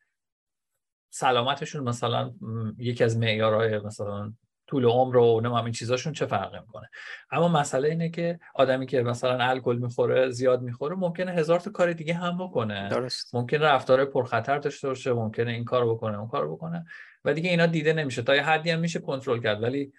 سلامتشون 1.14 1.84
مثلا 1.84 2.34
یکی 2.78 3.03
از 3.03 3.18
معیارهای 3.18 3.80
مثلا 3.80 4.34
طول 4.68 4.86
عمر 4.86 5.18
و 5.18 5.41
نمیم 5.41 5.55
این 5.55 5.72
چیزاشون 5.72 6.14
چه 6.14 6.26
فرقی 6.26 6.59
می‌کنه؟ 6.59 6.89
اما 7.32 7.47
مسئله 7.47 7.89
اینه 7.89 8.09
که 8.09 8.39
آدمی 8.55 8.88
که 8.88 9.01
مثلا 9.01 9.38
الکل 9.43 9.78
می‌خوره 9.82 10.30
زیاد 10.30 10.62
می‌خوره 10.62 10.95
ممکنه 10.95 11.32
هزار 11.32 11.59
تا 11.59 11.72
کار 11.72 11.93
دیگه 11.93 12.14
هم 12.14 12.38
بکنه. 12.38 12.89
درست. 12.89 13.36
ممکنه 13.36 13.66
رفتار 13.66 14.05
پرخطر 14.05 14.57
داشته 14.57 14.88
باشه 14.88 15.14
ممکنه 15.14 15.51
این 15.51 15.64
کار 15.64 15.89
بکنه 15.89 16.20
اون 16.20 16.28
کار 16.28 16.51
بکنه. 16.51 16.86
و 17.26 17.34
دیگه 17.34 17.49
اینا 17.49 17.66
دیده 17.66 17.93
نمیشه. 17.93 18.22
تا 18.22 18.36
یه 18.36 18.43
حدی 18.43 18.70
هم 18.70 18.80
میشه 18.80 18.99
کنترل 18.99 19.41
کرد. 19.41 19.64
ولی 19.64 19.93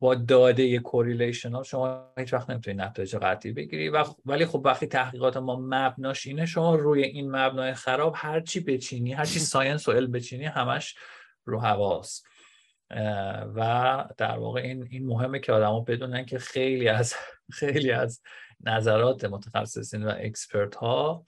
با 0.00 0.14
داده 0.14 0.78
correlation 0.78 1.62
شما 1.62 2.12
هیچ 2.18 2.32
وقت 2.32 2.50
نمی‌تونید 2.50 2.80
نتایج 2.80 3.16
قطعی 3.16 3.52
بگیری. 3.52 3.88
و 3.88 4.04
ولی 4.26 4.46
خب 4.46 4.62
وقتی 4.64 4.86
تحقیقات 4.86 5.36
ما 5.36 5.56
مبناش 5.56 6.26
اینه 6.26 6.46
شما 6.46 6.74
روی 6.74 7.02
این 7.02 7.30
مبنای 7.30 7.74
خراب 7.74 8.12
هر 8.16 8.40
چی 8.40 8.60
بچینی 8.60 9.12
هر 9.12 9.24
چی 9.24 9.38
science 9.54 9.88
و 9.88 9.92
علم 9.92 10.12
بچینی 10.12 10.44
همش 10.44 10.94
رو 11.44 11.58
هواست. 11.58 12.26
و 13.56 14.04
در 14.16 14.38
واقع 14.38 14.60
این 14.60 14.88
این 14.90 15.06
مهمه 15.06 15.38
که 15.38 15.52
آدما 15.52 15.80
بدونن 15.80 16.26
که 16.26 16.38
خیلی 16.38 16.88
از 16.88 17.14
خیلی 17.58 17.90
از 17.90 18.22
نظرات 18.60 19.24
متخصصین 19.24 20.06
و 20.06 20.14
expert 20.18 20.74
ها 20.74 21.26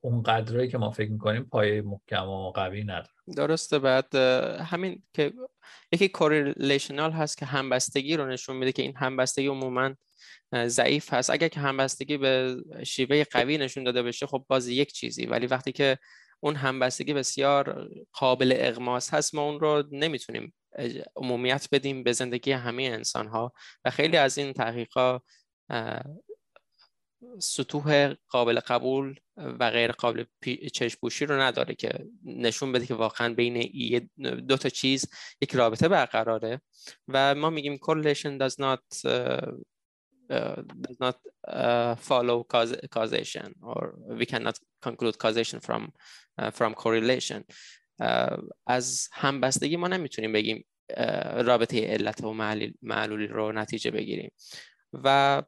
اون 0.00 0.22
قدری 0.22 0.68
که 0.68 0.78
ما 0.78 0.90
فکر 0.90 1.10
می‌کنیم 1.10 1.42
پایه 1.42 1.82
محکم 1.82 2.28
و 2.28 2.50
قوی 2.50 2.84
نداره. 2.84 3.08
درسته. 3.36 3.78
بعد 3.78 4.14
همین 4.60 5.02
که 5.12 5.32
یکی 5.92 6.08
کوریلیشنال 6.08 7.12
هست 7.12 7.38
که 7.38 7.46
همبستگی 7.46 8.16
رو 8.16 8.26
نشون 8.26 8.56
میده 8.56 8.72
که 8.72 8.82
این 8.82 8.96
همبستگی 8.96 9.46
عموما 9.46 9.94
ضعیف 10.66 11.12
هست. 11.12 11.30
اگر 11.30 11.48
که 11.48 11.60
همبستگی 11.60 12.16
به 12.16 12.56
شیوه 12.86 13.24
قوی 13.24 13.58
نشون 13.58 13.84
داده 13.84 14.02
بشه 14.02 14.26
خب 14.26 14.44
باز 14.48 14.68
یک 14.68 14.92
چیزی. 14.92 15.26
ولی 15.26 15.46
وقتی 15.46 15.72
که 15.72 15.98
اون 16.40 16.56
همبستگی 16.56 17.14
بسیار 17.14 17.88
قابل 18.12 18.54
اغماس 18.58 19.14
هست 19.14 19.34
ما 19.34 19.42
اون 19.42 19.60
رو 19.60 19.84
نمی‌تونیم 19.92 20.54
عمومیت 21.16 21.68
بدیم 21.72 22.02
به 22.02 22.12
زندگی 22.12 22.52
همه 22.52 22.82
انسان 22.82 23.26
ها 23.26 23.52
و 23.84 23.90
خیلی 23.90 24.16
از 24.16 24.38
این 24.38 24.52
تحقیقات 24.52 25.22
سطوح 27.38 28.14
قابل 28.28 28.60
قبول 28.60 29.20
و 29.36 29.70
غیر 29.70 29.92
قابل 29.92 30.24
چشم 30.72 30.98
رو 31.28 31.40
نداره 31.40 31.74
که 31.74 32.06
نشون 32.24 32.72
بده 32.72 32.86
که 32.86 32.94
واقعا 32.94 33.34
بین 33.34 34.08
دو 34.48 34.56
تا 34.56 34.68
چیز 34.68 35.06
یک 35.40 35.54
رابطه 35.54 35.88
برقراره. 35.88 36.60
و 37.08 37.34
ما 37.34 37.50
میگیم 37.50 37.76
correlation 37.76 38.38
does 38.40 38.54
not 38.54 39.04
uh, 39.04 39.52
uh, 40.30 40.62
does 40.86 40.96
not 41.00 41.16
uh, 41.48 41.94
follow 42.08 42.44
causation 42.96 43.48
or 43.62 43.94
we 44.20 44.26
cannot 44.26 44.58
conclude 44.82 45.18
causation 45.18 45.60
from 45.60 45.82
uh, 46.40 46.50
from 46.50 46.74
correlation. 46.74 47.42
Uh, 48.02 48.40
از 48.66 49.08
همبستگی 49.12 49.76
ما 49.76 49.88
نمی‌تونیم 49.88 50.32
بگیم 50.32 50.64
رابطه 51.36 51.86
علت 51.86 52.24
و 52.24 52.32
معلولی 52.82 53.26
رو 53.26 53.52
نتیجه 53.52 53.90
بگیریم. 53.90 54.32
و 54.92 55.42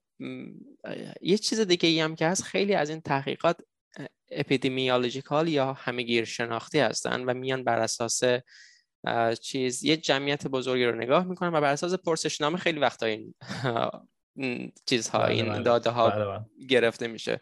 یه 1.21 1.39
چیز 1.39 1.61
دیگه 1.61 1.89
ای 1.89 2.01
هم 2.01 2.15
که 2.15 2.27
هست 2.27 2.43
خیلی 2.43 2.75
از 2.75 2.91
این 2.91 3.01
تحقیقات 3.01 3.61
اپیدمیولوژیکال 4.31 5.49
یا 5.49 5.73
همگیر 5.73 6.25
شناختی 6.25 6.79
هستن 6.79 7.25
و 7.25 7.35
میان 7.35 7.65
بر 7.65 7.79
اساس 7.79 8.21
چیز 9.41 9.85
یه 9.85 9.97
جمعیت 9.97 10.47
بزرگی 10.47 10.85
رو 10.85 10.97
نگاه 10.97 11.25
می‌کنن 11.25 11.55
و 11.55 11.61
بر 11.61 11.73
اساس 11.73 11.95
پرسشنامه 11.95 12.59
خیلی 12.59 12.81
وقتا 12.81 13.07
این 13.07 13.35
چیزها 14.87 15.19
بله، 15.19 15.35
این 15.35 15.49
بله. 15.49 15.63
داده 15.63 15.91
ها 15.91 16.11
بله، 16.11 16.67
گرفته 16.69 17.09
میشه. 17.09 17.41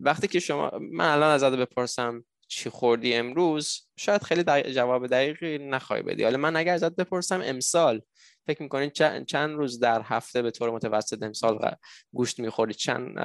وقتی 0.00 0.28
که 0.28 0.40
شما 0.40 0.70
من 0.92 1.08
الان 1.08 1.30
ازت 1.30 1.52
بپرسم 1.52 2.24
چی 2.48 2.70
خوردی 2.70 3.14
امروز 3.14 3.88
شاید 3.98 4.22
خیلی 4.22 4.72
جواب 4.72 5.06
دقیقی 5.06 5.58
نخواهی 5.58 6.02
بدی. 6.02 6.24
حالا 6.24 6.38
من 6.38 6.56
اگر 6.56 6.74
ازت 6.74 6.96
بپرسم 6.96 7.40
امسال 7.44 8.02
فکر 8.46 8.62
می‌کنین 8.62 8.90
چند 9.26 9.56
روز 9.56 9.80
در 9.80 10.02
هفته 10.04 10.42
به 10.42 10.50
طور 10.50 10.70
متوسط 10.70 11.22
امسال 11.22 11.74
گوشت 12.12 12.40
می‌خوری 12.40 12.74
چند 12.74 13.18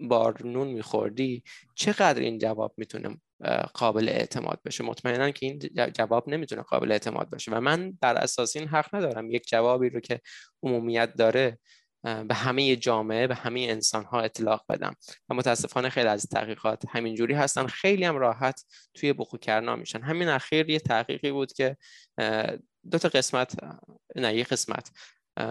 بار 0.00 0.46
نون 0.46 0.68
میخوردی؟ 0.68 1.42
چقدر 1.74 2.20
این 2.20 2.38
جواب 2.38 2.74
می‌تونه 2.76 3.16
قابل 3.74 4.08
اعتماد 4.08 4.60
بشه؟ 4.64 4.84
مطمئنا 4.84 5.30
که 5.30 5.46
این 5.46 5.58
جواب 5.94 6.28
نمی‌تونه 6.28 6.62
قابل 6.62 6.92
اعتماد 6.92 7.30
باشه 7.30 7.52
و 7.52 7.60
من 7.60 7.98
بر 8.00 8.14
اساس 8.14 8.56
این 8.56 8.68
حق 8.68 8.94
ندارم 8.94 9.30
یک 9.30 9.48
جوابی 9.48 9.90
رو 9.90 10.00
که 10.00 10.20
عمومیت 10.62 11.14
داره 11.14 11.58
به 12.04 12.34
همه 12.34 12.76
جامعه 12.76 13.26
به 13.26 13.34
همه 13.34 13.60
انسان 13.60 14.04
ها 14.04 14.20
اطلاق 14.20 14.64
بدم. 14.68 14.94
و 15.28 15.34
متاسفانه 15.34 15.88
خیلی 15.88 16.08
از 16.08 16.26
تحقیقات 16.26 16.82
همینجوری 16.88 17.34
هستن. 17.34 17.66
خیلی 17.66 18.04
هم 18.04 18.16
راحت 18.16 18.64
توی 18.94 19.12
بخو 19.12 19.38
کرنا 19.38 19.76
میشن. 19.76 20.00
همین 20.00 20.28
اخیر 20.28 20.70
یه 20.70 20.78
تحقیقی 20.78 21.32
بود 21.32 21.52
که 21.52 21.76
دو 22.90 22.98
تا 22.98 23.08
قسمت 23.08 23.54
نه 24.16 24.34
یه 24.34 24.44
قسمت 24.44 24.90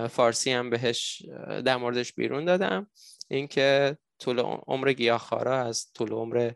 فارسی 0.10 0.52
هم 0.52 0.70
بهش 0.70 1.22
در 1.66 1.78
موردش 1.78 2.14
بیرون 2.14 2.46
دادم. 2.46 2.88
اینکه 3.30 3.98
طول 4.20 4.40
عمر 4.40 4.94
گیاهخوارا 4.94 5.62
از 5.62 5.92
طول 5.96 6.12
عمر 6.12 6.52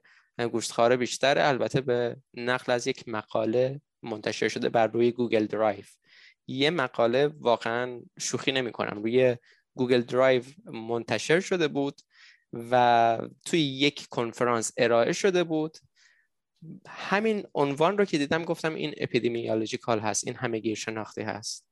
گوشتخوارا 0.52 0.98
بیشتره. 0.98 1.48
البته 1.48 1.82
به 1.82 2.16
نقل 2.34 2.72
از 2.72 2.88
یک 2.88 3.08
مقاله 3.08 3.82
منتشر 4.04 4.48
شده 4.48 4.70
بر 4.70 4.88
روی 4.88 5.12
گوگل 5.12 5.46
درایو 5.46 5.84
یه 6.48 6.70
مقاله 6.70 7.28
واقعا 7.28 8.02
شوخی 8.20 8.52
نمی 8.52 8.72
کنم 8.72 9.04
روی 9.04 9.38
گوگل 9.78 10.02
درایو 10.02 10.44
منتشر 10.66 11.40
شده 11.40 11.68
بود 11.68 12.02
و 12.54 13.20
توی 13.46 13.60
یک 13.60 14.08
کنفرانس 14.10 14.72
ارائه 14.78 15.14
شده 15.14 15.44
بود. 15.44 15.78
همین 16.88 17.48
عنوان 17.56 17.98
رو 17.98 18.06
که 18.06 18.18
دیدم 18.18 18.44
گفتم 18.44 18.76
این 18.76 18.94
epidemiological 18.98 20.00
هست 20.00 20.28
این 20.28 20.36
همه‌گیرشناختی 20.36 21.22
هست. 21.22 21.68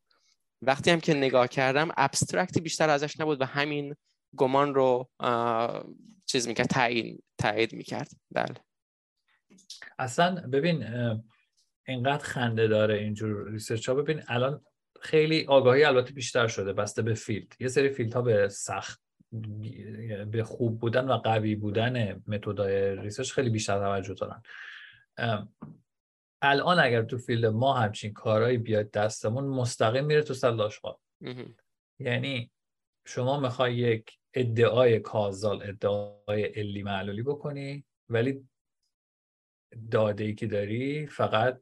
وقتی 0.61 0.91
هم 0.91 0.99
که 0.99 1.13
نگاه 1.13 1.47
کردم 1.47 1.89
abstract 1.97 2.54
ی 2.54 2.61
بیشتر 2.61 2.89
ازش 2.89 3.19
نبود 3.19 3.41
و 3.41 3.45
همین 3.45 3.95
گمان 4.35 4.75
رو 4.75 5.09
چیز 6.25 6.47
می‌کرد 6.47 6.67
تایید 6.67 7.23
تایید 7.37 7.73
می‌کرد. 7.73 8.11
بله. 8.31 8.55
اصلا 9.99 10.35
ببین 10.35 10.85
اینقدر 11.87 12.23
خنده 12.23 12.67
داره 12.67 12.97
اینجور 12.97 13.51
research 13.51 13.89
ها 13.89 13.95
ببین 13.95 14.21
الان 14.27 14.65
خیلی 15.05 15.45
آگاهی 15.45 15.83
البته 15.83 16.13
بیشتر 16.13 16.47
شده 16.47 16.73
بسته 16.73 17.01
به 17.01 17.13
field. 17.13 17.55
یه 17.59 17.67
سری 17.67 17.89
field 17.89 18.13
ها 18.13 18.21
به 18.21 18.49
سخت 18.49 19.01
به 20.31 20.43
خوب 20.43 20.79
بودن 20.79 21.07
و 21.07 21.13
قوی 21.13 21.55
بودن 21.55 22.23
متدای 22.27 22.95
research 22.95 23.31
خیلی 23.31 23.49
بیشتر 23.49 23.79
توجه 23.79 24.13
دارن. 24.13 24.41
الان 26.41 26.79
اگر 26.79 27.03
تو 27.03 27.17
field 27.17 27.45
ما 27.45 27.73
همچین 27.73 28.13
کارهایی 28.13 28.57
بیاد 28.57 28.91
دستمون 28.91 29.43
مستقیم 29.43 30.05
میره 30.05 30.21
تو 30.21 30.33
سطل 30.33 30.61
آشغال 30.61 30.95
یعنی 31.99 32.51
شما 33.07 33.39
می‌خوای 33.39 33.75
یک 33.75 34.17
ادعای 34.33 34.99
causal 34.99 35.63
ادعای 35.63 36.43
علّی 36.43 36.83
معلولی 36.83 37.23
بکنی 37.23 37.85
ولی 38.09 38.47
داده 39.91 40.23
ای 40.23 40.35
که 40.35 40.47
داری 40.47 41.07
فقط 41.07 41.61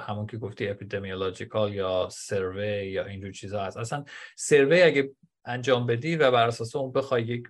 همون 0.00 0.26
که 0.26 0.36
گفتی 0.36 0.68
epidemiological 0.68 1.74
یا 1.74 2.08
survey 2.12 2.90
یا 2.90 3.04
اینجور 3.04 3.32
چیزا 3.32 3.64
هست. 3.64 3.76
اصلا 3.76 4.04
survey 4.36 4.82
اگه 4.82 5.10
انجام 5.44 5.86
بدی 5.86 6.16
و 6.16 6.30
بر 6.30 6.46
اساس 6.46 6.76
اون 6.76 6.92
بخوای 6.92 7.22
یک 7.22 7.48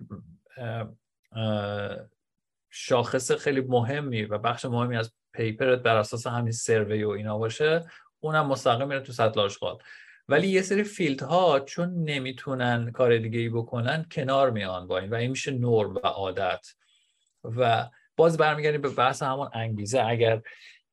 شاخص 2.69 3.31
خیلی 3.31 3.61
مهمی 3.61 4.23
و 4.23 4.37
بخش 4.37 4.65
مهمی 4.65 4.97
از 4.97 5.13
paper 5.33 5.71
ت 5.71 5.79
بر 5.79 5.95
اساس 5.95 6.27
همین 6.27 6.51
survey 6.51 7.03
و 7.03 7.09
اینا 7.09 7.37
باشه 7.37 7.85
اونم 8.19 8.47
مستقیم 8.47 8.87
میره 8.87 8.99
تو 8.99 9.13
سطل 9.13 9.39
آشغال. 9.39 9.77
ولی 10.27 10.47
یه 10.47 10.61
سری 10.61 10.83
field 10.83 11.21
ها 11.21 11.59
چون 11.59 12.03
نمی‌تونن 12.03 12.91
کار 12.91 13.17
دیگه 13.17 13.39
ای 13.39 13.49
بکنن 13.49 14.05
کنار 14.11 14.51
میان 14.51 14.87
با 14.87 14.97
این 14.97 15.09
و 15.09 15.15
این 15.15 15.31
میشه 15.31 15.51
نرم 15.51 15.95
و 15.95 15.99
عادت. 15.99 16.67
و 17.43 17.89
باز 18.19 18.37
برمیگردیم 18.37 18.81
به 18.81 18.89
بحث 18.89 19.23
همون 19.23 19.49
انگیزه. 19.53 20.03
اگر 20.05 20.41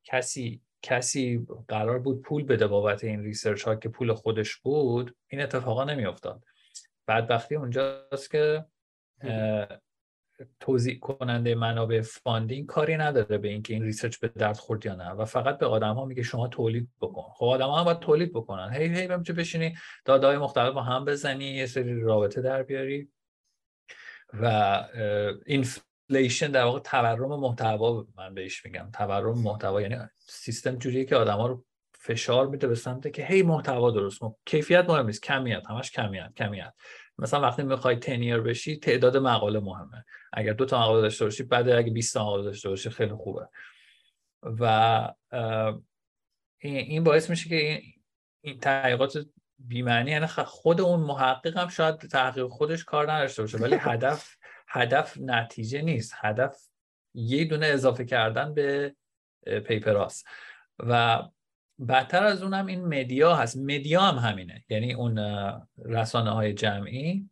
کسی 0.03 0.61
کسی 0.81 1.47
قرار 1.67 1.99
بود 1.99 2.21
پول 2.21 2.43
بده 2.43 2.67
بابت 2.67 3.03
این 3.03 3.23
research 3.23 3.63
ها 3.63 3.75
که 3.75 3.89
پول 3.89 4.13
خودش 4.13 4.55
بود 4.55 5.15
این 5.27 5.41
اتفاقا 5.41 5.83
نمیافتاد. 5.83 6.43
بدبختی 7.07 7.55
اونجاست 7.55 8.31
که 8.31 8.65
توزیع 10.59 10.99
کننده 10.99 11.55
منابع 11.55 12.01
funding 12.01 12.65
کاری 12.65 12.97
نداره 12.97 13.37
به 13.37 13.47
اینکه 13.47 13.73
این 13.73 13.83
research 13.83 14.17
به 14.17 14.27
درد 14.27 14.57
خورد 14.57 14.85
یا 14.85 14.95
نه. 14.95 15.09
و 15.09 15.25
فقط 15.25 15.57
به 15.57 15.65
آدم 15.65 15.93
ها 15.93 16.05
میگه 16.05 16.23
شما 16.23 16.47
تولید 16.47 16.89
بکن. 17.01 17.29
خب 17.33 17.45
آدم 17.45 17.67
ها 17.67 17.79
هم 17.79 17.85
باید 17.85 17.99
تولید 17.99 18.33
بکنن. 18.33 18.73
هی 18.73 18.87
هی 18.87 19.07
بچه 19.07 19.33
بشینی 19.33 19.75
دادای 20.05 20.37
مختلف 20.37 20.73
با 20.73 20.81
هم 20.81 21.05
بزنی 21.05 21.45
یه 21.45 21.65
سری 21.65 22.01
رابطه 22.01 22.41
در 22.41 22.63
بیاری. 22.63 23.09
و 24.33 24.83
inflation 26.09 26.51
در 26.51 26.63
واقع 26.63 26.79
تورم 26.79 27.39
محتوا 27.39 28.05
من 28.17 28.33
بهش 28.33 28.65
میگم. 28.65 28.89
تورم 28.93 29.37
محتوا 29.37 29.81
یعنی 29.81 29.97
سیستم 30.19 30.75
جوریه 30.75 31.05
که 31.05 31.15
آدم 31.15 31.37
ها 31.37 31.47
رو 31.47 31.65
فشار 31.99 32.47
میده 32.47 32.67
به 32.67 32.75
سمت 32.75 33.13
که 33.13 33.25
هی 33.25 33.43
محتوا 33.43 33.91
درست 33.91 34.19
کن 34.19 34.35
کیفیت 34.45 34.89
مهم 34.89 35.05
نیست. 35.05 35.23
کمیت. 35.23 35.63
همش 35.69 35.91
کمیت. 35.91 36.33
کمیت. 36.37 36.73
مثلا 37.17 37.41
وقتی 37.41 37.63
می‌خوای 37.63 37.95
تنیر 37.95 38.37
بشی 38.37 38.77
تعداد 38.77 39.17
مقاله 39.17 39.59
مهمه. 39.59 40.05
اگر 40.33 40.53
دو 40.53 40.65
تا 40.65 40.81
مقاله 40.81 41.01
داشته 41.01 41.25
باشی 41.25 41.43
بعد 41.43 41.69
اگه 41.69 41.91
20 41.91 42.13
تا 42.13 42.23
مقاله 42.23 42.43
داشته 42.43 42.69
باشی 42.69 42.89
خیلی 42.89 43.13
خوبه. 43.13 43.47
و 44.43 45.13
این 46.59 47.03
باعث 47.03 47.29
میشه 47.29 47.49
که 47.49 47.81
این 48.41 48.59
تحقیقات 48.59 49.17
بیمعنی 49.59 50.11
یعنی 50.11 50.27
خود 50.27 50.81
اون 50.81 50.99
محقق 50.99 51.57
هم 51.57 51.67
شاید 51.67 51.97
تحقیق 51.97 52.47
خودش 52.47 52.83
کار 52.83 53.11
نداشته 53.11 53.41
باشه 53.41 53.57
ولی 53.57 53.75
هدف 53.81 54.36
هدف 54.67 55.17
نتیجه 55.21 55.81
نیست. 55.81 56.13
هدف 56.15 56.67
یه 57.13 57.45
دونه 57.45 57.65
اضافه 57.65 58.05
کردن 58.05 58.53
به 58.53 58.95
پیپراست 59.65 60.27
و 60.79 61.23
بدتر 61.87 62.23
از 62.23 62.43
اونم 62.43 62.65
این 62.65 62.85
مدیا 62.85 63.35
هست. 63.35 63.57
مدیا 63.57 64.01
هم 64.01 64.29
همینه. 64.29 64.65
یعنی 64.69 64.93
اون 64.93 65.19
رسانه 65.85 66.31
های 66.31 66.53
جمعی 66.53 67.29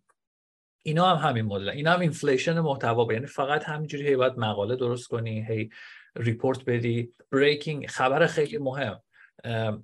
اینا 0.82 1.16
هم 1.16 1.30
همین 1.30 1.46
مدل. 1.46 1.70
اینا 1.70 1.92
هم 1.92 2.00
inflation 2.00 2.60
محتوا 2.60 3.14
یعنی 3.14 3.26
فقط 3.26 3.64
همینجوری 3.64 4.08
هی 4.08 4.16
باید 4.16 4.38
مقاله 4.38 4.76
درست 4.76 5.08
کنی 5.08 5.46
هی 5.46 5.70
report 6.16 6.66
بدی. 6.66 7.12
breaking 7.32 7.88
خبر 7.88 8.28
خیلی 8.28 8.58
مهم. 8.58 9.02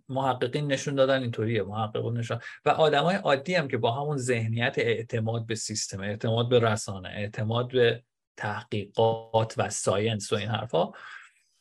محققین 0.09 0.71
نشون 0.71 0.95
دادن 0.95 1.21
اینطوریه 1.21 1.63
محققین 1.63 2.17
نشون 2.17 2.39
و 2.65 2.69
آدمای 2.69 3.15
عادی 3.15 3.55
هم 3.55 3.67
که 3.67 3.77
با 3.77 3.91
همون 3.91 4.17
ذهنیت 4.17 4.75
اعتماد 4.77 5.45
به 5.45 5.55
سیستم 5.55 6.01
اعتماد 6.01 6.49
به 6.49 6.59
رسانه 6.59 7.09
اعتماد 7.09 7.71
به 7.71 8.03
تحقیقات 8.37 9.53
و 9.57 9.69
science 9.69 10.33
و 10.33 10.35
این 10.35 10.49
حرفا 10.49 10.91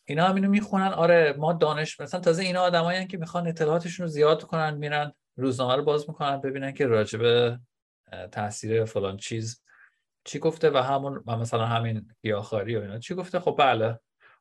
اینا 0.05 0.29
هم 0.29 0.35
اینو 0.35 0.49
می‌خونن. 0.49 0.87
آره 0.87 1.35
ما 1.39 1.53
دانش 1.53 2.01
مثلا 2.01 2.21
تازه 2.21 2.43
اینا 2.43 2.61
آدمایی 2.61 3.07
که 3.07 3.19
می‌خوان 3.19 3.47
اطلاعاتشون 3.47 4.05
رو 4.05 4.13
زیاد 4.13 4.43
کنن 4.43 4.75
میرن 4.75 5.13
روزنامه 5.37 5.77
رو 5.77 5.85
باز 5.85 6.09
می‌کنن 6.09 6.41
ببینن 6.41 6.73
که 6.73 6.87
راجبه 6.87 7.61
تاثیر 8.33 8.85
فلان 8.85 9.17
چیز 9.17 9.63
چی 10.25 10.39
گفته 10.39 10.71
و 10.71 10.77
همون 10.77 11.23
و 11.27 11.37
مثلا 11.37 11.67
همین 11.67 12.15
گیاهخواری 12.23 12.77
و 12.77 12.81
اینا 12.81 12.99
چی 12.99 13.15
گفته. 13.15 13.41
خب 13.41 13.55
بله 13.59 13.99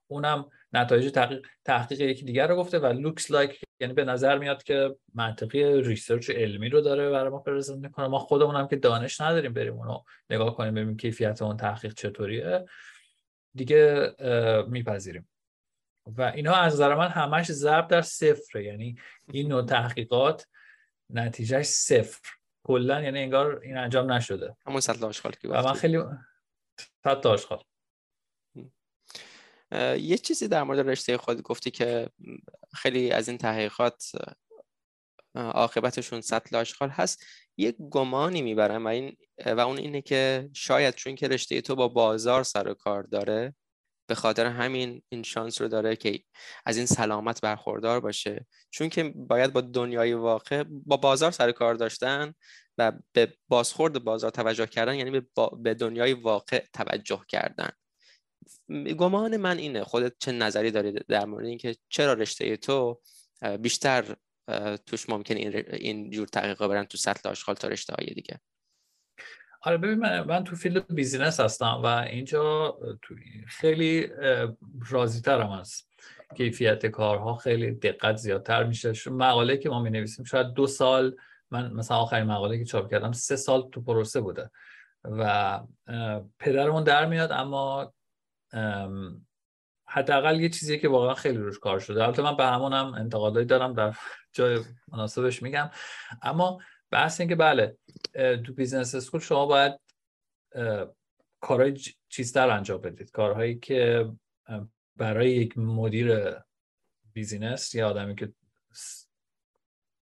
اونم 0.08 0.50
نتایج 0.74 1.12
تحقیق, 1.12 1.48
تحقیق 1.66 2.02
یکی 2.02 2.26
دیگر 2.26 2.48
رو 2.48 2.56
گفته 2.56 2.80
و 2.80 2.86
looks 2.86 3.32
like 3.32 3.62
یعنی 3.80 3.94
به 3.94 4.04
نظر 4.04 4.38
میاد 4.38 4.64
که 4.64 4.96
منطقی 5.14 5.82
research 5.82 6.30
علمی 6.30 6.70
رو 6.70 6.82
داره 6.82 7.10
برای 7.10 7.30
ما 7.30 7.40
present 7.40 7.78
می‌کنه. 7.78 8.08
ما 8.08 8.20
خودمون 8.20 8.56
هم 8.56 8.68
که 8.68 8.76
دانش 8.76 9.22
نداریم 9.22 9.54
بریم 9.54 9.74
اونو 9.74 10.04
نگاه 10.30 10.56
کنیم 10.56 10.74
ببینیم 10.74 10.98
کیفیت 10.98 11.42
اون 11.42 11.58
تحقیق 11.58 11.94
چطوریه. 11.94 12.66
دیگه 13.56 14.12
میپذیریم. 14.68 15.30
و 16.06 16.22
اینا 16.22 16.54
از 16.54 16.74
نظر 16.74 16.96
من 16.96 17.08
همش 17.08 17.52
ضرب 17.52 17.88
در 17.88 18.02
صفره. 18.02 18.64
یعنی 18.64 18.96
این 19.32 19.48
نوع 19.48 19.66
تحقیقات 19.66 20.48
نتیجهش 21.10 21.66
صفر. 21.66 22.30
کلا 22.64 23.02
یعنی 23.02 23.20
انگار 23.20 23.60
این 23.60 23.78
انجام 23.78 24.12
نشده. 24.12 24.56
همون 24.66 24.80
سطل 24.80 25.06
آشغال 25.06 25.32
که 25.32 25.48
و 25.48 25.64
من 25.64 25.74
خیلی 25.74 26.00
سطل 27.04 27.30
آشغال. 27.30 27.64
یه 30.00 30.18
چیزی 30.18 30.48
در 30.48 30.64
مورد 30.64 30.90
رشته 30.90 31.18
خود 31.18 31.42
گفتی 31.42 31.72
که 31.72 32.10
خیلی 32.74 33.12
از 33.12 33.30
این 33.30 33.38
تحقیقات 33.38 34.04
عاقبتشون 35.36 36.22
سطل 36.22 36.56
آشغال 36.56 36.90
هست. 36.90 37.24
یک 37.58 37.76
گمانی 37.92 38.42
می‌برم 38.42 38.86
و, 38.86 38.88
این 38.88 39.18
و 39.46 39.60
اون 39.60 39.78
اینه 39.78 40.02
که 40.02 40.50
شاید 40.54 40.96
چون 40.96 41.16
که 41.16 41.28
رشته 41.28 41.62
تو 41.62 41.76
با 41.76 41.88
بازار 41.88 42.44
سر 42.44 42.68
و 42.68 42.74
کار 42.74 43.04
داره 43.04 43.56
به 44.10 44.16
خاطر 44.16 44.46
همین 44.46 45.02
این 45.10 45.24
شانس 45.24 45.62
رو 45.62 45.68
داره 45.68 45.96
که 45.96 46.24
از 46.66 46.78
این 46.78 46.86
سلامت 46.86 47.42
برخوردار 47.42 48.00
باشه. 48.00 48.46
چون 48.70 48.90
که 48.90 49.04
باید 49.16 49.54
با 49.54 49.62
دنیای 49.62 50.14
واقع 50.14 50.64
با 50.68 50.98
بازار 50.98 51.32
سر 51.32 51.52
کار 51.52 51.76
داشتن 51.76 52.34
و 52.78 52.92
به 53.14 53.34
بازخورد 53.48 54.04
بازار 54.04 54.32
توجه 54.32 54.66
کردن 54.66 54.96
یعنی 54.96 55.12
به, 55.12 55.28
به 55.64 55.74
دنیای 55.74 56.14
واقع 56.14 56.66
توجه 56.74 57.22
کردن. 57.28 57.70
گمان 58.98 59.38
من 59.38 59.58
اینه 59.58 59.84
خودت 59.84 60.14
چه 60.20 60.32
نظری 60.32 60.72
داری 60.72 60.92
در 60.92 61.26
مورد 61.26 61.46
اینکه 61.46 61.76
چرا 61.90 62.14
رشته 62.14 62.58
تو 62.58 63.02
بیشتر 63.60 64.16
توش 64.86 65.10
ممکن 65.10 65.36
این, 65.36 65.56
این 65.74 66.10
جور 66.10 66.28
تحقیقا 66.28 66.68
برن 66.68 66.84
تو 66.84 66.98
سطح 66.98 67.30
آشغال 67.30 67.56
تا 67.56 67.68
رشته 67.68 67.94
های 67.96 68.14
دیگه؟ 68.14 68.40
آره 69.62 69.78
ببین 69.78 70.00
من, 70.00 70.44
تو 70.44 70.56
field 70.56 70.96
business 70.96 71.40
هستم 71.40 71.82
و 71.84 71.86
اینجا 71.86 72.78
خیلی 73.48 74.08
راضی 74.90 75.22
ترم 75.22 75.50
از 75.50 75.84
کیفیت 76.38 76.86
کارها 76.86 77.36
خیلی 77.36 77.72
دقت 77.72 78.16
زیادتر 78.16 78.64
میشه. 78.64 78.94
مقاله 79.12 79.58
که 79.58 79.70
ما 79.70 79.82
می 79.82 79.90
نویسیم 79.90 80.26
شاید 80.26 80.48
دو 80.48 80.68
سال 80.68 81.16
من 81.52 81.74
مثلا 81.74 81.98
آخرین 81.98 82.24
مقاله 82.24 82.58
که 82.58 82.66
چاپ 82.66 82.92
کردم 82.92 83.12
سه 83.12 83.36
سال 83.36 83.70
تو 83.72 83.82
پروسه 83.82 84.22
بوده 84.22 84.52
و 85.04 85.60
پدرمون 86.40 86.84
در 86.84 87.06
میاد 87.06 87.32
اما 87.32 87.94
حداقل 89.88 90.40
یه 90.40 90.50
چیزیه 90.50 90.78
که 90.78 90.88
واقعا 90.88 91.14
خیلی 91.14 91.38
روش 91.38 91.60
کار 91.60 91.80
شده. 91.80 92.04
البته 92.04 92.22
من 92.22 92.38
به 92.38 92.46
همونم 92.46 92.94
انتقادایی 92.94 93.46
دارم 93.46 93.74
در 93.74 93.96
جای 94.32 94.60
مناسبش 94.88 95.44
میگم. 95.44 95.72
اما 96.22 96.62
بحث 96.92 97.20
این 97.20 97.30
که 97.30 97.36
بله 97.36 97.78
تو 98.46 98.54
business 98.54 98.96
school 98.96 99.20
شما 99.20 99.46
باید 99.46 99.80
کارهای 101.40 101.80
چیزتر 102.10 102.50
انجام 102.50 102.82
بدید. 102.82 103.12
کارهایی 103.12 103.60
که 103.60 104.12
برای 104.96 105.32
یک 105.32 105.58
مدیر 105.58 106.36
business 107.14 107.76
یا 107.76 107.90
آدمی 107.90 108.16
که 108.16 108.34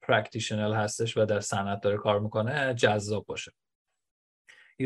practitioner 0.01 0.74
هستش 0.74 1.18
و 1.18 1.26
در 1.26 1.39
صنعت 1.39 1.82
داره 1.82 1.98
کار 1.98 2.20
می‌کنه 2.20 2.74
جذاب 2.74 3.26
باشه. 3.26 3.52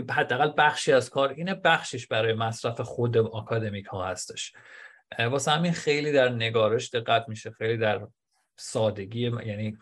حداقل 0.10 0.52
بخشی 0.58 0.94
از 0.94 1.10
کار 1.10 1.30
اینه 1.30 1.56
بخشش 1.56 2.08
برای 2.08 2.34
مصرف 2.34 2.82
خود 2.82 3.18
آکادمیک 3.18 3.86
ها 3.86 4.08
هستش 4.08 4.54
واسه 5.20 5.52
همین 5.52 5.72
خیلی 5.72 6.12
در 6.12 6.30
نگارش 6.30 6.90
دقت 6.90 7.30
میشه 7.30 7.52
خیلی 7.52 7.78
در 7.78 8.08
سادگی 8.56 9.22
یعنی 9.22 9.78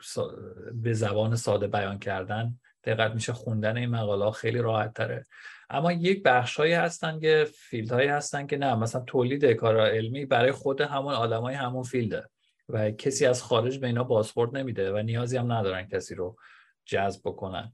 به 0.73 0.93
زبان 0.93 1.35
ساده 1.35 1.67
بیان 1.67 1.99
کردن 1.99 2.59
دقت 2.87 3.11
میشه. 3.11 3.33
خوندن 3.33 3.77
این 3.77 3.89
مقاله 3.89 4.31
خیلی 4.31 4.59
راحت 4.59 4.93
تره. 4.93 5.25
اما 5.69 5.91
یک 5.91 6.23
بخش 6.23 6.57
هایی 6.57 6.73
هستن 6.73 7.19
که 7.19 7.47
field 7.53 7.91
هایی 7.91 8.07
هستن 8.07 8.47
که 8.47 8.57
نه 8.57 8.75
مثلا 8.75 9.01
تولید 9.01 9.45
کار 9.45 9.79
علمی 9.79 10.25
برای 10.25 10.51
خود 10.51 10.81
همون 10.81 11.13
آدمای 11.13 11.55
همون 11.55 11.83
field 11.83 12.21
ه 12.21 12.29
و 12.69 12.91
کسی 12.91 13.25
از 13.25 13.43
خارج 13.43 13.79
به 13.79 13.87
اینا 13.87 14.03
بازخورد 14.03 14.57
نمیده 14.57 14.93
و 14.93 14.97
نیازی 14.97 15.37
هم 15.37 15.51
ندارن 15.51 15.87
کسی 15.87 16.15
رو 16.15 16.37
جذب 16.85 17.21
بکنن. 17.25 17.73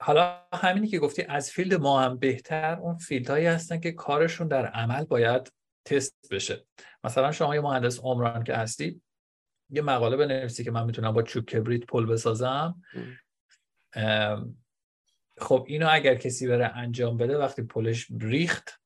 حالا 0.00 0.42
همینی 0.52 0.88
که 0.88 0.98
گفتی 0.98 1.22
از 1.22 1.50
field 1.50 1.74
ما 1.74 2.00
هم 2.00 2.18
بهتر 2.18 2.78
اون 2.80 2.96
field 2.96 3.30
هایی 3.30 3.46
هستن 3.46 3.80
که 3.80 3.92
کارشون 3.92 4.48
در 4.48 4.66
عمل 4.66 5.04
باید 5.04 5.52
تست 5.84 6.28
بشه. 6.30 6.66
مثلا 7.04 7.32
شما 7.32 7.54
یه 7.54 7.60
مهندس 7.60 8.00
عمران 8.00 8.44
که 8.44 8.54
هستی 8.54 9.02
یه 9.70 9.82
مقاله 9.82 10.16
بنویسی 10.16 10.64
که 10.64 10.70
من 10.70 10.84
می‌تونم 10.84 11.12
با 11.12 11.22
چوب 11.22 11.44
کبریت 11.44 11.86
پل 11.86 12.06
بسازم. 12.06 12.82
خب 15.38 15.64
اینو 15.68 15.88
اگر 15.90 16.14
کسی 16.14 16.48
بره 16.48 16.76
انجام 16.76 17.16
بده 17.16 17.38
وقتی 17.38 17.62
پلش 17.62 18.06
ریخت 18.20 18.80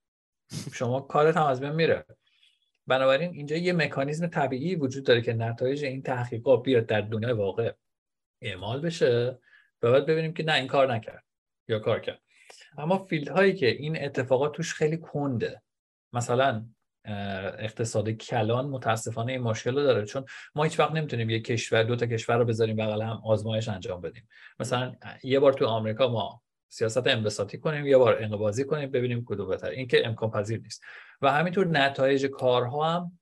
شما 0.73 1.01
کارت 1.01 1.37
هم 1.37 1.47
از 1.47 1.61
بین 1.61 1.73
میره. 1.73 2.07
بنابراین 2.87 3.31
اینجا 3.35 3.57
یه 3.57 3.73
مکانیزم 3.73 4.27
طبیعی 4.27 4.75
وجود 4.75 5.05
داره 5.05 5.23
که 5.23 5.33
نتایج 5.33 5.85
این 5.85 6.03
تحقیقات 6.03 6.63
بیاد 6.63 6.87
در 6.87 7.01
دنیای 7.01 7.33
واقع 7.33 7.73
اعمال 8.43 8.81
بشه. 8.81 9.39
و 9.83 9.93
بعد 9.93 10.07
ببینیم 10.07 10.35
که 10.35 10.43
نه 10.43 10.55
این 10.55 10.67
کار 10.67 10.95
نکرد 10.95 11.25
یا 11.69 11.79
کار 11.79 12.01
کرد. 12.01 12.21
اما 12.79 12.99
field 12.99 13.29
هایی 13.29 13.55
که 13.55 13.67
این 13.67 14.05
اتفاقات 14.05 14.55
توش 14.55 14.75
خیلی 14.75 14.97
کنده 14.97 15.63
مثلا 16.13 16.67
اقتصاد 17.59 18.11
کلان 18.11 18.67
متاسفانه 18.67 19.33
این 19.33 19.41
مشکل 19.41 19.75
رو 19.75 19.83
داره. 19.83 20.05
چون 20.05 20.25
ما 20.55 20.65
هیچ 20.65 20.81
وقت 20.81 20.93
نمی‌تونیم 20.93 21.31
یک 21.31 21.45
کشور 21.45 21.83
دو 21.83 21.97
تا 21.97 22.07
کشور 22.07 22.37
رو 22.37 22.45
بذاریم 22.45 22.77
بغل 22.77 23.03
هم 23.03 23.23
آزمایش 23.25 23.69
انجام 23.69 24.01
بدیم. 24.01 24.29
مثلا 24.59 24.95
یه 25.23 25.41
بار 25.41 25.53
تو 25.53 25.67
آمریکا 25.67 26.09
ما 26.09 26.43
سیاست 26.69 27.07
انبساطی 27.07 27.59
کنیم 27.59 27.87
یه 27.87 27.99
بار 27.99 28.23
انقباضی 28.23 28.65
کنیم 28.65 28.91
ببینیم 28.91 29.25
کدوم 29.25 29.49
بهتر 29.49 29.69
این 29.69 29.87
که 29.87 30.07
امکان 30.07 30.31
پذیر 30.31 30.61
نیست. 30.61 30.85
و 31.23 31.33
همینطور 31.33 31.67
نتایج 31.67 32.27
کارها 32.27 32.91
هم 32.91 33.19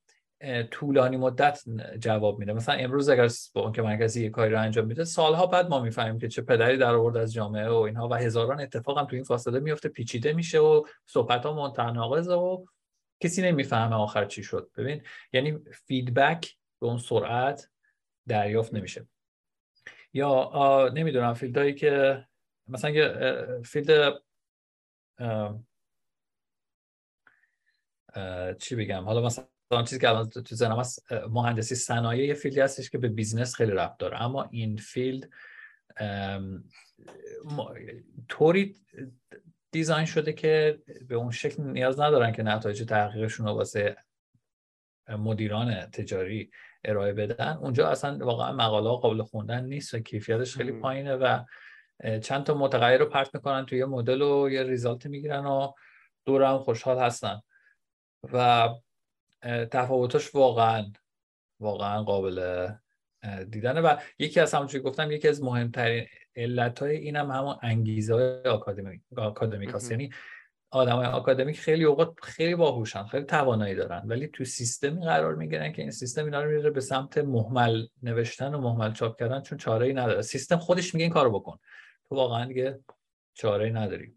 طولانی 0.70 1.16
مدت 1.16 1.62
جواب 1.98 2.38
میده. 2.38 2.52
مثلا 2.52 2.74
امروز 2.74 3.08
اگر 3.08 3.28
بانک 3.54 3.78
مرکزی 3.78 4.24
یه 4.24 4.30
کاری 4.30 4.52
رو 4.52 4.60
انجام 4.60 4.86
میده 4.86 5.04
سالها 5.04 5.46
بعد 5.46 5.68
ما 5.68 5.80
می‌فهمیم 5.80 6.18
که 6.18 6.28
چه 6.28 6.42
پدری 6.42 6.76
در 6.76 6.94
آورد 6.94 7.16
از 7.16 7.32
جامعه 7.32 7.68
و 7.68 7.74
اینها 7.74 8.08
و 8.08 8.14
هزاران 8.14 8.60
اتفاق 8.60 8.98
هم 8.98 9.04
تو 9.04 9.16
این 9.16 9.24
فاصله 9.24 9.60
میفته 9.60 9.88
پیچیده 9.88 10.32
میشه 10.32 10.58
و 10.58 10.86
صحبت 11.06 11.46
ها 11.46 11.52
منتناقضه 11.52 12.34
و 12.34 12.64
کسی 13.20 13.42
نمی‌فهمه 13.42 13.96
آخر 13.96 14.24
چی 14.24 14.42
شد. 14.42 14.70
ببین 14.76 15.02
یعنی 15.32 15.58
feedback 15.86 16.56
به 16.80 16.86
اون 16.86 16.98
سرعت 16.98 17.70
دریافت 18.28 18.74
نمیشه. 18.74 19.06
یا 20.12 20.90
نمی‌دونم 20.94 21.34
field 21.34 21.59
هایی 21.59 21.74
که 21.74 22.24
مثلا 22.68 23.62
field 23.64 24.22
چی 28.58 28.76
بگم؟ 28.76 29.04
حالا 29.04 29.22
مثلا 29.22 29.44
چیزی 29.70 29.98
که 29.98 30.08
الان 30.08 30.28
تو 30.28 30.54
ذهنم 30.54 30.78
هست 30.78 31.12
مهندسی 31.12 31.74
صنایع 31.74 32.26
یه 32.26 32.34
field 32.34 32.56
ی 32.56 32.60
هستش 32.60 32.90
که 32.90 32.98
به 32.98 33.08
business 33.08 33.54
خیلی 33.54 33.72
ربط 33.72 33.96
داره. 33.98 34.22
اما 34.22 34.42
این 34.42 34.76
field 34.76 35.28
طوری 38.28 38.76
دیزاین 39.70 40.06
شده 40.06 40.32
که 40.32 40.78
به 41.08 41.14
اون 41.14 41.30
شکل 41.30 41.62
نیاز 41.62 42.00
ندارن 42.00 42.32
که 42.32 42.42
نتایج 42.42 42.82
تحقیقشون 42.82 43.46
رو 43.46 43.52
واسه 43.52 43.96
مدیران 45.08 45.86
تجاری 45.86 46.50
ارائه 46.84 47.12
بدن. 47.12 47.56
اونجا 47.56 47.88
اصلا 47.88 48.26
واقعا 48.26 48.52
مقاله 48.52 48.88
قابل 48.88 49.22
خوندن 49.22 49.64
نیست 49.64 49.94
و 49.94 49.98
کیفیتش 49.98 50.56
خیلی 50.56 50.72
پایینه 50.72 51.16
و 51.16 51.44
چند 52.22 52.44
تا 52.44 52.54
متغیر 52.54 52.98
رو 52.98 53.06
پرت 53.06 53.34
می‌کنن 53.34 53.66
توی 53.66 53.78
یه 53.78 53.84
مدل 53.84 54.22
و 54.22 54.50
یه 54.50 54.62
ریزالت 54.62 55.06
می‌گیرن 55.06 55.46
و 55.46 55.72
دور 56.24 56.42
هم 56.42 56.58
خوشحال 56.58 56.98
هستن. 56.98 57.40
و 58.32 58.68
تفاوتش 59.70 60.34
واقعا 60.34 60.92
واقعا 61.60 62.02
قابل 62.02 62.68
دیدنه. 63.50 63.80
و 63.80 63.96
یکی 64.18 64.40
از 64.40 64.54
همونجوری 64.54 64.84
گفتم 64.84 65.10
یکی 65.10 65.28
از 65.28 65.42
مهمترین 65.42 66.06
علت 66.36 66.78
های 66.78 66.96
این 66.96 67.16
هم 67.16 67.30
همون 67.30 67.56
انگیزه 67.62 68.14
های 68.14 68.42
آکادمیک, 68.42 69.00
آکادمیک 69.16 69.70
هست 69.74 69.90
یعنی 69.90 70.10
آدم 70.70 70.96
های 70.96 71.06
آکادمیک 71.06 71.60
خیلی 71.60 71.84
اوقات 71.84 72.14
خیلی 72.22 72.54
باهوشن 72.54 73.04
خیلی 73.04 73.24
توانایی 73.24 73.74
دارن 73.74 74.02
ولی 74.06 74.28
تو 74.28 74.44
سیستمی 74.44 75.04
قرار 75.04 75.34
می‌گیرن 75.34 75.72
که 75.72 75.82
این 75.82 75.90
سیستم 75.90 76.24
اینا 76.24 76.42
رو 76.42 76.50
میره 76.50 76.70
به 76.70 76.80
سمت 76.80 77.18
محمل 77.18 77.86
نوشتن 78.02 78.54
و 78.54 78.58
محمل 78.58 78.92
چاپ 78.92 79.18
کردن 79.18 79.40
چون 79.40 79.58
چاره 79.58 79.86
ای 79.86 79.92
نداره. 79.92 80.22
سیستم 80.22 80.56
خودش 80.56 80.94
میگه 80.94 81.04
این 81.04 81.12
کارو 81.12 81.40
بکن. 81.40 81.58
تو 82.08 82.14
واقعا 82.14 82.44
دیگه 82.44 82.80
چاره 83.34 83.64
ای 83.64 83.72
نداری. 83.72 84.14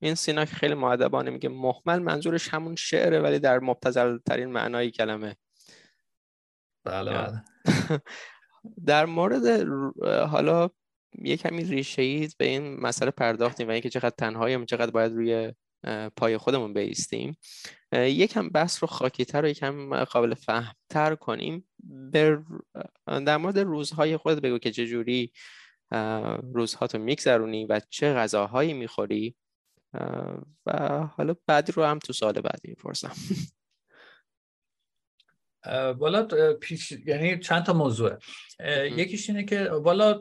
این 0.00 0.14
سیناک 0.14 0.48
خیلی 0.48 0.74
معدبانه 0.74 1.30
میگه 1.30 1.48
محمل 1.48 1.98
منظورش 1.98 2.48
همون 2.48 2.76
شعره 2.76 3.20
ولی 3.20 3.38
در 3.38 3.58
مبتذل 3.58 4.18
ترین 4.18 4.48
معنای 4.48 4.90
کلمه. 4.90 5.36
بله 6.84 7.12
بله. 7.12 7.42
در 8.86 9.06
مورد 9.06 9.66
حالا 10.28 10.70
یه 11.18 11.36
کمی 11.36 11.64
ریشه 11.64 12.28
به 12.38 12.46
این 12.46 12.80
مسئله 12.80 13.10
پرداختیم 13.10 13.68
و 13.68 13.70
اینکه 13.70 13.90
چقدر 13.90 14.14
تنهاییم 14.18 14.64
چقدر 14.64 14.90
باید 14.90 15.12
روی 15.12 15.52
پای 16.16 16.38
خودمون 16.38 16.72
بیستیم. 16.72 17.36
یکم 17.92 18.48
بحث 18.48 18.82
رو 18.82 18.86
خاکیتر 18.86 19.44
و 19.44 19.48
یکم 19.48 20.04
قابل 20.04 20.34
فهمتر 20.34 21.14
کنیم. 21.14 21.68
در 23.06 23.36
مورد 23.36 23.58
روزهای 23.58 24.16
خودت 24.16 24.42
بگو 24.42 24.58
که 24.58 24.70
چجوری 24.70 25.32
روزهاتو 26.54 26.98
میگذرونی 26.98 27.66
و 27.66 27.80
چه 27.90 28.14
غذاهایی 28.14 28.72
می‌خوری. 28.72 29.36
و 30.66 31.00
حالا 31.16 31.34
بعدی 31.46 31.72
رو 31.72 31.84
هم 31.84 31.98
تو 31.98 32.12
سال 32.12 32.32
بعدی 32.32 32.68
می‌پرسم. 32.68 33.12
بالا 35.98 36.26
پیش 36.60 36.92
یعنی 37.06 37.38
چند 37.38 37.62
تا 37.62 37.72
موضوعه 37.72 38.18
یکیش 38.96 39.30
اینه 39.30 39.44
که 39.44 39.64
بالا 39.64 40.20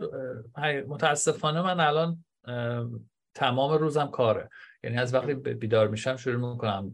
متاسفانه 0.88 1.62
من 1.62 1.80
الان 1.80 2.26
تمام 3.34 3.72
روزم 3.74 4.08
کاره. 4.08 4.50
یعنی 4.84 4.98
از 4.98 5.14
وقتی 5.14 5.34
بیدار 5.34 5.88
میشم 5.88 6.16
شروع 6.16 6.52
می‌کنم 6.52 6.92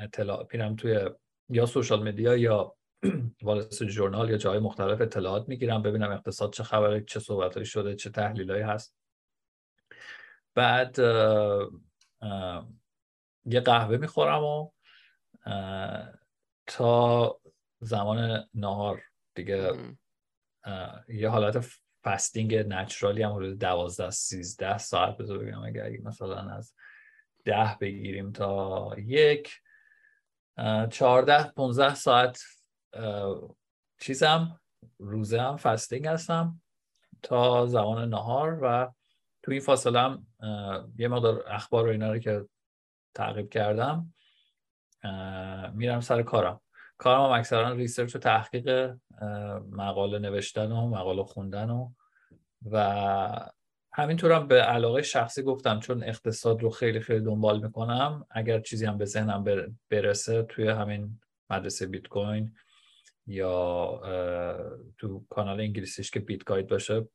اطلاع 0.00 0.48
میرم 0.52 0.76
توی 0.76 1.10
یا 1.48 1.66
سوشال 1.66 2.08
مدیا 2.08 2.36
یا 2.36 2.76
والس 3.42 3.82
جورنال 3.82 4.30
یا 4.30 4.36
جای 4.36 4.58
مختلف 4.58 5.00
اطلاعات 5.00 5.48
می‌گیرم 5.48 5.82
ببینم 5.82 6.10
اقتصاد 6.10 6.52
چه 6.52 6.62
خبره 6.62 7.04
چه 7.04 7.20
صحبتهایی 7.20 7.66
شده 7.66 7.94
چه 7.94 8.10
تحلیلایی 8.10 8.62
هست. 8.62 8.96
بعد 10.54 11.00
یه 13.44 13.60
قهوه 13.60 13.96
می‌خورم 13.96 14.44
و 14.44 14.70
تا 16.66 17.40
زمان 17.80 18.48
نهار 18.54 19.02
دیگه 19.34 19.72
یه 21.08 21.28
حالت 21.28 21.66
فستینگ 22.04 22.54
نچرالی 22.56 23.22
هم 23.22 23.32
حدود 23.32 23.58
دوازده 23.58 24.10
سیزده 24.10 24.78
ساعت 24.78 25.16
بذار 25.16 25.38
بگم 25.38 25.62
اگر 25.62 25.90
مثلا 26.02 26.50
از 26.50 26.74
ده 27.44 27.76
بگیریم 27.80 28.32
تا 28.32 28.90
یک 28.98 29.60
چهارده 30.90 31.50
پونزده 31.50 31.94
ساعت 31.94 32.42
چیزم 34.00 34.60
روزه 34.98 35.40
هم 35.40 35.56
فستینگ 35.56 36.06
هستم 36.06 36.62
تا 37.22 37.66
زمان 37.66 38.08
نهار 38.08 38.58
و 38.62 38.92
تو 39.46 39.52
این 39.52 39.60
فاصله 39.60 40.00
هم 40.00 40.26
یه 40.98 41.08
مقدار 41.08 41.44
اخبار 41.46 41.86
و 41.86 41.90
اینا 41.90 42.12
رو 42.12 42.18
که 42.18 42.44
تعقیب 43.14 43.50
کردم 43.50 44.14
میرم 45.74 46.00
سر 46.00 46.22
کارم. 46.22 46.60
کارم 46.98 47.24
هم 47.24 47.30
اکثرا 47.30 47.72
ریسرچ 47.72 48.16
و 48.16 48.18
تحقیق 48.18 48.96
مقاله 49.70 50.18
نوشتن 50.18 50.72
و 50.72 50.88
مقاله 50.88 51.24
خوندن 51.24 51.70
و 51.70 51.90
و 52.70 52.78
هم 53.98 54.48
به 54.48 54.62
علاقه 54.62 55.02
شخصی 55.02 55.42
گفتم 55.42 55.80
چون 55.80 56.04
اقتصاد 56.04 56.62
رو 56.62 56.70
خیلی 56.70 57.00
خیلی 57.00 57.24
دنبال 57.24 57.62
می‌کنم. 57.62 58.26
اگر 58.30 58.60
چیزی 58.60 58.86
هم 58.86 58.98
به 58.98 59.04
ذهنم 59.04 59.44
برسه 59.90 60.42
توی 60.42 60.68
همین 60.68 61.20
مدرسه 61.50 61.86
بیت 61.86 62.06
کوین 62.06 62.54
یا 63.26 64.00
تو 64.98 65.24
کانال 65.30 65.60
انگلیسیش 65.60 66.10
که 66.10 66.20
بیت 66.20 66.44
گاید 66.44 66.68
باشه 66.68 67.08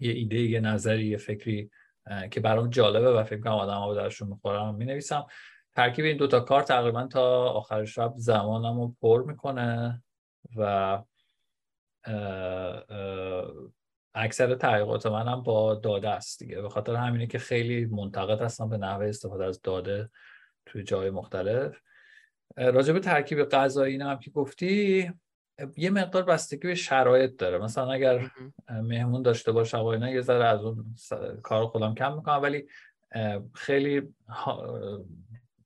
یه 0.00 0.12
ایده 0.12 0.36
یه 0.36 0.60
نظری 0.60 1.06
یه 1.06 1.16
فکری 1.16 1.70
که 2.30 2.40
برام 2.40 2.70
جالبه 2.70 3.12
و 3.12 3.24
فکر 3.24 3.40
کنم 3.40 3.52
آدم 3.52 3.78
ها 3.78 3.94
درشون 3.94 4.28
می‌خورم 4.28 4.74
می 4.74 4.84
نویسم 4.84 5.26
ترکیب 5.74 6.04
این 6.04 6.16
دوتا 6.16 6.40
کار 6.40 6.62
تقریبا 6.62 7.06
تا 7.06 7.50
آخر 7.50 7.84
شب 7.84 8.12
زمانم 8.16 8.80
رو 8.80 8.96
پر 9.02 9.24
می‌کنه 9.24 10.02
و 10.56 11.02
اکثر 14.14 14.54
تحقیقات 14.54 15.06
منم 15.06 15.42
با 15.42 15.74
داده 15.74 16.08
است 16.08 16.38
دیگه. 16.38 16.62
به 16.62 16.68
خاطر 16.68 16.94
همینه 16.94 17.26
که 17.26 17.38
خیلی 17.38 17.84
منتقد 17.84 18.42
هستم 18.42 18.68
به 18.68 18.76
نحوه 18.76 19.06
استفاده 19.06 19.44
از 19.44 19.62
داده 19.62 20.10
توی 20.66 20.82
جای 20.82 21.10
مختلف. 21.10 21.80
راجع 22.56 22.92
به 22.92 23.00
ترکیب 23.00 23.44
غذایی 23.44 23.96
هم 23.96 24.18
که 24.18 24.30
گفتی 24.30 25.12
یه 25.76 25.90
مقدار 25.90 26.22
بستگی 26.22 26.68
به 26.68 26.74
شرایط 26.74 27.36
داره. 27.36 27.58
مثلا 27.58 27.92
اگر 27.92 28.30
مهمون 28.70 29.22
داشته 29.22 29.52
باشه 29.52 29.78
و 29.78 30.08
یه 30.08 30.20
ذره 30.20 30.44
از 30.44 30.60
اون 30.60 30.96
کار 31.42 31.66
خودم 31.66 31.94
کم 31.94 32.14
می‌کنم 32.16 32.42
ولی 32.42 32.66
خیلی 33.54 34.14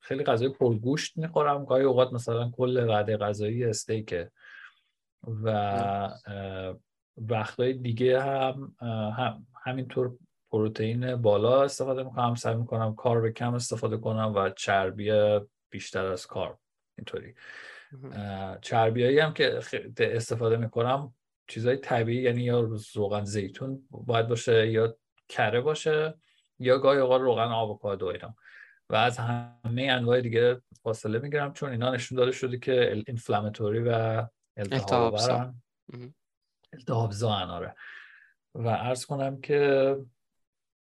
خیلی 0.01 0.25
غذای 0.25 0.49
پرگوشت 0.49 1.19
می‌خورم. 1.19 1.65
گاهی 1.65 1.85
اوقات 1.85 2.13
مثلا 2.13 2.51
کل 2.51 2.89
وعده 2.89 3.17
غذایی 3.17 3.65
استیکه 3.65 4.31
و 5.45 6.11
وقتهای 7.17 7.73
دیگه 7.73 8.23
هم, 8.23 8.77
هم 9.17 9.47
همینطور 9.65 10.13
پروتئین 10.51 11.17
بالا 11.17 11.63
استفاده 11.63 12.03
می‌کنم 12.03 12.35
سعی 12.35 12.55
می‌کنم 12.55 12.95
کار 12.95 13.31
کم 13.31 13.55
استفاده 13.55 13.97
کنم 13.97 14.33
و 14.37 14.51
چربی 14.51 15.13
بیشتر 15.71 16.07
از 16.07 16.27
کار 16.27 16.59
اینطوری. 16.99 17.35
چربیایی 18.63 19.19
هم 19.19 19.35
که 19.35 19.61
استفاده 19.99 20.57
می‌کنم 20.57 21.15
چیزای 21.49 21.77
طبیعی 21.77 22.23
یعنی 22.23 22.43
یا 22.43 22.71
روغن 22.95 23.25
زیتون 23.25 23.89
باید 23.91 24.29
باشه 24.29 24.71
یا 24.71 24.97
کره 25.29 25.61
باشه 25.61 26.15
یا 26.59 26.79
گاهی 26.79 26.99
اوقات 26.99 27.21
روغن 27.21 27.49
آووکادو 27.49 28.07
اینا 28.07 28.37
و 28.91 28.95
از 28.95 29.19
همه 29.19 29.83
انواع 29.91 30.21
دیگه 30.21 30.63
فاصله 30.83 31.19
می‌گیرم 31.19 31.53
چون 31.53 31.71
اینا 31.71 31.91
نشون 31.91 32.19
داده 32.19 32.33
شده 32.33 32.59
که 32.59 32.93
اینفلاماتوری 33.07 33.79
و 33.79 34.23
التهاب 34.57 35.15
التهاب 36.73 37.13
آره. 37.25 37.75
و 38.55 38.69
عرض 38.69 39.07
کنم 39.07 39.41
که 39.41 39.97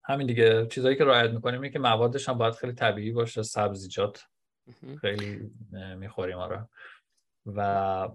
همین 0.05 0.27
دیگه 0.27 0.67
چیزایی 0.67 0.97
که 0.97 1.05
رعایت 1.05 1.31
می‌کنیم 1.31 1.61
اینه 1.61 1.73
که 1.73 1.79
موادش 1.79 2.29
هم 2.29 2.39
باید 2.39 2.55
خیلی 2.55 2.73
طبیعی 2.73 3.13
باشه 3.13 3.43
سبزیجات 3.43 4.25
خیلی 5.01 5.51
می‌خوریم 5.97 6.39
آره. 6.39 6.69
و 7.47 8.09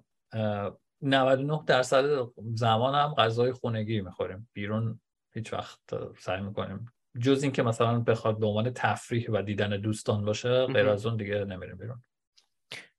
99 1.02 1.64
درصد 1.68 2.06
زمان 2.54 2.96
هم 2.96 3.14
غذای 3.14 3.52
خونگی 3.52 4.02
می‌خوریم. 4.02 4.50
بیرون 4.54 5.02
هیچ 5.34 5.54
وقت 5.54 5.80
سعی 6.20 6.42
می‌کنیم. 6.42 6.86
جز 7.20 7.44
اینکه 7.44 7.64
مثلا 7.64 8.00
بخواد 8.00 8.40
به 8.40 8.46
عنوان 8.46 8.72
تفریح 8.76 9.30
و 9.30 9.42
دیدن 9.42 9.82
دوستان 9.82 10.26
باشه 10.26 10.66
غیر 10.66 10.90
از 10.90 11.06
اون 11.06 11.18
دیگه 11.18 11.46
نمیریم 11.46 11.78
بیرون. 11.78 12.04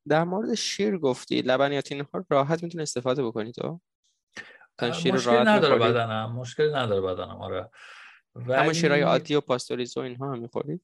در 0.08 0.24
مورد 0.24 0.54
شیر 0.54 0.98
گفتی 0.98 1.42
لبنیات 1.42 1.92
اینها 1.92 2.24
راحت 2.30 2.62
می‌تونه 2.62 2.82
استفاده 2.82 3.24
بکنی 3.24 3.52
تو؟ 3.52 3.80
شیر 4.92 5.14
مشکل 5.14 5.48
نداره 5.48 5.78
بدنم 5.78 6.32
مشکل 6.32 6.74
نداره 6.74 7.00
بدنم 7.00 7.36
آره. 7.36 7.70
ولی... 8.34 8.52
همون 8.60 8.72
شیرهای 8.72 9.00
عادی 9.00 9.34
و 9.34 9.40
پاستوریزو 9.40 10.00
اینها 10.00 10.32
هم 10.32 10.38
می‌خوری؟ 10.38 10.80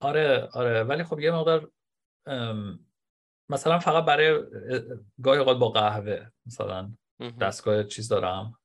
آره 0.00 0.48
آره. 0.52 0.82
ولی 0.82 1.04
خب 1.04 1.20
یه 1.20 1.30
مقدار 1.30 1.70
مثلا 3.50 3.78
فقط 3.78 4.04
برای 4.04 4.42
گاهی 5.22 5.38
اوقات 5.38 5.58
با 5.58 5.68
قهوه 5.68 6.26
مثلا 6.46 6.92
دستگاه 7.40 7.84
چیز 7.84 8.08
دارم 8.08 8.58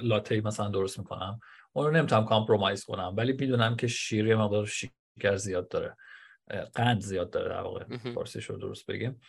لاتی 0.00 0.40
مثلا 0.40 0.68
درست 0.68 0.98
می‌کنم. 0.98 1.40
اون 1.72 1.86
رو 1.86 1.92
نمی‌تونم 1.92 2.24
کامپرومایز 2.24 2.84
کنم 2.84 3.14
ولی 3.16 3.32
می‌دونم 3.32 3.76
که 3.76 3.86
شیر 3.86 4.26
یه 4.26 4.36
مقدار 4.36 4.66
شکر 4.66 5.36
زیاد 5.36 5.68
داره 5.68 5.96
قند 6.74 7.00
زیاد 7.00 7.30
داره 7.30 7.48
در 7.48 7.60
واقع 7.60 7.96
فارسیش 8.14 8.44
رو 8.44 8.56
درست 8.56 8.86
بگیم. 8.86 9.20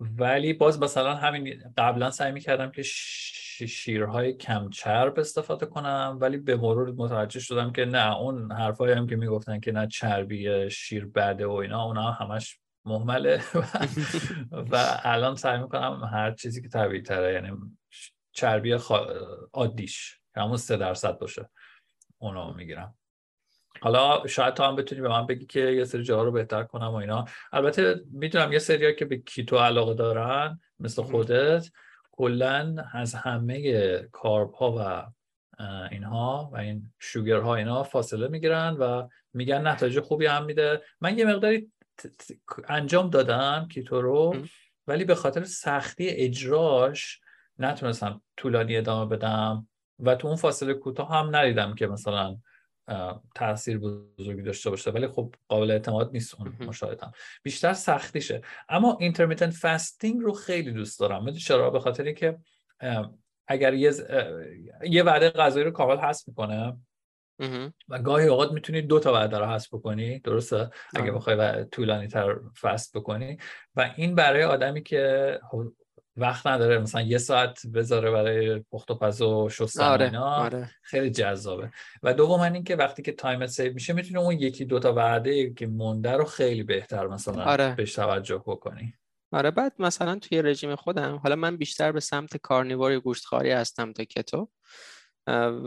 ولی 0.00 0.52
باز 0.52 0.80
مثلا 0.80 1.14
همین 1.14 1.72
قبلا 1.78 2.10
سعی 2.10 2.32
می‌کردم 2.32 2.70
که 2.70 2.82
شیرهای 3.64 4.32
کم 4.32 4.70
چرب 4.70 5.18
استفاده 5.18 5.66
کنم 5.66 6.18
ولی 6.20 6.36
به 6.36 6.56
مرور 6.56 6.92
متوجه 6.92 7.40
شدم 7.40 7.72
که 7.72 7.84
نه 7.84 8.16
اون 8.16 8.52
حرفایی 8.52 8.94
هم 8.94 9.06
که 9.06 9.16
می‌گفتن 9.16 9.60
که 9.60 9.72
نه 9.72 9.86
چربی 9.86 10.70
شیر 10.70 11.06
بده 11.06 11.46
و 11.46 11.52
اینا 11.52 11.84
اونا 11.84 12.10
همش 12.12 12.58
محمله. 12.84 13.40
و 14.72 15.00
الان 15.02 15.36
سعی 15.36 15.58
می‌کنم 15.58 16.10
هر 16.12 16.30
چیزی 16.30 16.62
که 16.62 16.68
طبیعی 16.68 17.02
تره 17.02 17.32
یعنی 17.32 17.52
چربی 18.32 18.76
عادیش 19.52 20.20
همون 20.36 20.56
سه 20.56 20.76
درصد 20.76 21.18
باشه 21.18 21.50
اونو 22.18 22.54
می‌گیرم. 22.54 22.94
حالا 23.80 24.26
شاید 24.26 24.54
تو 24.54 24.62
هم 24.62 24.76
بتونی 24.76 25.00
به 25.00 25.08
من 25.08 25.26
بگی 25.26 25.46
که 25.46 25.60
یه 25.60 25.84
سری 25.84 26.02
جاها 26.02 26.22
رو 26.22 26.32
بهتر 26.32 26.62
کنم 26.62 26.88
و 26.88 26.94
اینا. 26.94 27.24
البته 27.52 28.00
می‌دونم 28.12 28.52
یه 28.52 28.58
سری 28.58 28.96
که 28.96 29.04
به 29.04 29.16
کیتو 29.16 29.58
علاقه 29.58 29.94
دارن 29.94 30.60
مثل 30.80 31.02
خودت 31.02 31.70
کلا 32.16 32.76
از 32.92 33.14
همه 33.14 33.98
کارب 34.12 34.52
ها 34.52 34.72
و 34.78 35.06
اینها 35.90 36.50
و 36.52 36.56
این 36.56 36.92
شوگر 36.98 37.40
ها 37.40 37.56
اینا 37.56 37.82
فاصله 37.82 38.28
می‌گیرن 38.28 38.76
و 38.80 39.08
میگن 39.34 39.66
نتایج 39.66 40.00
خوبی 40.00 40.26
هم 40.26 40.44
میده. 40.44 40.82
من 41.00 41.18
یه 41.18 41.24
مقداری 41.24 41.72
انجام 42.68 43.10
دادم 43.10 43.68
کیتو 43.72 44.00
رو 44.00 44.36
ولی 44.86 45.04
به 45.04 45.14
خاطر 45.14 45.44
سختی 45.44 46.08
اجراش 46.08 47.20
نتونستم 47.58 48.22
طولانی 48.36 48.76
ادامه 48.76 49.16
بدم 49.16 49.68
و 49.98 50.14
تو 50.14 50.28
اون 50.28 50.36
فاصله 50.36 50.74
کوتاه 50.74 51.10
هم 51.10 51.36
ندیدم 51.36 51.74
که 51.74 51.86
مثلا 51.86 52.36
تاثیر 53.34 53.78
بزرگی 53.78 54.42
داشته 54.42 54.70
باشه 54.70 54.90
ولی 54.90 55.08
خب 55.08 55.34
قابل 55.48 55.70
اعتماد 55.70 56.10
نیست 56.12 56.40
اون 56.40 56.56
مشاهدم 56.60 57.12
بیشتر 57.42 57.72
سختیشه. 57.72 58.42
اما 58.68 58.98
intermittent 59.00 59.54
fasting 59.54 60.20
رو 60.20 60.32
خیلی 60.32 60.72
دوست 60.72 61.00
دارم. 61.00 61.18
می‌دونی 61.24 61.38
چرا؟ 61.38 61.70
به 61.70 61.80
خاطر 61.80 62.12
که 62.12 62.38
اگر 63.48 63.74
یه 63.74 63.92
یه 64.84 65.02
وعده 65.02 65.30
غذایی 65.30 65.64
رو 65.64 65.70
کامل 65.70 65.96
حذف 65.96 66.28
می‌کنه 66.28 66.76
و 67.88 67.98
گاهی 67.98 68.28
اوقات 68.28 68.52
می‌تونی 68.52 68.82
دو 68.82 69.00
تا 69.00 69.12
وعده 69.12 69.38
رو 69.38 69.46
حذف 69.46 69.74
بکنی 69.74 70.18
درسته؟ 70.18 70.70
اگه. 70.94 71.12
بخوای 71.12 71.64
طولانی 71.64 72.08
تر 72.08 72.36
fast 72.60 72.96
بکنی. 72.96 73.38
و 73.76 73.90
این 73.96 74.14
برای 74.14 74.44
آدمی 74.44 74.82
که 74.82 75.40
وقت 76.16 76.46
نداره 76.46 76.78
مثلا 76.78 77.00
یه 77.00 77.18
ساعت 77.18 77.66
بذاره 77.66 78.10
برای 78.10 78.58
پخت 78.58 78.90
و 78.90 78.94
پز 78.94 79.22
و 79.22 79.48
شستن 79.48 79.82
آره، 79.82 80.04
اینا. 80.04 80.24
آره. 80.24 80.70
خیلی 80.82 81.10
جذابه. 81.10 81.70
و 82.02 82.14
دوم 82.14 82.40
این 82.40 82.64
که 82.64 82.76
وقتی 82.76 83.02
که 83.02 83.12
time 83.12 83.46
save 83.46 83.74
میشه 83.74 83.92
می‌تونی 83.92 84.16
اون 84.16 84.38
یکی 84.38 84.64
دوتا 84.64 84.92
وعده 84.92 85.54
که 85.54 85.66
مونده 85.66 86.12
رو 86.12 86.24
خیلی 86.24 86.62
بهتر 86.62 87.06
مثلا 87.06 87.44
آره. 87.44 87.74
بهش 87.74 87.94
توجه 87.94 88.42
بکنی. 88.46 88.94
آره 89.32 89.50
بعد 89.50 89.72
مثلا 89.78 90.18
توی 90.18 90.42
رژیم 90.42 90.76
خودم 90.76 91.16
حالا 91.16 91.36
من 91.36 91.56
بیشتر 91.56 91.92
به 91.92 92.00
سمت 92.00 92.36
carnivore 92.36 92.94
ی 92.94 93.00
گوشتخواری 93.00 93.50
هستم 93.50 93.92
تا 93.92 94.04
keto 94.04 94.48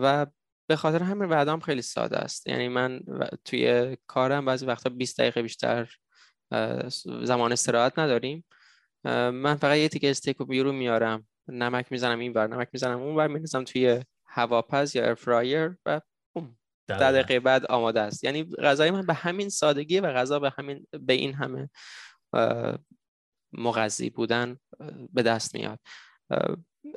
و 0.01 0.25
به 0.69 0.75
خاطر 0.75 1.03
همین 1.03 1.29
وعدام 1.29 1.59
خیلی 1.59 1.81
ساده 1.81 2.17
است. 2.17 2.47
یعنی 2.47 2.67
من 2.67 2.99
توی 3.45 3.97
کارم 4.07 4.45
بعضی 4.45 4.65
وقتا 4.65 4.89
20 4.89 5.19
دقیقه 5.19 5.41
بیشتر 5.41 5.95
زمان 7.23 7.51
استراحت 7.51 7.99
نداریم. 7.99 8.45
من 9.03 9.55
فقط 9.55 9.77
یه 9.77 9.89
تیکه 9.89 10.09
استیک 10.09 10.41
و 10.41 10.45
بیرون 10.45 10.75
میارم. 10.75 11.27
نمک 11.47 11.91
می‌زنم 11.91 12.19
این 12.19 12.33
بر 12.33 12.47
نمک 12.47 12.67
می‌زنم 12.73 13.01
اون 13.01 13.15
بر 13.15 13.27
میریزم 13.27 13.63
توی 13.63 14.03
هواپز 14.25 14.95
یا 14.95 15.05
air 15.05 15.32
fryer 15.32 15.77
و 15.85 16.01
در 16.87 17.11
دقیقه 17.11 17.39
بعد 17.39 17.65
آماده 17.65 18.01
است. 18.01 18.23
یعنی 18.23 18.43
غذای 18.43 18.91
من 18.91 19.05
به 19.05 19.13
همین 19.13 19.49
سادگی 19.49 19.99
و 19.99 20.13
غذا 20.13 20.39
به 20.39 20.53
همین 20.57 20.87
به 20.99 21.13
این 21.13 21.33
همه 21.33 21.69
مغذی 23.53 24.09
بودن 24.09 24.57
به 25.13 25.23
دست 25.23 25.55
میاد. 25.55 25.79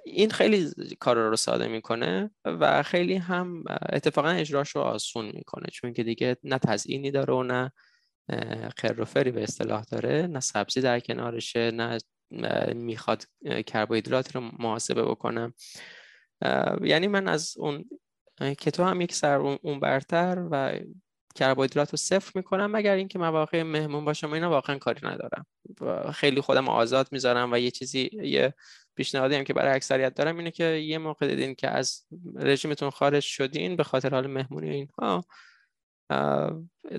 این 0.05 0.30
خیلی 0.30 0.70
کار 1.00 1.16
رو 1.16 1.36
ساده 1.36 1.68
می‌کنه 1.68 2.30
و 2.44 2.82
خیلی 2.82 3.14
هم 3.14 3.64
اتفاقا 3.92 4.28
اجراش 4.28 4.70
رو 4.70 4.80
آسون 4.80 5.32
می‌کنه. 5.34 5.66
چون 5.72 5.92
که 5.92 6.03
دیگه 6.03 6.36
نه 6.44 6.59
تزیینی 6.59 7.11
داره 7.11 7.34
و 7.34 7.42
نه 7.42 7.72
خروفری 8.77 9.31
به 9.31 9.43
اصطلاح 9.43 9.83
داره. 9.83 10.27
نه 10.27 10.41
سبزی 10.41 10.81
در 10.81 11.01
کنارشه 11.01 11.70
نه 11.70 11.99
می‌خواد 12.75 13.25
کربوهیدرات 13.66 14.37
رو 14.37 14.41
محاسبه 14.59 15.03
بکنم 15.03 15.55
یعنی 16.83 17.07
من 17.07 17.29
از 17.29 17.55
اون 17.57 17.85
کتو 18.41 18.85
هم 18.85 19.01
یک 19.01 19.14
سر 19.14 19.37
اون 19.37 19.81
برتر 19.81 20.49
و 20.51 20.73
کربوهیدرات 21.35 21.91
رو 21.91 21.97
صفر 21.97 22.33
می‌کنم 22.35 22.70
مگر 22.70 22.95
اینکه 22.95 23.18
مواقع 23.18 23.62
مهمون 23.62 24.05
باشم 24.05 24.31
و 24.31 24.35
اینا 24.35 24.51
واقعا 24.51 24.79
کاری 24.79 25.01
ندارم. 25.09 25.47
خیلی 26.12 26.41
خودم 26.41 26.68
آزاد 26.68 27.09
می‌ذارم 27.12 27.53
و 27.53 27.59
یه 27.59 27.70
چیزی 27.70 28.11
یه 28.12 28.55
پیشنهادی 28.97 29.35
هم 29.35 29.45
که 29.45 29.53
برای 29.55 29.75
اکثریت 29.75 30.14
دارم 30.14 30.39
اینه 30.39 30.51
که 30.51 30.64
یه 30.64 30.99
موقع 30.99 31.29
دیدین 31.29 31.55
که 31.55 31.68
از 31.68 32.05
رژیمتون 32.35 32.91
خارج 32.91 33.23
شدین 33.23 33.77
به 33.77 33.85
خاطر 33.85 34.11
حال 34.11 34.27
مهمونی 34.27 34.70
اینها 34.70 35.25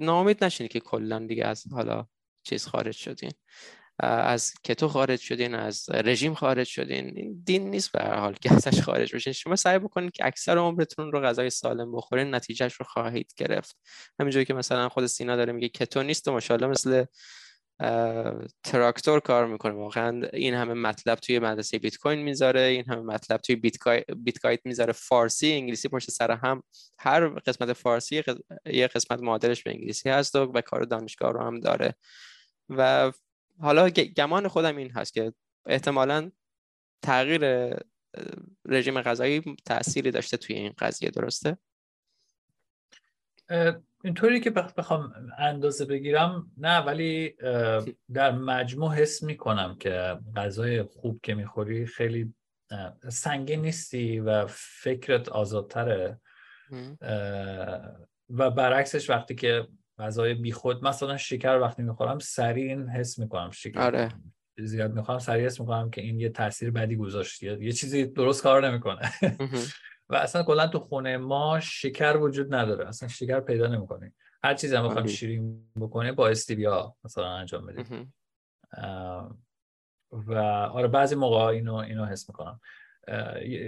ناامید 0.02 0.44
نشین 0.44 0.68
که 0.68 0.80
کلا 0.80 1.20
دیگه 1.20 1.46
از 1.46 1.64
حالا 1.72 2.06
چیز 2.44 2.66
خارج 2.66 2.96
شدین. 2.96 3.32
از 4.00 4.54
کتو 4.64 4.88
خارج 4.88 5.20
شدین 5.20 5.56
از 5.56 5.90
رژیم 5.90 6.34
خارج 6.34 6.68
شدین. 6.68 7.18
این 7.18 7.42
دین 7.46 7.70
نیست 7.70 7.92
به 7.92 8.04
هر 8.04 8.16
حال 8.16 8.34
که 8.34 8.54
ازش 8.54 8.82
خارج 8.82 9.16
بشین. 9.16 9.34
شما 9.34 9.56
سعی 9.56 9.80
بکنید 9.80 10.12
که 10.12 10.26
اکثر 10.26 10.58
عمرتون 10.58 11.12
رو 11.12 11.22
غذای 11.22 11.50
سالم 11.50 11.92
بخورین 11.92 12.36
نتیجهش 12.36 12.74
رو 12.74 12.86
خواهید 12.86 13.34
گرفت. 13.38 13.78
همینجوری 14.20 14.46
که 14.46 14.54
مثلا 14.54 14.90
خود 14.90 15.06
سینا 15.06 15.36
داره 15.36 15.54
میگه 15.54 15.70
کتو 15.70 16.04
نیست 16.04 16.28
و 16.28 16.32
ماشاءالله 16.32 16.68
مثل 16.68 17.06
تراکتور 18.64 19.20
کار 19.20 19.48
می‌کنه. 19.48 19.74
واقعا 19.74 20.28
این 20.34 20.54
همه 20.54 20.74
مطلب 20.74 21.20
توی 21.20 21.40
مدرسه 21.40 21.80
بیت 21.80 21.98
کوین 21.98 22.20
می‌ذاره 22.20 22.62
این 22.62 22.86
همه 22.86 23.02
مطلب 23.02 23.38
توی 23.38 23.56
بیت 24.16 24.40
کوین 24.42 24.58
می‌ذاره. 24.66 24.94
فارسی 24.94 25.52
انگلیسی 25.52 25.88
پشت 25.88 26.12
سر 26.12 26.32
هم 26.32 26.64
هر 27.00 27.28
قسمت 27.28 27.74
فارسی 27.74 28.24
یه 28.66 28.88
قسمت 28.88 29.20
معادلش 29.20 29.64
به 29.64 29.72
انگلیسی 29.72 30.10
هست 30.10 30.36
و 30.36 30.62
کار 30.62 30.82
دانشگاه 30.84 31.32
رو 31.32 31.42
هم 31.42 31.60
داره. 31.60 31.96
و 32.70 33.12
حالا 33.60 33.90
گمان 33.90 34.48
خودم 34.48 34.78
این 34.78 34.92
هست 34.92 35.14
که 35.14 35.34
احتمالا 35.66 36.32
تغییر 37.02 37.74
رژیم 38.66 39.02
غذایی 39.02 39.42
تأثیری 39.66 40.12
داشته 40.12 40.38
توی 40.38 40.56
این 40.56 40.74
قضیه 40.78 41.10
درسته؟ 41.10 41.58
اینطوری 44.04 44.40
که 44.40 44.50
بخوام 44.50 45.14
اندازه 45.38 45.86
بگیرم 45.86 46.52
نه 46.58 46.80
ولی 46.80 47.36
در 48.14 48.32
مجموع 48.32 48.94
حس 48.94 49.24
می‌کنم 49.24 49.76
که 49.80 50.18
غذای 50.36 50.84
خوب 50.84 51.20
که 51.24 51.36
می‌خوری 51.36 51.86
خیلی 51.86 52.34
سنگین 53.10 53.62
نیستی 53.62 54.20
و 54.20 54.46
فکرت 54.82 55.30
آزادتره. 55.30 56.20
و 58.30 58.52
برعکسش 58.52 59.10
وقتی 59.10 59.36
که 59.36 59.68
غذای 60.00 60.34
بیخود 60.34 60.84
مثلا 60.84 61.18
شکر 61.18 61.60
وقتی 61.60 61.84
می‌خورم 61.84 62.20
سریع 62.20 62.86
حس 62.86 63.20
می‌کنم 63.20 63.52
شکر 63.52 63.80
آره. 63.80 64.10
زیاد 64.58 64.94
می‌خورم 64.94 65.20
سریع 65.20 65.46
حس 65.46 65.60
می‌کنم 65.60 65.90
که 65.90 66.02
این 66.02 66.20
یه 66.20 66.30
تاثیر 66.30 66.72
بدی 66.72 66.96
گذاشت 66.96 67.44
یه 67.44 67.72
چیزی 67.72 68.06
درست 68.06 68.44
کار 68.44 68.70
نمی‌کنه. 68.70 69.12
و 70.10 70.16
اصلا 70.16 70.44
کلا 70.44 70.68
تو 70.68 70.80
خونه 70.80 71.18
ما 71.18 71.60
شکر 71.60 72.18
وجود 72.18 72.56
نداره. 72.56 72.88
اصلا 72.88 73.10
شکر 73.10 73.40
پیدا 73.40 73.68
نمی‌کنه. 73.68 74.14
هر 74.44 74.54
چیزی 74.54 74.76
هم 74.76 74.88
بخوایم 74.88 75.08
شیرین 75.08 75.68
بکنه 75.82 76.12
با 76.12 76.28
استیویا 76.28 76.96
مثلا 77.04 77.28
انجام 77.28 77.66
بدیم 77.66 78.14
و 80.12 80.34
آره 80.74 80.88
بعضی 80.88 81.16
موقع 81.16 81.46
اینو 81.46 81.76
اینو 81.76 82.06
حس 82.06 82.30
می‌کنم. 82.30 82.60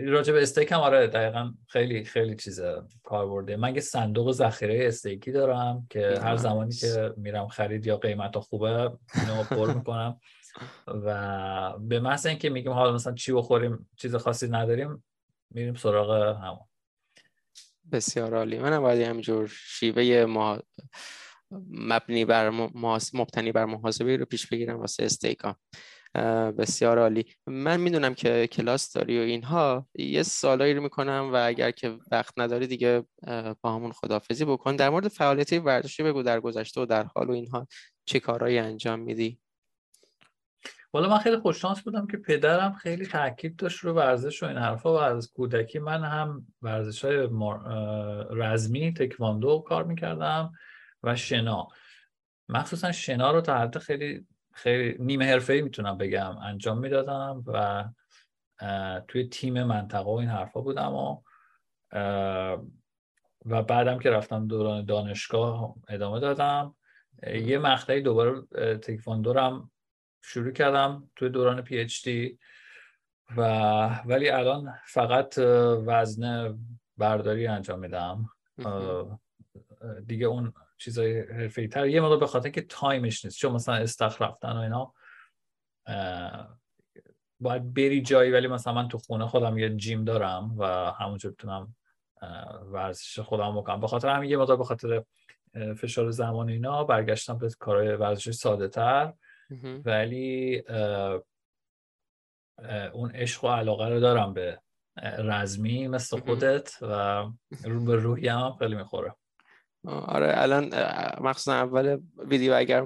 راجع 0.07 0.33
به 0.33 0.41
استیک 0.41 0.71
هم 0.71 0.79
آره 0.79 1.07
دقیقا 1.07 1.53
خیلی 1.67 2.03
خیلی 2.03 2.35
چیز 2.35 2.61
کار 3.03 3.27
برده 3.27 3.55
من 3.55 3.75
یه 3.75 3.81
صندوق 3.81 4.31
ذخیره 4.31 4.87
استیکی 4.87 5.31
دارم 5.31 5.87
که 5.89 6.19
هر 6.21 6.35
زمانی 6.35 6.73
که 6.73 7.13
میرم 7.17 7.47
خرید 7.47 7.87
یا 7.87 7.97
قیمت 7.97 8.39
خوبه 8.39 8.67
اینو 8.67 9.43
پر 9.49 9.73
می‌کنم. 9.73 10.19
و 10.87 11.79
به 11.79 11.99
محض 11.99 12.25
اینکه 12.25 12.49
میگیم 12.49 12.71
حالا 12.71 12.93
مثلا 12.93 13.13
چی 13.13 13.33
بخوریم 13.33 13.89
چیز 13.97 14.15
خاصی 14.15 14.47
نداریم 14.47 15.03
میریم 15.55 15.75
سراغ 15.75 16.37
همون. 16.43 16.67
بسیار 17.91 18.35
عالی. 18.35 18.59
منم 18.59 18.81
باید 18.81 19.01
همینجور 19.01 19.47
شیوه 19.47 20.25
ما 20.25 20.59
مبنی 21.69 22.25
بر 22.25 22.49
مبتنی 23.13 23.51
بر 23.51 23.65
محاسبه 23.65 24.17
رو 24.17 24.25
پیش 24.25 24.47
بگیرم 24.47 24.79
واسه 24.79 25.03
استیکا. 25.03 25.55
بسیار 26.57 26.99
عالی. 26.99 27.25
من 27.47 27.79
می‌دونم 27.79 28.13
که 28.13 28.47
کلاس 28.47 28.93
داری 28.93 29.19
و 29.19 29.21
اینها. 29.21 29.87
یه 29.95 30.23
سالایی 30.23 30.73
رو 30.73 30.83
می‌کنم 30.83 31.29
و 31.33 31.47
اگر 31.47 31.71
که 31.71 31.97
وقت 32.11 32.33
نداری 32.37 32.67
دیگه 32.67 33.03
با 33.61 33.75
همون 33.75 33.91
خدافزی 33.91 34.45
بکن. 34.45 34.75
در 34.75 34.89
مورد 34.89 35.07
فعالیتی 35.07 35.57
ورزشی 35.57 36.03
بگو 36.03 36.23
در 36.23 36.39
گذشته 36.39 36.81
و 36.81 36.85
در 36.85 37.03
حال 37.03 37.29
و 37.29 37.33
اینها 37.33 37.67
چه 38.05 38.19
کارهایی 38.19 38.57
انجام 38.57 38.99
میدی؟ 38.99 39.39
والا 40.95 41.09
من 41.09 41.17
خیلی 41.17 41.37
خوششانس 41.37 41.81
بودم 41.81 42.07
که 42.07 42.17
پدرم 42.17 42.73
خیلی 42.73 43.05
تاکید 43.05 43.55
داشت 43.55 43.79
رو 43.79 43.93
ورزش 43.93 44.43
و 44.43 44.45
این 44.45 44.57
حرفا 44.57 44.93
و 44.93 44.97
از 44.97 45.33
کودکی 45.33 45.79
من 45.79 46.03
هم 46.03 46.47
ورزش 46.61 47.05
های 47.05 47.29
رزمی 48.31 48.93
تکواندو 48.93 49.63
کار 49.67 49.83
می‌کردم 49.83 50.53
و 51.03 51.15
شنا. 51.15 51.67
مخصوصا 52.49 52.91
شنا 52.91 53.31
رو 53.31 53.41
تا 53.41 53.57
حد 53.57 53.77
خیلی 53.77 54.27
خیلی 54.53 54.95
نیمه 54.99 55.25
حرفه‌ای 55.25 55.61
می‌تونم 55.61 55.97
بگم 55.97 56.37
انجام 56.37 56.77
می‌دادم 56.77 57.43
و 57.47 57.85
توی 59.07 59.27
تیم 59.29 59.63
منطقه 59.63 60.09
و 60.09 60.09
این 60.09 60.29
حرفا 60.29 60.61
بودم 60.61 60.93
و 60.93 61.21
و 63.45 63.63
بعدم 63.63 63.99
که 63.99 64.09
رفتم 64.09 64.47
دوران 64.47 64.85
دانشگاه 64.85 65.75
ادامه 65.87 66.19
دادم. 66.19 66.75
یه 67.33 67.57
مقطعی 67.57 68.01
دوباره 68.01 68.41
تکواندو 68.77 69.39
هم 69.39 69.71
شروع 70.27 70.51
کردم 70.51 71.09
توی 71.15 71.29
دوران 71.29 71.61
پی 71.61 71.77
اچ 71.77 72.03
دی 72.03 72.39
و 73.37 73.41
ولی 74.05 74.29
الان 74.29 74.73
فقط 74.85 75.37
وزن 75.85 76.59
برداری 76.97 77.47
انجام 77.47 77.79
میدم. 77.79 78.29
دیگه 80.05 80.25
اون 80.25 80.53
چیزای 80.77 81.19
حرفه‌ای 81.19 81.67
تر. 81.67 81.87
یه 81.87 82.01
موقع 82.01 82.17
به 82.17 82.27
خاطر 82.27 82.49
که 82.49 82.61
تایمش 82.61 83.25
نیست 83.25 83.37
چون 83.37 83.51
مثلا 83.51 83.75
استخ 83.75 84.21
رفتن 84.21 84.51
و 84.51 84.59
اینا 84.59 84.93
باید 87.39 87.73
بری 87.73 88.01
جایی 88.01 88.31
ولی 88.31 88.47
مثلا 88.47 88.73
من 88.73 88.87
تو 88.87 88.97
خونه 88.97 89.27
خودم 89.27 89.57
یه 89.57 89.75
جیم 89.75 90.03
دارم 90.03 90.55
و 90.59 90.65
همونجا 90.91 91.29
بتونم 91.29 91.75
ورزش 92.71 93.19
خودم 93.19 93.57
بکنم. 93.57 93.79
به 93.79 93.87
خاطر 93.87 94.09
همین 94.09 94.29
یه 94.29 94.37
موقع 94.37 94.55
به 94.55 94.63
خاطر 94.63 95.03
فشار 95.77 96.11
زمان 96.11 96.49
اینا 96.49 96.83
برگشتم 96.83 97.37
به 97.37 97.49
کارهای 97.59 97.95
ورزش 97.95 98.31
ساده 98.31 98.67
تر 98.67 99.13
ولی 99.85 100.63
اون 102.93 103.11
عشق 103.11 103.43
و 103.43 103.47
علاقه 103.47 103.89
رو 103.89 103.99
دارم 103.99 104.33
به 104.33 104.59
رزمی 105.17 105.87
مثل 105.87 106.19
خودت 106.19 106.77
و 106.81 107.23
رو 107.63 107.85
به 107.85 107.95
روحی 107.95 108.27
هم 108.27 108.55
خیلی 108.59 108.75
می‌خوره. 108.75 109.15
آره 109.87 110.33
الان 110.35 110.65
مخصوصا 111.21 111.53
اول 111.53 111.97
ویدیو 112.17 112.53
اگر 112.53 112.85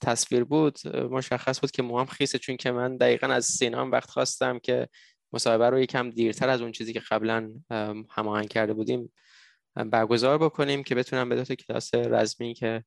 تصویر 0.00 0.44
بود 0.44 0.78
مشخص 0.96 1.60
بود 1.60 1.70
که 1.70 1.82
موام 1.82 2.06
خیسه 2.06 2.38
چون 2.38 2.56
که 2.56 2.70
من 2.70 2.96
دقیقا 2.96 3.26
از 3.26 3.44
سینا 3.44 3.80
هم 3.80 3.90
وقت 3.90 4.10
خواستم 4.10 4.58
که 4.58 4.88
مصاحبه 5.32 5.70
رو 5.70 5.80
یکم 5.80 6.10
دیرتر 6.10 6.48
از 6.48 6.60
اون 6.60 6.72
چیزی 6.72 6.92
که 6.92 7.00
قبلا 7.10 7.52
هماهنگ 8.10 8.48
کرده 8.48 8.74
بودیم 8.74 9.12
برگزار 9.76 10.38
بکنیم 10.38 10.82
که 10.82 10.94
بتونم 10.94 11.28
به 11.28 11.36
دو 11.36 11.44
تا 11.44 11.54
کلاس 11.54 11.94
رزمی 11.94 12.54
که 12.54 12.84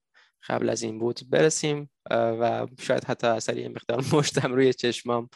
قبل 0.48 0.70
از 0.70 0.82
این 0.82 1.00
بود 1.00 1.20
برسیم 1.30 1.90
و 2.12 2.68
شاید 2.80 3.06
حتی 3.06 3.28
اثری 3.28 3.62
این 3.62 3.72
مقدار 3.72 4.04
مشتم 4.14 4.54
روی 4.54 4.74
چشمام 4.74 5.30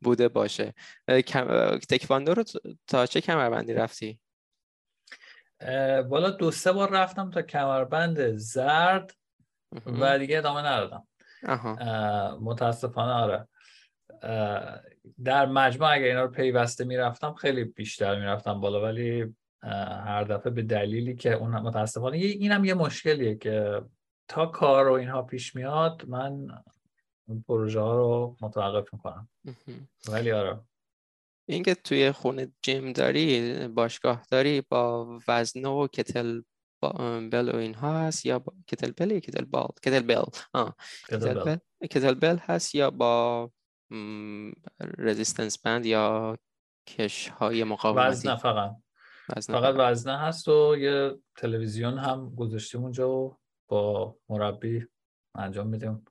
بوده 0.00 0.28
باشه. 0.28 0.74
تکواندو 1.88 2.34
رو 2.34 2.44
تا 2.86 3.06
چه 3.06 3.20
کمربندی 3.20 3.74
رفتی؟ 3.74 4.20
بالا 6.08 6.30
دو 6.30 6.50
سه 6.50 6.72
بار 6.72 6.90
رفتم 6.90 7.30
تا 7.30 7.42
کمربند 7.42 8.36
زرد 8.36 9.12
و 9.86 10.18
دیگه 10.18 10.38
ادامه 10.38 10.60
ندادم. 10.60 11.06
متاسفانه 12.40 13.12
آره. 13.12 13.48
در 15.24 15.46
مجموع 15.46 15.92
اگر 15.92 16.04
اینا 16.04 16.22
رو 16.22 16.30
پیوسته 16.30 16.84
می‌رفتم 16.84 17.34
خیلی 17.34 17.64
بیشتر 17.64 18.20
می‌رفتم 18.20 18.60
بالا 18.60 18.82
ولی 18.82 19.34
هر 20.04 20.24
دفعه 20.24 20.52
به 20.52 20.62
دلیلی 20.62 21.16
که 21.16 21.32
اون 21.32 21.50
متاسفانه 21.50 22.16
اینم 22.16 22.64
یه 22.64 22.74
مشکلیه 22.74 23.34
که 23.34 23.82
تا 24.28 24.46
کار 24.46 24.88
و 24.88 24.92
اینها 24.92 25.22
پیش 25.22 25.56
میاد 25.56 26.04
من 26.08 26.46
پروژه 27.48 27.80
ها 27.80 27.96
رو 27.96 28.36
متوقف 28.40 28.94
می‌کنم. 28.94 29.28
ولی 30.08 30.32
آره. 30.32 30.60
اینکه 31.48 31.74
توی 31.74 32.12
خونه 32.12 32.52
جیم 32.62 32.92
داری 32.92 33.68
باشگاه 33.68 34.24
داری 34.30 34.60
با 34.60 35.18
وزنه 35.28 35.68
و 35.68 35.86
کتل 35.86 36.42
بل 37.32 37.50
و 37.54 37.56
اینها 37.56 37.98
هست 37.98 38.26
یا 38.26 38.38
با... 38.38 38.52
کتل 38.66 38.90
بل 38.90 39.10
یا 39.10 39.20
کتل 39.20 39.44
بال؟ 39.44 39.68
کتل 39.82 40.00
بل. 40.00 40.22
آه. 40.52 40.76
کتل 41.08 41.44
بل. 41.44 41.56
کتل 41.90 42.14
بل 42.14 42.36
هست 42.36 42.74
یا 42.74 42.90
با 42.90 43.50
رزیستنس 44.98 45.58
بند 45.58 45.86
یا 45.86 46.38
کش 46.86 47.28
های 47.28 47.64
مقاومتی؟ 47.64 48.08
وزنه 48.08 48.36
فقط 48.36 48.76
فقط. 49.40 49.74
وزنه 49.78 50.18
هست 50.18 50.48
و 50.48 50.76
یه 50.78 51.18
تلویزیون 51.36 51.98
هم 51.98 52.34
گذاشتیم 52.34 52.82
اونجا 52.82 53.10
و 53.10 53.38
با 53.68 54.16
مربی 54.28 54.86
انجام 55.34 55.66
میدیم. 55.66 56.04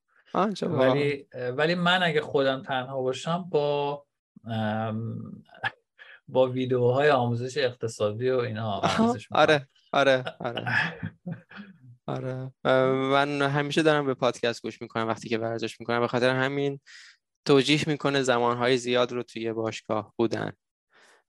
ولی 0.62 1.28
ولی 1.58 1.76
من 1.76 2.04
اگه 2.04 2.22
خودم 2.22 2.62
تنها 2.62 3.02
باشم 3.02 3.50
با 3.50 4.06
با 6.28 6.48
ویدیوهای 6.48 7.10
آموزش 7.10 7.58
اقتصادی 7.58 8.30
و 8.30 8.38
اینا 8.38 8.72
آموزش 8.72 9.28
آره 9.32 9.68
آره 9.94 10.24
آره. 10.40 10.66
آره. 12.08 12.52
من 12.94 13.42
همیشه 13.42 13.82
دارم 13.82 14.06
به 14.06 14.14
پادکست 14.14 14.62
گوش 14.62 14.82
می‌کنم 14.82 15.08
وقتی 15.08 15.30
که 15.30 15.38
ورزش 15.38 15.80
می‌کنم. 15.80 16.00
به 16.00 16.08
خاطر 16.08 16.30
همین 16.30 16.80
توجیح 17.46 17.84
می‌کنه 17.88 18.22
زمانهای 18.22 18.78
زیاد 18.78 19.12
رو 19.12 19.24
توی 19.24 19.54
باشگاه 19.54 20.14
بودن. 20.18 20.52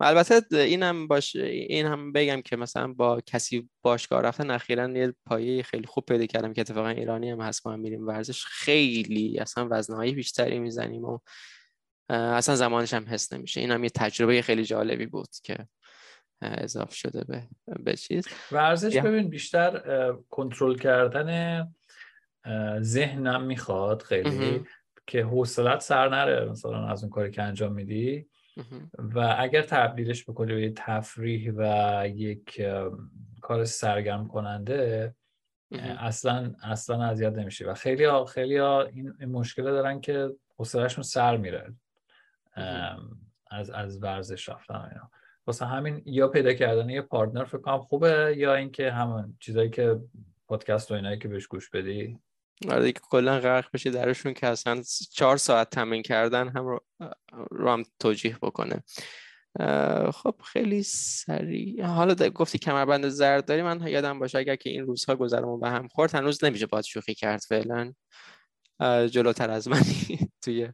البته 0.05 0.57
این 0.57 0.83
هم 0.83 1.09
باش 1.09 1.37
این 1.37 1.87
هم 1.87 2.13
بگم 2.13 2.43
که 2.43 2.57
مثلا 2.57 2.93
با 2.93 3.21
کسی 3.21 3.71
باشگاه 3.83 4.23
رفتن 4.23 4.51
اخیرا 4.51 4.91
یه 4.91 5.15
پایه 5.27 5.63
خیلی 5.63 5.87
خوب 5.87 6.05
پیدا 6.05 6.27
کردم 6.27 6.53
که 6.53 6.61
اتفاقا 6.61 6.89
ایرانی 6.89 7.31
هم 7.31 7.41
هست 7.41 7.67
ما 7.67 7.73
هم 7.73 7.81
میریم 7.81 8.07
ورزش. 8.07 8.45
خیلی 8.45 9.39
اصلا 9.39 9.69
وزنهای 9.71 10.13
بیشتری 10.13 10.59
می‌زنیم 10.59 11.05
و 11.05 11.19
اصلا 12.11 12.57
زمانش 12.57 12.95
هم 12.95 13.05
حس 13.09 13.33
نمیشه. 13.33 13.61
این 13.61 13.71
هم 13.71 13.85
یه 13.85 13.91
تجربه 13.91 14.43
خیلی 14.43 14.65
جالبی 14.65 15.07
بود 15.07 15.29
که 15.43 15.67
اضافه 16.43 16.95
شده 16.95 17.25
به 17.25 17.49
به 17.85 17.97
چیز. 17.97 18.29
ورزش 18.53 18.97
ببین 18.97 19.29
بیشتر 19.29 19.83
کنترل 20.31 20.79
کردن 20.79 21.69
ذهنم 22.81 23.43
می‌خواد 23.43 24.03
خیلی 24.03 24.65
که 25.07 25.23
حوصلت 25.23 25.81
سر 25.81 26.09
نره 26.09 26.45
مثلا 26.51 26.89
از 26.89 27.03
اون 27.03 27.11
کاری 27.11 27.31
که 27.31 27.43
انجام 27.43 27.73
میدی. 27.73 28.29
و 28.99 29.37
اگر 29.39 29.63
تبدیلش 29.63 30.25
بکنی 30.25 30.55
به 30.55 30.73
تفریح 30.77 31.53
و 31.57 32.05
یک 32.09 32.63
کار 33.41 33.65
سرگرم 33.65 34.29
کننده 34.29 35.15
اصلا 35.99 36.55
اصلا 36.63 37.05
اذیت 37.05 37.33
نمیشه 37.33 37.67
و 37.67 37.75
خیلی 37.75 38.05
ها 38.05 38.25
خیلی 38.25 38.57
ها 38.57 38.83
این, 38.83 39.15
مشکل 39.25 39.63
دارن 39.63 40.01
که 40.01 40.31
حوصلهشون 40.57 41.05
سر 41.05 41.37
میره 41.37 41.75
از 43.51 43.71
از 43.71 44.03
ورزش 44.03 44.49
رفتن 44.49 44.75
اینا. 44.75 45.11
واسه 45.47 45.67
همین 45.67 46.03
یا 46.07 46.29
پیدا 46.29 46.53
کردن 46.53 46.91
یه 46.91 47.03
پارتنر 47.03 47.45
فکر 47.45 47.59
کنم 47.59 47.79
خوبه 47.79 48.35
یا 48.37 48.55
اینکه 48.55 48.91
همون 48.91 49.37
چیزایی 49.41 49.71
که 49.71 50.01
پادکست 50.49 50.91
و 50.91 50.95
اینایی 50.95 51.19
که 51.19 51.29
بهش 51.29 51.47
گوش 51.47 51.71
بدی؟ 51.71 52.19
آره 52.71 52.85
دیگه 52.85 53.01
کلا 53.03 53.41
غرق 53.41 53.69
بشی 53.75 53.91
درشون 53.91 54.35
که 54.35 54.47
اصلا 54.47 54.83
چهار 55.13 55.37
ساعت 55.37 55.71
تمرین 55.71 56.03
کردن 56.03 56.49
هم 56.49 56.67
رو, 56.67 56.81
رو 57.51 57.71
هم 57.71 57.83
توجیه 57.99 58.39
بکنه. 58.43 58.83
خب 60.13 60.35
خیلی 60.45 60.83
سریع. 60.83 61.85
حالا 61.85 62.15
گفتی 62.15 62.59
کمربند 62.59 63.09
زرد 63.09 63.45
داری 63.45 63.63
من 63.63 63.87
یادم 63.87 64.19
باشه 64.19 64.39
اگر 64.39 64.57
که 64.57 64.71
این 64.71 64.87
روزها 64.87 65.17
گذرمون 65.17 65.61
به 65.61 65.69
هم 65.69 65.89
خورد 65.89 66.15
هنوز 66.15 66.45
نمیشه 66.45 66.67
باید 66.67 66.85
شوخی 66.85 67.15
کرد 67.15 67.41
فعلا. 67.41 67.93
جلوتر 69.11 69.51
از 69.51 69.69
منی 69.69 70.19
توی 70.45 70.69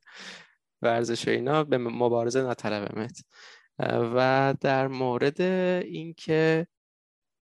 ورزش 0.83 1.29
و 1.29 1.31
اینا 1.31 1.65
به 1.65 1.79
مبارزه 1.79 2.43
نطلبمت 2.43 3.23
و 4.15 4.55
در 4.61 4.89
مورد 4.89 5.41
اینکه 5.41 6.67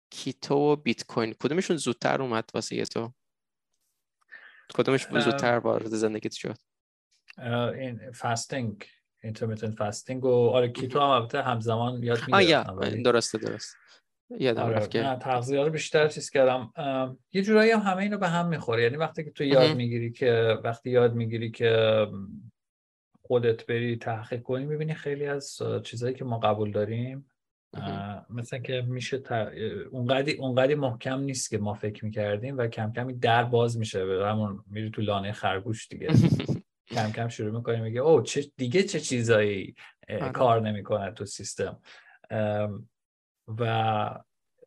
keto 0.10 0.56
و 0.56 0.76
بیت 0.76 1.06
کوین 1.06 1.34
کدومشون 1.34 1.78
زودتر 1.78 2.22
اومد 2.22 2.50
واسه 2.54 2.86
تو؟ 2.86 3.14
کدومش 4.74 5.08
زودتر 5.08 5.58
وارد 5.58 5.88
زندگیت 5.88 6.34
شد؟ 6.34 6.56
این 7.80 8.12
fasting 8.12 8.86
intermittent 9.24 9.76
fasting 9.76 10.26
و 10.26 10.50
آره 10.50 10.70
keto 10.70 11.00
هم 11.00 11.10
البته 11.10 11.42
همزمان 11.42 12.04
یاد 12.04 12.20
می‌گیرم 12.28 13.02
درسته 13.04 13.38
درست 13.38 13.76
یادم 14.40 14.64
آره. 14.64 14.88
که 14.88 15.18
تغذیه 15.22 15.64
رو 15.64 15.70
بیشتر 15.70 16.08
چیز 16.08 16.30
کردم. 16.30 16.74
یه 17.34 17.42
جورایی 17.42 17.72
هم 17.72 17.80
همه 17.80 18.04
اینو 18.04 18.18
به 18.18 18.28
هم 18.28 18.48
می‌خوره. 18.48 18.84
یعنی 18.84 18.98
وقتی 18.98 19.24
که 19.24 19.32
تو 19.32 19.44
یاد 19.44 19.76
می‌گیری 19.76 20.12
که 20.12 20.58
وقتی 20.64 20.90
یاد 20.90 21.14
می‌گیری 21.14 21.52
که 21.52 22.08
خودت 23.22 23.66
بری 23.66 23.98
تحقیق 23.98 24.42
کنی 24.42 24.66
می‌بینی 24.66 24.94
خیلی 24.94 25.26
از 25.26 25.62
چیزهایی 25.84 26.16
که 26.16 26.26
ما 26.26 26.40
قبول 26.40 26.72
داریم 26.72 27.30
مثلا 28.30 28.60
که 28.60 28.82
میشه 28.82 29.18
تا... 29.18 29.48
اونقدی 29.92 30.32
اونقدی 30.32 30.76
محکم 30.76 31.20
نیست 31.20 31.50
که 31.50 31.58
ما 31.58 31.74
فکر 31.74 32.06
می‌کردیم 32.06 32.58
و 32.58 32.68
کم 32.68 32.94
کمی 32.94 33.14
در 33.14 33.44
باز 33.44 33.78
میشه 33.78 34.06
به 34.06 34.28
همون 34.28 34.64
میری 34.68 34.92
تو 34.92 35.02
لانه 35.02 35.32
خرگوش 35.32 35.88
دیگه. 35.88 36.08
کم 36.96 37.12
کم 37.12 37.28
شروع 37.28 37.58
می‌کنی 37.58 37.82
میگه 37.82 38.00
او 38.00 38.22
چه 38.22 38.46
دیگه 38.58 38.84
چه 38.84 39.00
چیزایی 39.00 39.76
آره. 40.10 40.30
کار 40.30 40.62
نمی‌کنه 40.62 41.12
تو 41.12 41.26
سیستم. 41.26 41.80
و 43.48 43.64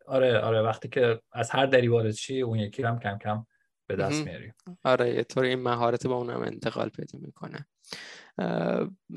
آره 0.06 0.38
آره 0.38 0.62
وقتی 0.62 0.88
که 0.88 1.20
از 1.32 1.50
هر 1.50 1.66
دری 1.66 1.88
وارد 1.88 2.10
چی 2.10 2.40
اون 2.40 2.58
یکی 2.58 2.82
هم 2.82 2.98
کم 2.98 3.18
کم 3.18 3.46
به 3.86 3.96
دست 3.96 4.24
میاری. 4.24 4.52
آره 4.84 5.14
یه 5.14 5.24
طور 5.24 5.44
این 5.44 5.62
مهارت 5.62 6.06
با 6.06 6.14
اونم 6.14 6.40
انتقال 6.40 6.88
پیدا 6.88 7.18
می‌کنه. 7.18 7.66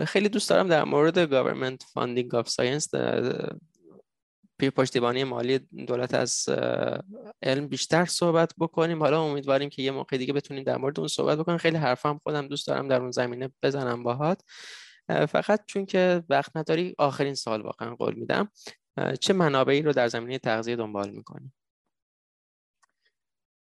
خیلی 0.05 0.29
دوست 0.29 0.49
دارم 0.49 0.67
در 0.67 0.83
مورد 0.83 1.25
government 1.25 1.77
funding 1.83 2.43
of 2.43 2.47
science 2.47 2.87
پشتیبانی 4.59 5.23
مالی 5.23 5.59
دولت 5.59 6.13
از 6.13 6.49
علم 7.43 7.67
بیشتر 7.67 8.05
صحبت 8.05 8.53
بکنیم. 8.59 9.03
حالا 9.03 9.23
امیدواریم 9.23 9.69
که 9.69 9.81
یه 9.81 9.91
موقع 9.91 10.17
دیگه 10.17 10.33
بتونیم 10.33 10.63
در 10.63 10.77
مورد 10.77 10.99
اون 10.99 11.07
صحبت 11.07 11.37
بکنیم. 11.37 11.57
خیلی 11.57 11.77
حرفم 11.77 12.19
خودم 12.23 12.47
دوست 12.47 12.67
دارم 12.67 12.87
در 12.87 13.01
اون 13.01 13.11
زمینه 13.11 13.49
بزنم 13.63 14.03
باهات. 14.03 14.43
فقط 15.07 15.65
چون 15.65 15.85
که 15.85 16.23
وقت 16.29 16.57
نداری 16.57 16.95
آخرین 16.97 17.35
سال 17.35 17.61
واقعا 17.61 17.95
قول 17.95 18.13
میدم. 18.15 18.51
چه 19.19 19.33
منابعی 19.33 19.81
رو 19.81 19.93
در 19.93 20.07
زمینه 20.07 20.39
تغذیه 20.39 20.75
دنبال 20.75 21.09
می‌کنی؟ 21.09 21.51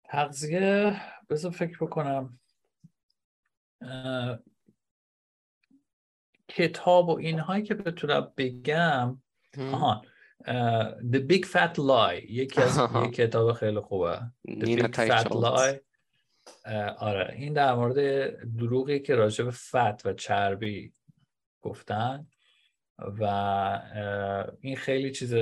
تغذیه 0.03 1.01
بذار 1.29 1.51
فکر 1.51 1.77
بکنم. 1.85 2.39
کتاب 6.47 7.09
و 7.09 7.17
اینهایی 7.17 7.63
که 7.63 7.73
بتونم 7.73 8.33
بگم. 8.37 9.21
آهان 9.57 10.05
The 10.45 11.19
Big 11.29 11.45
Fat 11.45 11.75
Lie 11.77 12.23
یکی 12.29 12.61
از 12.61 12.79
یک 13.05 13.13
کتاب 13.13 13.53
خیلی 13.53 13.79
خوبه. 13.79 14.19
The 14.47 14.65
Big 14.65 14.95
Fat 14.95 15.27
Lie. 15.29 15.79
آره. 16.97 17.33
این 17.37 17.53
در 17.53 17.75
مورد 17.75 17.97
دروغی 18.57 18.99
که 18.99 19.15
راجع 19.15 19.45
به 19.45 19.51
فت 19.51 20.05
و 20.05 20.13
چربی 20.13 20.93
گفتن 21.61 22.27
و 22.99 23.23
این 24.61 24.75
خیلی 24.75 25.11
چیز 25.11 25.35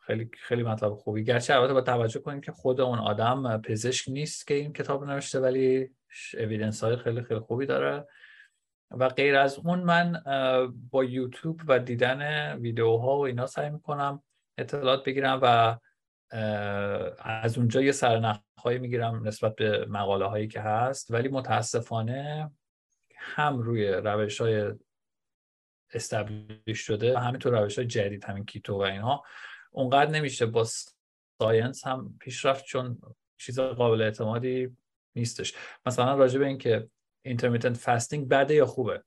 خیلی 0.00 0.30
خیلی 0.42 0.62
مطلب 0.62 0.94
خوبی. 0.94 1.24
گرچه 1.24 1.54
البته 1.54 1.72
با 1.72 1.80
توجه 1.80 2.20
کنیم 2.20 2.40
که 2.40 2.52
خود 2.52 2.80
اون 2.80 2.98
آدم 2.98 3.62
پزشک 3.62 4.08
نیست 4.08 4.46
که 4.46 4.54
این 4.54 4.72
کتاب 4.72 5.04
نوشته 5.04 5.40
ولی 5.40 5.90
اویدنس 6.34 6.84
های 6.84 6.96
خیلی 6.96 7.22
خیلی 7.22 7.40
خوبی 7.40 7.66
داره. 7.66 8.06
و 8.90 9.08
غیر 9.08 9.36
از 9.36 9.58
اون 9.58 9.82
من 9.82 10.22
با 10.90 11.04
یوتیوب 11.04 11.60
و 11.68 11.78
دیدن 11.78 12.52
ویدیوها 12.56 13.18
و 13.18 13.26
اینا 13.26 13.46
سعی 13.46 13.70
می‌کنم 13.70 14.22
اطلاعات 14.58 15.04
بگیرم 15.04 15.40
و 15.42 15.78
از 17.18 17.58
اونجا 17.58 17.82
یه 17.82 17.92
سرنخهایی 17.92 18.78
می‌گیرم 18.78 19.26
نسبت 19.28 19.56
به 19.56 19.86
مقاله 19.86 20.24
هایی 20.24 20.48
که 20.48 20.60
هست. 20.60 21.10
ولی 21.10 21.28
متاسفانه 21.28 22.50
هم 23.16 23.58
روی 23.58 23.88
روش 23.88 24.40
های 24.40 24.72
استبلیش 25.94 26.80
شده 26.80 27.14
و 27.14 27.18
همینطور 27.18 27.60
روش 27.62 27.78
های 27.78 27.86
جدید 27.86 28.24
همین 28.24 28.44
کیتو 28.44 28.74
و 28.74 28.80
اینها 28.80 29.24
اونقدر 29.70 30.10
نمیشه 30.10 30.46
با 30.46 30.66
science 31.42 31.86
هم 31.86 32.16
پیشرفت 32.20 32.64
چون 32.64 33.00
چیز 33.40 33.60
قابل 33.60 34.02
اعتمادی 34.02 34.76
نیستش. 35.16 35.54
مثلا 35.86 36.14
راجع 36.14 36.38
به 36.38 36.46
اینکه 36.46 36.88
intermittent 37.22 37.76
fasting 37.76 38.28
بده 38.28 38.54
یا 38.54 38.66
خوبه 38.66 39.04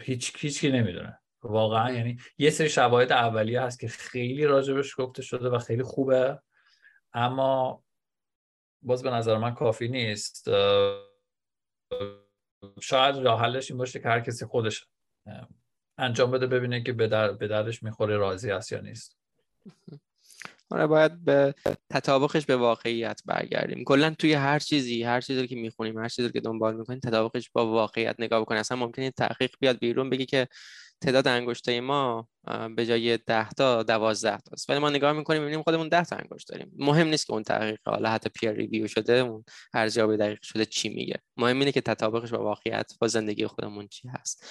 هیچ 0.00 0.32
هیچکی 0.38 0.70
نمی‌دونه. 0.70 1.19
واقعا 1.42 1.92
یعنی 1.92 2.18
یه 2.38 2.50
سری 2.50 2.68
شواهد 2.68 3.12
اولیه 3.12 3.60
هست 3.60 3.80
که 3.80 3.88
خیلی 3.88 4.44
راجبش 4.44 5.00
گفته 5.00 5.22
شده 5.22 5.48
و 5.48 5.58
خیلی 5.58 5.82
خوبه. 5.82 6.40
اما 7.12 7.82
باز 8.82 9.02
به 9.02 9.10
نظر 9.10 9.36
من 9.38 9.54
کافی 9.54 9.88
نیست. 9.88 10.48
شاید 12.80 13.16
راه 13.16 13.40
حلش 13.40 13.70
این 13.70 13.78
باشه 13.78 14.00
که 14.00 14.08
هر 14.08 14.20
کسی 14.20 14.46
خودش 14.46 14.86
انجام 15.98 16.30
بده 16.30 16.46
ببینه 16.46 16.82
که 16.82 16.92
به, 16.92 17.08
در، 17.08 17.32
به 17.32 17.48
دردش 17.48 17.82
می‌خوره 17.82 18.16
راضی 18.16 18.50
است 18.50 18.72
یا 18.72 18.80
نیست. 18.80 19.16
آره 20.72 20.86
باید 20.86 21.24
به 21.24 21.54
تطابقش 21.90 22.46
به 22.46 22.56
واقعیت 22.56 23.22
برگردیم. 23.26 23.84
کلا 23.84 24.14
توی 24.18 24.32
هر 24.32 24.58
چیزی 24.58 25.02
هر 25.02 25.20
چیزی 25.20 25.48
که 25.48 25.56
می‌خونیم 25.56 25.98
هر 25.98 26.08
چیزی 26.08 26.30
که 26.32 26.40
دنبال 26.40 26.76
می‌کنیم 26.76 27.00
تطابقش 27.00 27.50
با 27.50 27.66
واقعیت 27.66 28.16
نگاه 28.18 28.40
بکنیم. 28.40 28.60
اصلا 28.60 28.76
ممکنه 28.76 29.10
تحقیق 29.10 29.50
بیاد 29.60 29.78
بیرون 29.78 30.10
بگی 30.10 30.26
که 30.26 30.48
تعداد 31.00 31.28
انگشتای 31.28 31.80
ما 31.80 32.28
به 32.76 32.86
جای 32.86 33.16
10 33.16 33.48
تا 33.48 33.82
12 33.82 34.38
تاست. 34.38 34.70
ولی 34.70 34.78
ما 34.78 34.90
نگاه 34.90 35.12
می‌کنیم 35.12 35.42
می‌بینیم 35.42 35.62
خودمون 35.62 35.88
10 35.88 36.04
تا 36.04 36.16
انگشت 36.16 36.48
داریم. 36.48 36.72
مهم 36.78 37.06
نیست 37.06 37.26
که 37.26 37.32
اون 37.32 37.42
تحقیق 37.42 37.78
حالا 37.86 38.10
حتی 38.10 38.30
پیر 38.30 38.50
ریویو 38.50 38.86
شده 38.86 39.12
اون 39.12 39.44
ارزیابی 39.74 40.16
دقیق 40.16 40.42
شده 40.42 40.66
چی 40.66 40.88
میگه. 40.88 41.18
مهم 41.36 41.58
اینه 41.58 41.72
که 41.72 41.80
تطابقش 41.80 42.30
با 42.30 42.44
واقعیت 42.44 42.92
با 43.00 43.06
زندگی 43.06 43.46
خودمون 43.46 43.88
چی 43.88 44.08
هست. 44.08 44.44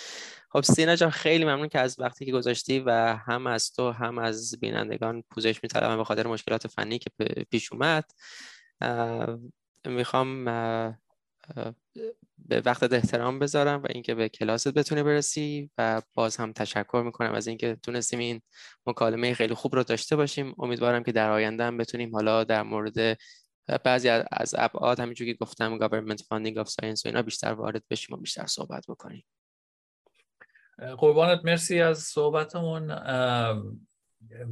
خب 0.52 0.62
سینا 0.62 0.96
جان 0.96 1.10
خیلی 1.10 1.46
ممنون 1.46 1.68
که 1.68 1.80
از 1.80 2.00
وقتی 2.00 2.26
که 2.26 2.32
گذاشتی 2.32 2.80
و 2.80 2.92
هم 3.16 3.48
از 3.48 3.72
تو 3.72 3.92
هم 3.92 4.18
از 4.18 4.60
بینندگان 4.60 5.24
پوزش 5.32 5.64
میطلبم 5.64 5.98
به 5.98 6.04
خاطر 6.04 6.28
مشکلات 6.28 6.68
فنی 6.68 7.00
که 7.00 7.10
پیش 7.52 7.74
اومد. 7.74 8.12
می‌خوام 9.86 10.46
به 12.46 12.62
وقتت 12.66 12.94
احترام 12.94 13.40
بذارم 13.40 13.84
و 13.84 13.88
اینکه 13.90 14.16
به 14.16 14.30
کلاست 14.30 14.68
بتونی 14.68 15.04
برسی 15.04 15.72
و 15.78 16.02
باز 16.14 16.38
هم 16.38 16.54
تشکر 16.54 17.02
می‌کنم 17.06 17.34
از 17.34 17.48
اینکه 17.48 17.78
تونستیم 17.84 18.20
این 18.20 18.42
مکالمه 18.86 19.34
خیلی 19.34 19.54
خوب 19.54 19.76
رو 19.76 19.84
داشته 19.84 20.16
باشیم. 20.16 20.56
امیدوارم 20.60 21.04
که 21.04 21.12
در 21.12 21.30
آینده 21.30 21.64
هم 21.64 21.78
بتونیم 21.78 22.16
حالا 22.16 22.44
در 22.44 22.64
مورد 22.64 23.18
بعضی 23.84 24.10
از 24.32 24.56
ابعاد 24.58 25.00
همینجور 25.00 25.28
که 25.28 25.34
گفتم 25.34 25.80
government 25.80 26.18
funding 26.20 26.64
of 26.64 26.68
science 26.68 27.06
و 27.06 27.08
اینا 27.08 27.22
بیشتر 27.22 27.54
وارد 27.54 27.84
بشیم 27.90 28.16
و 28.16 28.20
بیشتر 28.20 28.46
صحبت 28.46 28.86
بکنیم. 28.90 29.26
قربانت 30.98 31.46
مرسی 31.46 31.82
از 31.82 32.00
صحبتمون. 32.00 32.96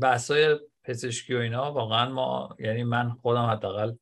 بحثای 0.01 0.59
پزشکی 0.83 1.35
و 1.35 1.37
اینا 1.37 1.71
واقعا 1.71 2.09
ما 2.09 2.55
یعنی 2.59 2.83
من 2.83 3.09
خودم 3.09 3.45
حداقل 3.45 3.93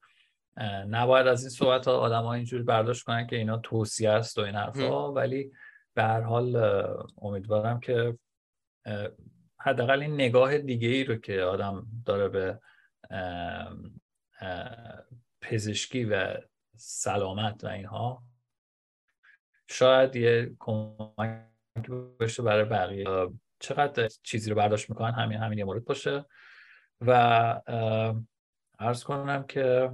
نباید 0.87 1.27
از 1.27 1.41
این 1.41 1.49
صحبت 1.49 1.87
ها 1.87 1.97
آدم 1.97 2.23
ها 2.23 2.33
اینجوری 2.33 2.63
برداشت 2.63 3.03
کنن 3.03 3.27
که 3.27 3.35
اینا 3.35 3.57
توصیه 3.57 4.09
است 4.09 4.37
و 4.37 4.41
این 4.41 4.55
حرفا 4.55 5.13
ولی 5.13 5.51
به 5.93 6.03
هر 6.03 6.21
حال 6.21 6.55
امیدوارم 7.21 7.79
که 7.79 8.17
حداقل 9.59 10.01
این 10.01 10.13
نگاه 10.13 10.57
دیگه 10.57 10.87
ای 10.87 11.03
رو 11.03 11.15
که 11.15 11.41
آدم 11.41 11.87
داره 12.05 12.27
به 12.27 12.59
پزشکی 15.41 16.05
و 16.05 16.37
سلامت 16.75 17.63
و 17.63 17.67
اینها 17.67 18.23
شاید 19.69 20.15
یه 20.15 20.55
کمک 20.59 21.41
باشه 22.19 22.43
برای 22.43 22.65
بقیه. 22.65 23.27
چقدر 23.59 24.09
چیزی 24.23 24.49
رو 24.49 24.55
برداشت 24.55 24.89
می‌کنن 24.89 25.11
همین 25.11 25.37
همین 25.37 25.59
یه 25.59 25.65
مورد 25.65 25.85
باشه. 25.85 26.25
و 27.01 27.11
عرض 28.79 29.03
کنم 29.03 29.43
که 29.43 29.91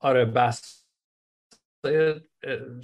آره 0.00 0.24
بس 0.24 0.84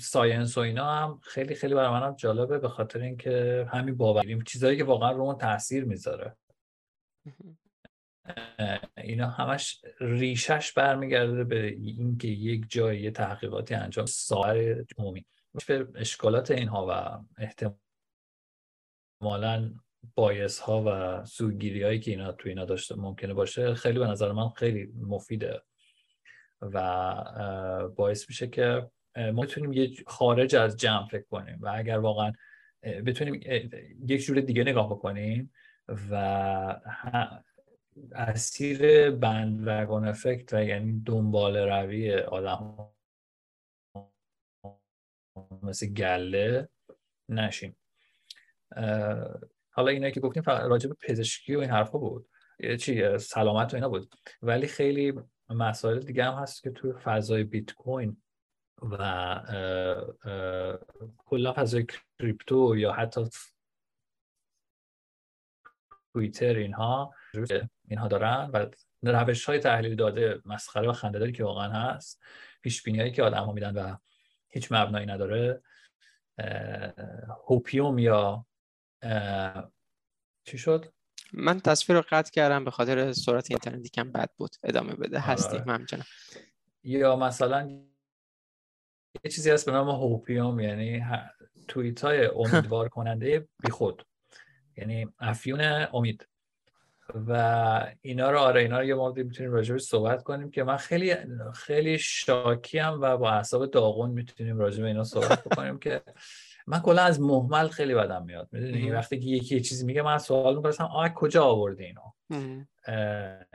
ساینس 0.00 0.58
و 0.58 0.60
اینا 0.60 0.94
هم 0.94 1.20
خیلی 1.22 1.54
خیلی 1.54 1.74
برای 1.74 1.90
منم 1.90 2.14
جالبه 2.14 2.58
به 2.58 2.68
خاطر 2.68 3.00
اینکه 3.00 3.66
همین 3.72 3.96
باوریم. 3.96 4.42
چیزایی 4.42 4.76
که 4.76 4.84
واقعا 4.84 5.10
رو 5.12 5.34
تاثیر 5.34 5.84
می‌ذاره. 5.84 6.36
اینا 8.96 9.28
همش 9.28 9.84
ریشش 10.00 10.72
برمیگرده 10.72 11.44
به 11.44 11.66
اینکه 11.66 12.28
یک 12.28 12.64
جایی 12.68 13.00
یه 13.00 13.10
تحقیقاتی 13.10 13.74
انجام 13.74 14.06
سایر 14.06 14.86
عمومی. 14.98 15.26
اشکالات 15.94 16.50
اینها 16.50 16.86
و 16.88 17.18
احتمالا 19.20 19.74
بایس 20.14 20.58
ها 20.58 20.82
و 20.86 21.24
سوگیری 21.24 21.82
هایی 21.82 22.00
که 22.00 22.10
اینا 22.10 22.32
تو 22.32 22.48
اینا 22.48 22.64
داشته 22.64 22.96
ممکنه 22.96 23.34
باشه 23.34 23.74
خیلی 23.74 23.98
به 23.98 24.06
نظر 24.06 24.32
من 24.32 24.48
خیلی 24.48 24.92
مفیده. 24.96 25.62
و 26.62 27.88
باعث 27.88 28.28
میشه 28.28 28.48
که 28.48 28.90
ما 29.16 29.42
بتونیم 29.42 29.72
یه 29.72 29.90
خارج 30.06 30.56
از 30.56 30.76
جمع 30.76 31.08
فکر 31.08 31.24
کنیم 31.30 31.58
و 31.60 31.72
اگر 31.74 31.98
واقعا 31.98 32.32
بتونیم 32.82 33.40
یک 34.06 34.20
جور 34.20 34.40
دیگه 34.40 34.62
نگاه 34.62 34.90
بکنیم 34.90 35.52
و 36.10 36.14
اسیر 38.12 39.10
بند 39.10 39.68
وگان 39.68 40.08
افکت 40.08 40.54
و 40.54 40.64
یعنی 40.64 41.02
دنبال 41.06 41.56
روی 41.56 42.14
آدم 42.14 42.90
مثل 45.62 45.86
گله 45.86 46.68
نشیم. 47.28 47.76
حالا 49.80 49.92
اینا 49.92 50.10
که 50.10 50.20
گفتیم 50.20 50.42
راجع 50.46 50.88
به 50.88 50.96
پزشکی 51.02 51.56
و 51.56 51.60
این 51.60 51.70
حرفا 51.70 51.98
بود. 51.98 52.28
چی 52.80 53.18
سلامت 53.18 53.72
و 53.72 53.76
اینا 53.76 53.88
بود. 53.88 54.14
ولی 54.42 54.66
خیلی 54.66 55.20
مسائل 55.48 55.98
دیگه 55.98 56.24
هم 56.24 56.34
هست 56.34 56.62
که 56.62 56.70
توی 56.70 56.92
فضای 56.92 57.44
بیت 57.44 57.72
کوین 57.72 58.22
و 58.82 58.96
کلا 61.16 61.52
فضای 61.52 61.86
کریپتو 62.18 62.76
یا 62.76 62.92
حتی 62.92 63.24
توییتر 66.12 66.54
اینها 66.54 67.14
اینها 67.88 68.08
دارن 68.08 68.50
و 68.52 68.66
روش 69.02 69.44
های 69.44 69.58
تحلیل 69.58 69.94
داده 69.94 70.40
مسخره 70.44 70.88
و 70.88 70.92
خندهداری 70.92 71.32
که 71.32 71.44
واقعا 71.44 71.70
هست. 71.70 72.22
پیش 72.62 72.88
هایی 72.88 73.12
که 73.12 73.22
آدم 73.22 73.44
ها 73.44 73.52
میدن 73.52 73.74
و 73.74 73.96
هیچ 74.48 74.72
مبنایی 74.72 75.06
نداره. 75.06 75.62
هوپیوم 77.46 77.98
یا 77.98 78.46
چی 80.44 80.58
شد؟ 80.58 80.92
من 81.32 81.60
تصویر 81.60 81.98
رو 81.98 82.04
قطع 82.10 82.30
کردم 82.30 82.64
به 82.64 82.70
خاطر 82.70 83.12
سرعت 83.12 83.50
اینترنتی 83.50 83.88
کم 83.88 84.12
بد 84.12 84.30
بود. 84.36 84.56
ادامه 84.64 84.94
بده. 84.94 85.16
آره. 85.16 85.26
هستیم 85.26 85.68
همچنان 85.68 86.04
یا 86.84 87.16
مثلا 87.16 87.80
یه 89.24 89.30
چیزی 89.30 89.50
هست 89.50 89.66
به 89.66 89.72
نام 89.72 89.88
هوپیوم 89.88 90.60
یعنی 90.60 91.04
توییت 91.68 92.04
های 92.04 92.26
امیدوار 92.36 92.88
کننده 92.88 93.48
بیخود. 93.62 94.06
یعنی 94.76 95.08
افیون 95.18 95.60
امید. 95.92 96.26
و 97.14 97.94
اینا 98.00 98.30
رو 98.30 98.38
آره 98.38 98.60
اینا 98.60 98.78
رو 98.78 98.84
یه 98.84 98.94
موردی 98.94 99.22
می‌تونیم 99.22 99.52
راجبش 99.52 99.80
صحبت 99.80 100.22
کنیم 100.22 100.50
که 100.50 100.64
من 100.64 100.76
خیلی 100.76 101.14
خیلی 101.54 101.98
شاکیم 101.98 103.00
و 103.00 103.16
با 103.16 103.30
اعصاب 103.30 103.66
داغون 103.66 104.10
می‌تونیم 104.10 104.58
راجع 104.58 104.82
به 104.82 104.88
اینا 104.88 105.04
صحبت 105.04 105.44
بکنیم 105.44 105.78
که 105.78 106.02
من 106.70 106.80
کلا 106.80 107.02
از 107.02 107.20
محمل 107.20 107.68
خیلی 107.68 107.94
بدم 107.94 108.24
میاد. 108.24 108.48
می‌دونی؟ 108.52 108.90
وقتی 108.90 109.20
که 109.20 109.26
یکی 109.26 109.54
یه 109.54 109.60
چیزی 109.60 109.86
میگه 109.86 110.02
من 110.02 110.18
سوال 110.18 110.56
می‌پرسم 110.56 110.84
آ 110.84 111.08
کجا 111.08 111.44
آوردی 111.44 111.84
اینو؟ 111.84 112.00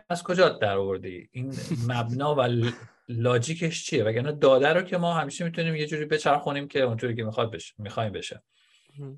از 0.10 0.24
کجا 0.24 0.50
در 0.50 0.78
آوردی؟ 0.78 1.30
این 1.32 1.54
مبنا 1.88 2.36
و 2.36 2.72
لاجیکش 3.10 3.86
چیه؟ 3.86 4.04
وگرنه 4.04 4.32
داده 4.32 4.74
رو 4.74 4.82
که 4.82 4.98
ما 4.98 5.14
همیشه 5.14 5.46
می‌تونیم 5.46 5.76
یه 5.76 5.88
جوری 5.88 6.06
بچرخونیم 6.06 6.68
که 6.68 6.82
اونجوری 6.82 7.16
که 7.16 7.24
می‌خواد 7.24 7.52
بشه 7.52 7.74
می‌خوایم 7.78 8.12
بشه. 8.12 8.44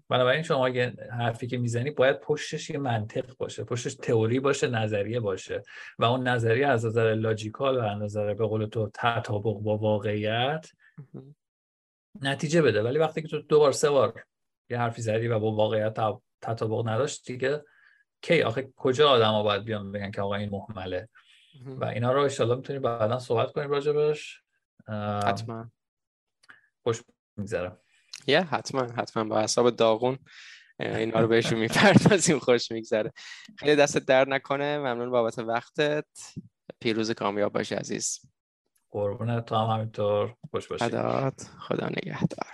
بنابراین 0.10 0.44
شما 0.44 0.66
اگه 0.66 0.94
حرفی 1.12 1.48
که 1.48 1.58
می‌زنی 1.58 1.92
باید 1.92 2.20
پشتش 2.20 2.70
یه 2.70 2.78
منطق 2.78 3.38
باشه. 3.38 3.64
پشتش 3.64 3.96
تئوری 3.96 4.40
باشه 4.40 4.68
نظریه 4.68 5.20
باشه. 5.20 5.64
و 6.00 6.06
اون 6.06 6.28
نظریه 6.28 6.68
از 6.68 6.86
نظر 6.86 7.14
لاجیکال 7.14 7.78
و 7.78 7.82
از 7.82 8.02
نظر 8.02 8.34
به 8.34 8.46
قول 8.46 8.66
تو 8.66 8.90
تطابق 8.94 9.54
با 9.54 9.78
واقعیت 9.78 10.72
نتیجه 12.22 12.62
بده. 12.62 12.84
ولی 12.84 13.00
وقتی 13.00 13.22
که 13.22 13.28
تو 13.28 13.42
دو 13.42 13.60
بار 13.60 13.72
سه 13.72 13.90
بار 13.90 14.24
یه 14.70 14.78
حرفی 14.78 15.02
زدی 15.02 15.28
و 15.28 15.40
با 15.40 15.52
واقعیت 15.52 15.98
تطابق 16.42 16.90
نداشت 16.90 17.26
دیگه 17.28 17.64
کی؟ 18.22 18.42
آخه 18.42 18.74
کجا 18.76 19.26
ها 19.26 19.44
باید 19.44 19.64
بیان 19.64 19.92
بگن 19.92 20.12
که 20.12 20.22
آقا 20.22 20.36
این 20.36 20.50
محمله؟ 20.50 21.10
و 21.66 21.86
اینا 21.86 22.12
رو 22.12 22.22
ان 22.40 22.56
می‌تونیم 22.56 22.82
بعدا 22.82 23.20
صحبت 23.20 23.52
کنیم 23.52 23.70
راجبش 23.70 24.42
حتما. 25.24 25.72
خوش 26.84 27.02
میگذره. 27.38 27.78
یه 28.28 28.42
حتما 28.42 28.84
حتما. 28.84 29.24
با 29.24 29.42
حساب 29.42 29.70
داغون 29.70 30.18
اینا 30.80 31.20
رو 31.20 31.28
بهشون 31.28 31.60
می‌پردازیم 31.60 32.40
خوش 32.40 32.72
میگذره. 32.72 33.14
خیلی 33.58 33.76
دست 33.76 33.98
در 33.98 34.28
نکنه. 34.28 34.78
ممنون 34.78 35.10
بابت 35.10 35.40
وقتت. 35.40 36.06
پیروز 36.80 37.12
کامیاب 37.12 37.54
باشی 37.54 37.76
عزیز. 37.76 38.20
قربونت 38.98 39.46
تو 39.46 39.56
هم 39.56 39.76
همینطور. 39.76 40.36
خوش 40.52 40.68
باشی. 40.68 40.86
خدا 41.60 41.88
نگهدار. 41.90 42.54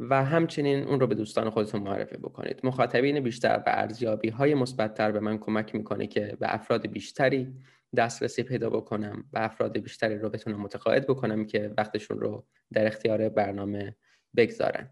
و 0.00 0.24
همچنین 0.24 0.84
اون 0.84 1.00
رو 1.00 1.06
به 1.06 1.14
دوستان 1.14 1.50
خودتون 1.50 1.82
معرفی 1.82 2.16
بکنید. 2.16 2.60
مخاطبین 2.64 3.20
بیشتر 3.20 3.56
و 3.56 3.62
ارزیابی 3.66 4.28
های 4.28 4.54
مثبتتر 4.54 5.12
به 5.12 5.20
من 5.20 5.38
کمک 5.38 5.74
می‌کنه 5.74 6.06
که 6.06 6.36
به 6.40 6.54
افراد 6.54 6.86
بیشتری 6.86 7.54
دسترسی 7.96 8.42
پیدا 8.42 8.70
بکنم 8.70 9.24
و 9.32 9.38
افراد 9.38 9.78
بیشتری 9.78 10.18
رو 10.18 10.30
بتونم 10.30 10.60
متقاعد 10.60 11.06
بکنم 11.06 11.46
که 11.46 11.74
وقتشون 11.78 12.20
رو 12.20 12.46
در 12.72 12.86
اختیار 12.86 13.28
برنامه 13.28 13.96
بگذارن. 14.36 14.90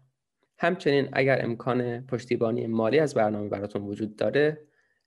همچنین 0.57 1.09
اگر 1.13 1.45
امکان 1.45 2.05
پشتیبانی 2.07 2.67
مالی 2.67 2.99
از 2.99 3.13
برنامه 3.13 3.49
براتون 3.49 3.81
وجود 3.81 4.15
داره 4.15 4.61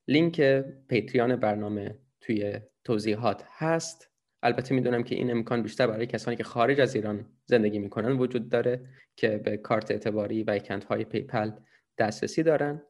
لینک 0.08 0.40
پیتریان 0.88 1.36
برنامه 1.36 1.98
توی 2.20 2.60
توضیحات 2.84 3.44
هست. 3.50 4.10
البته 4.42 4.74
می‌دونم 4.74 5.02
که 5.02 5.14
این 5.14 5.30
امکان 5.30 5.62
بیشتر 5.62 5.86
برای 5.86 6.06
کسانی 6.06 6.36
که 6.36 6.44
خارج 6.44 6.80
از 6.80 6.94
ایران 6.94 7.26
زندگی 7.48 7.78
می‌کنن 7.78 8.12
وجود 8.12 8.48
داره 8.48 8.88
که 9.16 9.38
به 9.38 9.56
کارت 9.56 9.90
اعتباری 9.90 10.42
و 10.42 10.50
account 10.50 10.84
های 10.84 11.04
PayPal 11.04 11.50
دسترسی 11.98 12.42
دارن. 12.42 12.82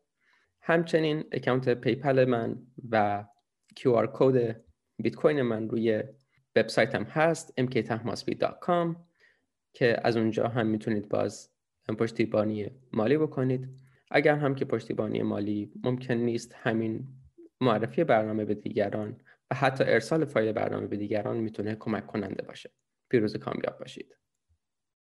همچنین 0.62 1.24
account 1.32 1.69
PayPal 1.69 2.24
من 2.24 2.62
و 2.90 3.24
QR 3.80 4.09
کد 4.12 4.60
بیت 4.98 5.14
کوین 5.14 5.43
من 5.43 5.68
روی 5.68 6.02
وبسایتم 6.56 7.02
هست 7.02 7.60
mktahmasbi.com 7.60 8.97
که 9.72 9.97
از 10.05 10.16
اونجا 10.16 10.48
هم 10.48 10.66
می‌تونید 10.66 11.09
باز 11.09 11.51
پشتیبانی 11.98 12.70
مالی 12.93 13.18
بکنید. 13.18 13.68
اگر 14.10 14.35
هم 14.35 14.55
که 14.55 14.64
پشتیبانی 14.64 15.22
مالی 15.22 15.72
ممکن 15.85 16.14
نیست 16.14 16.55
همین 16.56 17.09
معرفی 17.60 18.05
برنامه 18.05 18.44
به 18.44 18.55
دیگران 18.55 19.20
و 19.51 19.55
حتی 19.55 19.85
ارسال 19.85 20.24
فایل 20.24 20.52
برنامه 20.52 20.86
به 20.86 20.97
دیگران 20.97 21.36
می‌تونه 21.36 21.74
کمک 21.74 22.06
کننده 22.06 22.43
باشه. 22.43 22.70
پیروز 23.10 23.36
کامیاب 23.36 23.78
باشید. 23.78 24.14